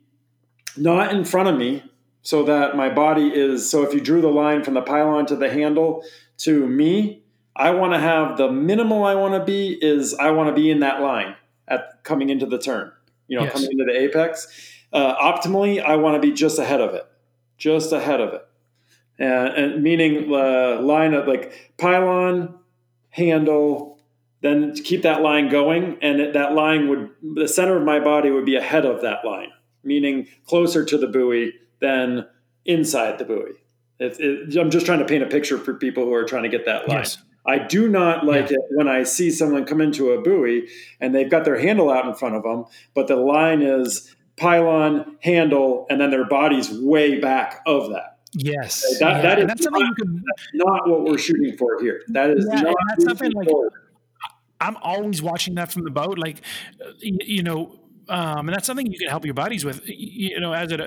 not 0.76 1.14
in 1.14 1.24
front 1.24 1.50
of 1.50 1.58
me 1.58 1.84
so 2.22 2.44
that 2.44 2.76
my 2.76 2.90
body 2.90 3.28
is 3.28 3.70
so 3.70 3.84
if 3.84 3.94
you 3.94 4.02
drew 4.02 4.22
the 4.22 4.28
line 4.28 4.64
from 4.64 4.74
the 4.74 4.82
pylon 4.82 5.26
to 5.28 5.36
the 5.36 5.50
handle 5.50 6.04
to 6.38 6.68
me 6.68 7.24
i 7.58 7.72
want 7.72 7.94
to 7.94 8.00
have 8.00 8.38
the 8.38 8.52
minimal 8.52 9.04
i 9.04 9.16
want 9.16 9.34
to 9.34 9.44
be 9.44 9.78
is 9.82 10.14
i 10.16 10.32
want 10.32 10.48
to 10.48 10.54
be 10.54 10.70
in 10.70 10.80
that 10.80 11.02
line 11.02 11.36
at 11.68 12.04
coming 12.04 12.30
into 12.30 12.46
the 12.46 12.58
turn 12.58 12.92
you 13.28 13.38
know 13.38 13.44
yes. 13.44 13.54
coming 13.54 13.72
into 13.72 13.86
the 13.86 13.98
apex 13.98 14.48
uh, 14.94 15.16
optimally 15.16 15.84
i 15.84 15.96
want 15.96 16.16
to 16.16 16.26
be 16.26 16.34
just 16.34 16.60
ahead 16.60 16.82
of 16.82 16.94
it 16.94 17.06
just 17.58 17.92
ahead 17.92 18.22
of 18.22 18.34
it 18.34 18.48
and, 19.20 19.48
and 19.56 19.84
meaning 19.84 20.34
uh, 20.34 20.80
line 20.82 21.14
of 21.14 21.28
like 21.28 21.74
pylon 21.78 22.56
handle 23.10 24.00
then 24.42 24.74
keep 24.76 25.02
that 25.02 25.22
line 25.22 25.50
going 25.50 25.98
and 26.02 26.22
it, 26.22 26.34
that 26.34 26.54
line 26.54 26.88
would 26.88 27.10
the 27.36 27.48
center 27.48 27.76
of 27.76 27.84
my 27.84 28.00
body 28.00 28.30
would 28.30 28.46
be 28.46 28.56
ahead 28.56 28.86
of 28.86 29.02
that 29.02 29.26
line 29.26 29.50
meaning 29.84 30.28
closer 30.46 30.86
to 30.86 30.98
the 30.98 31.08
buoy 31.08 31.54
than 31.80 32.28
inside 32.66 33.18
the 33.18 33.26
buoy. 33.26 33.52
It, 34.00 34.20
it, 34.20 34.58
I'm 34.58 34.70
just 34.70 34.86
trying 34.86 35.00
to 35.00 35.06
paint 35.06 35.24
a 35.24 35.28
picture 35.28 35.58
for 35.58 35.74
people 35.74 36.06
who 36.06 36.14
are 36.14 36.26
trying 36.26 36.44
to 36.44 36.50
get 36.50 36.66
that 36.66 36.88
line. 36.88 37.00
Yes. 37.00 37.18
I 37.48 37.60
do 37.60 37.88
not 37.88 38.26
like 38.26 38.50
yeah. 38.50 38.58
it 38.58 38.62
when 38.72 38.88
I 38.88 39.04
see 39.04 39.32
someone 39.32 39.66
come 39.66 39.80
into 39.80 40.12
a 40.12 40.22
buoy 40.22 40.68
and 41.00 41.16
they've 41.16 41.30
got 41.30 41.46
their 41.46 41.58
handle 41.58 41.90
out 41.90 42.06
in 42.06 42.14
front 42.14 42.36
of 42.36 42.44
them, 42.44 42.66
but 42.94 43.08
the 43.08 43.16
line 43.16 43.62
is 43.62 44.14
pylon, 44.36 45.18
handle, 45.22 45.86
and 45.90 46.00
then 46.00 46.12
their 46.12 46.26
body's 46.26 46.72
way 46.72 47.20
back 47.20 47.62
of 47.66 47.90
that. 47.92 48.18
Yes, 48.34 48.82
that, 49.00 49.16
yeah. 49.16 49.22
that 49.22 49.40
is 49.40 49.48
that's 49.48 49.64
not, 49.64 49.96
can, 49.98 50.24
not, 50.54 50.88
what 50.88 51.06
we're 51.06 51.18
shooting 51.18 51.58
for 51.58 51.82
here. 51.82 52.02
That 52.10 52.32
is 52.32 52.46
yeah, 52.48 52.62
not 52.62 52.76
that's 52.90 53.06
something 53.06 53.32
like. 53.32 53.48
I'm 54.60 54.76
always 54.78 55.22
watching 55.22 55.56
that 55.56 55.72
from 55.72 55.84
the 55.84 55.92
boat. 55.92 56.18
Like, 56.18 56.42
you 57.00 57.44
know, 57.44 57.80
um, 58.10 58.48
and 58.48 58.50
that's 58.50 58.66
something 58.66 58.88
you 58.88 58.98
can 58.98 59.10
help 59.10 59.26
your 59.26 59.34
buddies 59.34 59.66
with 59.66 59.82
you 59.86 60.40
know 60.40 60.54
as 60.54 60.72
it 60.72 60.82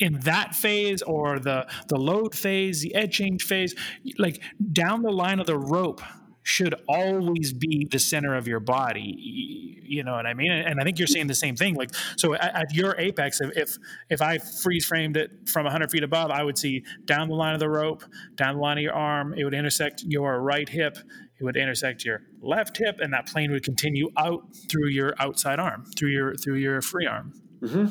in 0.00 0.20
that 0.20 0.54
phase 0.54 1.02
or 1.02 1.38
the 1.38 1.66
the 1.88 1.96
load 1.96 2.34
phase 2.34 2.80
the 2.82 2.94
edge 2.94 3.12
change 3.12 3.44
phase 3.44 3.74
like 4.18 4.42
down 4.72 5.02
the 5.02 5.10
line 5.10 5.40
of 5.40 5.46
the 5.46 5.58
rope 5.58 6.02
should 6.42 6.74
always 6.88 7.52
be 7.52 7.88
the 7.90 7.98
center 7.98 8.36
of 8.36 8.46
your 8.46 8.60
body 8.60 9.82
you 9.88 10.04
know 10.04 10.12
what 10.12 10.26
i 10.26 10.34
mean? 10.34 10.50
And 10.50 10.80
i 10.80 10.84
think 10.84 10.98
you're 10.98 11.08
saying 11.08 11.26
the 11.26 11.34
same 11.34 11.56
thing 11.56 11.74
like 11.74 11.90
so 12.16 12.34
at, 12.34 12.72
your 12.72 12.94
apex 12.98 13.40
if 13.40 13.76
if 14.10 14.22
i 14.22 14.38
freeze 14.38 14.84
framed 14.86 15.16
it 15.16 15.30
from 15.46 15.64
100 15.64 15.90
feet 15.90 16.02
above 16.02 16.30
i 16.30 16.42
would 16.42 16.58
see 16.58 16.84
down 17.04 17.28
the 17.28 17.34
line 17.34 17.54
of 17.54 17.60
the 17.60 17.68
rope 17.68 18.04
down 18.34 18.56
the 18.56 18.60
line 18.60 18.78
of 18.78 18.82
your 18.82 18.94
arm 18.94 19.34
it 19.36 19.44
would 19.44 19.54
intersect 19.54 20.02
your 20.06 20.40
right 20.40 20.68
hip 20.68 20.98
it 21.38 21.44
would 21.44 21.56
intersect 21.56 22.04
your 22.04 22.22
left 22.40 22.76
hip, 22.78 22.98
and 23.00 23.12
that 23.12 23.26
plane 23.26 23.50
would 23.50 23.62
continue 23.62 24.10
out 24.16 24.44
through 24.70 24.88
your 24.88 25.14
outside 25.18 25.58
arm, 25.58 25.84
through 25.96 26.10
your 26.10 26.34
through 26.34 26.56
your 26.56 26.80
free 26.80 27.06
arm. 27.06 27.32
Mm-hmm. 27.60 27.86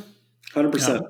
Hundred 0.54 0.72
percent, 0.72 1.06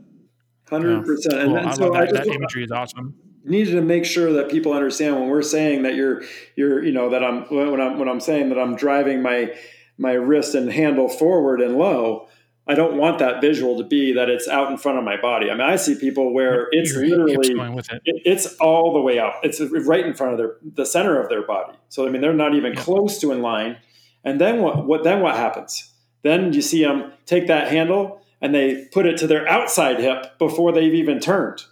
hundred 0.69 1.05
percent. 1.05 1.35
And 1.35 1.55
then, 1.55 1.73
so 1.73 1.91
that, 1.91 2.11
that 2.13 2.27
imagery 2.27 2.63
is 2.63 2.71
awesome. 2.71 3.15
Needed 3.43 3.71
to 3.71 3.81
make 3.81 4.05
sure 4.05 4.33
that 4.33 4.49
people 4.49 4.73
understand 4.73 5.15
when 5.15 5.29
we're 5.29 5.43
saying 5.43 5.83
that 5.83 5.95
you're 5.95 6.23
you're 6.55 6.83
you 6.83 6.91
know 6.91 7.09
that 7.09 7.23
I'm 7.23 7.43
when 7.43 7.79
I'm 7.79 7.99
when 7.99 8.09
I'm 8.09 8.19
saying 8.19 8.49
that 8.49 8.59
I'm 8.59 8.75
driving 8.75 9.21
my 9.21 9.55
my 9.97 10.13
wrist 10.13 10.55
and 10.55 10.71
handle 10.71 11.07
forward 11.07 11.61
and 11.61 11.77
low 11.77 12.27
I 12.67 12.73
don't 12.73 12.97
want 12.97 13.19
that 13.19 13.41
visual 13.41 13.77
to 13.77 13.83
be 13.83 14.13
that 14.13 14.27
it's 14.27 14.47
out 14.47 14.71
in 14.71 14.77
front 14.77 14.97
of 14.97 15.03
my 15.03 15.21
body. 15.21 15.51
I 15.51 15.53
mean, 15.53 15.61
I 15.61 15.75
see 15.75 15.95
people 15.95 16.33
where 16.33 16.67
it's 16.71 16.95
literally 16.95 17.33
it. 17.33 18.01
It, 18.05 18.21
it's 18.25 18.55
all 18.55 18.93
the 18.93 19.01
way 19.01 19.19
out. 19.19 19.35
It's 19.43 19.59
right 19.61 20.05
in 20.05 20.15
front 20.15 20.33
of 20.33 20.39
their 20.39 20.55
the 20.63 20.85
center 20.85 21.21
of 21.21 21.29
their 21.29 21.45
body. 21.45 21.77
So 21.89 22.07
I 22.07 22.09
mean, 22.09 22.21
they're 22.21 22.33
not 22.33 22.55
even 22.55 22.73
yeah. 22.73 22.81
close 22.81 23.19
to 23.19 23.31
in 23.31 23.41
line. 23.41 23.77
And 24.23 24.41
then 24.41 24.61
what? 24.61 24.85
What 24.85 25.03
then? 25.03 25.21
What 25.21 25.35
happens? 25.35 25.91
Then 26.23 26.53
you 26.53 26.61
see 26.61 26.83
them 26.83 27.13
take 27.27 27.45
that 27.47 27.67
handle 27.67 28.21
and 28.41 28.53
they 28.53 28.85
put 28.85 29.05
it 29.05 29.17
to 29.17 29.27
their 29.27 29.47
outside 29.47 29.99
hip 29.99 30.39
before 30.39 30.71
they've 30.71 30.93
even 30.93 31.19
turned. 31.19 31.63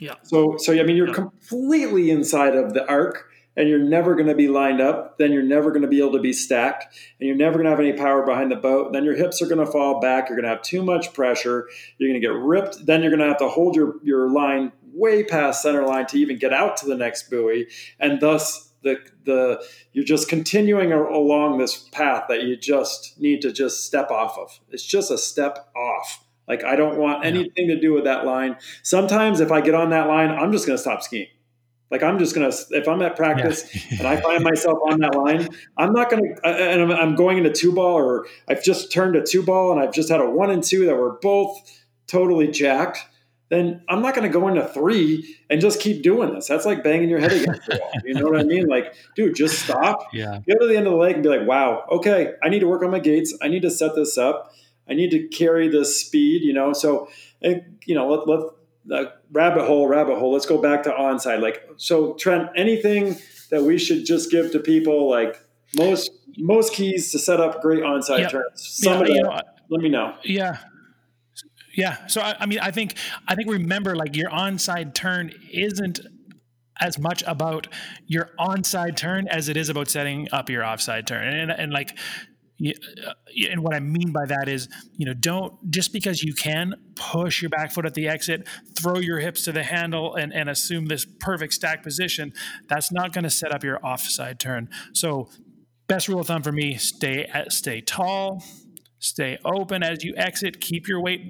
Yeah. 0.00 0.14
So 0.22 0.56
so 0.56 0.72
I 0.72 0.82
mean, 0.82 0.96
you're 0.96 1.08
yeah. 1.08 1.14
completely 1.14 2.10
inside 2.10 2.56
of 2.56 2.72
the 2.72 2.88
arc 2.88 3.28
and 3.56 3.68
you're 3.68 3.78
never 3.78 4.14
going 4.14 4.28
to 4.28 4.34
be 4.34 4.48
lined 4.48 4.80
up, 4.80 5.18
then 5.18 5.32
you're 5.32 5.42
never 5.42 5.70
going 5.70 5.82
to 5.82 5.88
be 5.88 5.98
able 5.98 6.12
to 6.12 6.20
be 6.20 6.32
stacked, 6.32 6.94
and 7.20 7.26
you're 7.26 7.36
never 7.36 7.54
going 7.54 7.64
to 7.64 7.70
have 7.70 7.80
any 7.80 7.92
power 7.92 8.24
behind 8.24 8.50
the 8.50 8.56
boat. 8.56 8.92
Then 8.92 9.04
your 9.04 9.14
hips 9.14 9.42
are 9.42 9.46
going 9.46 9.64
to 9.64 9.70
fall 9.70 10.00
back. 10.00 10.28
You're 10.28 10.36
going 10.36 10.48
to 10.48 10.54
have 10.54 10.62
too 10.62 10.82
much 10.82 11.12
pressure. 11.12 11.68
You're 11.98 12.10
going 12.10 12.20
to 12.20 12.26
get 12.26 12.34
ripped. 12.34 12.86
Then 12.86 13.02
you're 13.02 13.10
going 13.10 13.20
to 13.20 13.28
have 13.28 13.38
to 13.38 13.48
hold 13.48 13.76
your, 13.76 13.96
your 14.02 14.30
line 14.30 14.72
way 14.92 15.24
past 15.24 15.62
center 15.62 15.84
line 15.84 16.06
to 16.06 16.18
even 16.18 16.38
get 16.38 16.52
out 16.52 16.76
to 16.78 16.86
the 16.86 16.96
next 16.96 17.30
buoy, 17.30 17.68
and 17.98 18.20
thus 18.20 18.70
the 18.82 18.96
the 19.24 19.64
you're 19.92 20.04
just 20.04 20.28
continuing 20.28 20.92
along 20.92 21.58
this 21.58 21.88
path 21.92 22.24
that 22.28 22.42
you 22.42 22.56
just 22.56 23.18
need 23.20 23.42
to 23.42 23.52
just 23.52 23.86
step 23.86 24.10
off 24.10 24.38
of. 24.38 24.60
It's 24.70 24.84
just 24.84 25.10
a 25.10 25.18
step 25.18 25.70
off. 25.76 26.24
Like 26.48 26.64
I 26.64 26.76
don't 26.76 26.98
want 26.98 27.24
anything 27.24 27.68
to 27.68 27.80
do 27.80 27.92
with 27.92 28.04
that 28.04 28.26
line. 28.26 28.56
Sometimes 28.82 29.40
if 29.40 29.52
I 29.52 29.60
get 29.60 29.74
on 29.74 29.90
that 29.90 30.08
line, 30.08 30.30
I'm 30.30 30.52
just 30.52 30.66
going 30.66 30.76
to 30.76 30.82
stop 30.82 31.02
skiing. 31.02 31.28
Like 31.92 32.02
I'm 32.02 32.18
just 32.18 32.34
gonna 32.34 32.50
if 32.70 32.88
I'm 32.88 33.02
at 33.02 33.16
practice 33.16 33.68
yeah. 33.74 33.98
and 33.98 34.08
I 34.08 34.18
find 34.18 34.42
myself 34.42 34.78
on 34.90 35.00
that 35.00 35.14
line, 35.14 35.46
I'm 35.76 35.92
not 35.92 36.10
gonna 36.10 36.22
and 36.42 36.90
I'm, 36.90 37.14
going 37.14 37.36
into 37.36 37.52
two 37.52 37.70
ball 37.70 37.96
or 37.96 38.26
I've 38.48 38.64
just 38.64 38.90
turned 38.90 39.14
a 39.14 39.22
two 39.22 39.42
ball 39.42 39.72
and 39.72 39.80
I've 39.80 39.92
just 39.92 40.08
had 40.08 40.18
a 40.18 40.28
one 40.28 40.50
and 40.50 40.64
two 40.64 40.86
that 40.86 40.96
were 40.96 41.18
both 41.20 41.54
totally 42.06 42.48
jacked. 42.48 43.04
Then 43.50 43.82
I'm 43.90 44.00
not 44.00 44.14
to 44.14 44.28
go 44.30 44.48
into 44.48 44.66
three 44.66 45.36
and 45.50 45.60
just 45.60 45.80
keep 45.80 46.02
doing 46.02 46.32
this. 46.32 46.48
That's 46.48 46.64
like 46.64 46.82
banging 46.82 47.10
your 47.10 47.20
head 47.20 47.32
against 47.32 47.66
the 47.66 47.78
wall. 47.78 47.92
You 48.06 48.14
know 48.14 48.24
what 48.24 48.40
I 48.40 48.44
mean? 48.44 48.66
Like, 48.66 48.94
dude, 49.14 49.36
just 49.36 49.58
stop. 49.58 50.08
Yeah. 50.14 50.38
Go 50.48 50.58
to 50.58 50.66
the 50.66 50.74
end 50.78 50.86
of 50.86 50.94
the 50.94 50.98
leg 50.98 51.16
and 51.16 51.22
be 51.22 51.28
like, 51.28 51.46
wow, 51.46 51.84
okay, 51.90 52.32
I 52.42 52.48
need 52.48 52.60
to 52.60 52.66
work 52.66 52.82
on 52.82 52.90
my 52.90 53.00
gates. 53.00 53.36
I 53.42 53.48
need 53.48 53.60
to 53.60 53.70
set 53.70 53.94
this 53.94 54.16
up. 54.16 54.54
I 54.88 54.94
need 54.94 55.10
to 55.10 55.28
carry 55.28 55.68
this 55.68 56.00
speed. 56.00 56.40
You 56.40 56.54
know, 56.54 56.72
so 56.72 57.10
you 57.42 57.94
know, 57.94 58.08
let 58.08 58.26
let 58.26 58.52
uh, 58.90 59.04
rabbit 59.30 59.64
hole, 59.64 59.86
rabbit 59.86 60.18
hole. 60.18 60.32
Let's 60.32 60.46
go 60.46 60.60
back 60.60 60.82
to 60.84 60.90
onside. 60.90 61.40
Like, 61.40 61.68
so 61.76 62.14
Trent, 62.14 62.50
anything 62.56 63.16
that 63.50 63.62
we 63.62 63.78
should 63.78 64.04
just 64.04 64.30
give 64.30 64.52
to 64.52 64.58
people, 64.58 65.08
like 65.10 65.40
most 65.76 66.10
most 66.38 66.72
keys 66.72 67.12
to 67.12 67.18
set 67.18 67.40
up 67.40 67.60
great 67.60 67.82
onside 67.82 68.20
yep. 68.20 68.30
turns. 68.30 68.44
Some 68.54 68.94
yeah, 68.94 69.00
of 69.00 69.06
them, 69.06 69.16
know, 69.24 69.40
let 69.70 69.80
me 69.80 69.88
know. 69.88 70.14
Yeah. 70.24 70.58
Yeah. 71.74 72.06
So 72.06 72.20
I, 72.20 72.36
I 72.40 72.46
mean, 72.46 72.58
I 72.60 72.70
think 72.70 72.94
I 73.28 73.34
think 73.34 73.50
remember 73.50 73.94
like 73.96 74.16
your 74.16 74.30
onside 74.30 74.94
turn 74.94 75.32
isn't 75.52 76.00
as 76.80 76.98
much 76.98 77.22
about 77.26 77.68
your 78.06 78.30
onside 78.38 78.96
turn 78.96 79.28
as 79.28 79.48
it 79.48 79.56
is 79.56 79.68
about 79.68 79.88
setting 79.88 80.28
up 80.32 80.50
your 80.50 80.64
offside 80.64 81.06
turn. 81.06 81.28
And, 81.28 81.50
and 81.50 81.72
like 81.72 81.96
Uh, 82.64 83.12
and 83.50 83.62
what 83.62 83.74
I 83.74 83.80
mean 83.80 84.12
by 84.12 84.26
that 84.26 84.48
is, 84.48 84.68
you 84.96 85.06
know, 85.06 85.14
don't 85.14 85.70
just 85.70 85.92
because 85.92 86.22
you 86.22 86.34
can 86.34 86.74
push 86.94 87.42
your 87.42 87.48
back 87.48 87.72
foot 87.72 87.86
at 87.86 87.94
the 87.94 88.08
exit, 88.08 88.46
throw 88.78 88.98
your 88.98 89.18
hips 89.18 89.44
to 89.44 89.52
the 89.52 89.62
handle, 89.62 90.14
and, 90.14 90.32
and 90.32 90.48
assume 90.48 90.86
this 90.86 91.04
perfect 91.04 91.54
stack 91.54 91.82
position. 91.82 92.32
That's 92.68 92.92
not 92.92 93.12
going 93.12 93.24
to 93.24 93.30
set 93.30 93.52
up 93.52 93.64
your 93.64 93.84
offside 93.84 94.38
turn. 94.38 94.68
So, 94.92 95.28
best 95.88 96.08
rule 96.08 96.20
of 96.20 96.26
thumb 96.26 96.42
for 96.42 96.52
me: 96.52 96.76
stay 96.76 97.24
at, 97.32 97.52
stay 97.52 97.80
tall, 97.80 98.42
stay 98.98 99.38
open 99.44 99.82
as 99.82 100.04
you 100.04 100.14
exit, 100.16 100.60
keep 100.60 100.88
your 100.88 101.00
weight 101.00 101.22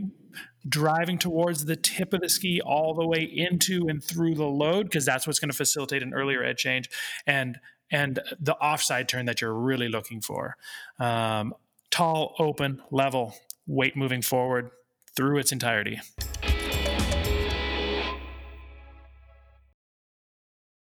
driving 0.69 1.19
towards 1.19 1.65
the 1.65 1.77
tip 1.77 2.13
of 2.13 2.21
the 2.21 2.29
ski 2.29 2.61
all 2.65 2.95
the 2.95 3.07
way 3.07 3.23
into 3.23 3.89
and 3.89 4.03
through 4.03 4.35
the 4.35 4.45
load 4.45 4.85
because 4.85 5.05
that's 5.05 5.27
what's 5.27 5.41
going 5.41 5.51
to 5.51 5.57
facilitate 5.57 6.03
an 6.03 6.15
earlier 6.15 6.45
edge 6.45 6.59
change 6.59 6.89
and 7.27 7.59
and 7.93 8.19
the 8.41 8.57
offside 8.57 9.09
turn 9.09 9.27
that 9.27 9.41
you're 9.41 9.55
really 9.55 9.89
looking 9.89 10.21
for. 10.21 10.57
Um, 10.99 11.55
tall, 11.91 12.35
open, 12.39 12.83
level, 12.91 13.35
weight 13.67 13.97
moving 13.97 14.23
forward 14.23 14.71
through 15.15 15.39
its 15.39 15.53
entirety. 15.53 16.01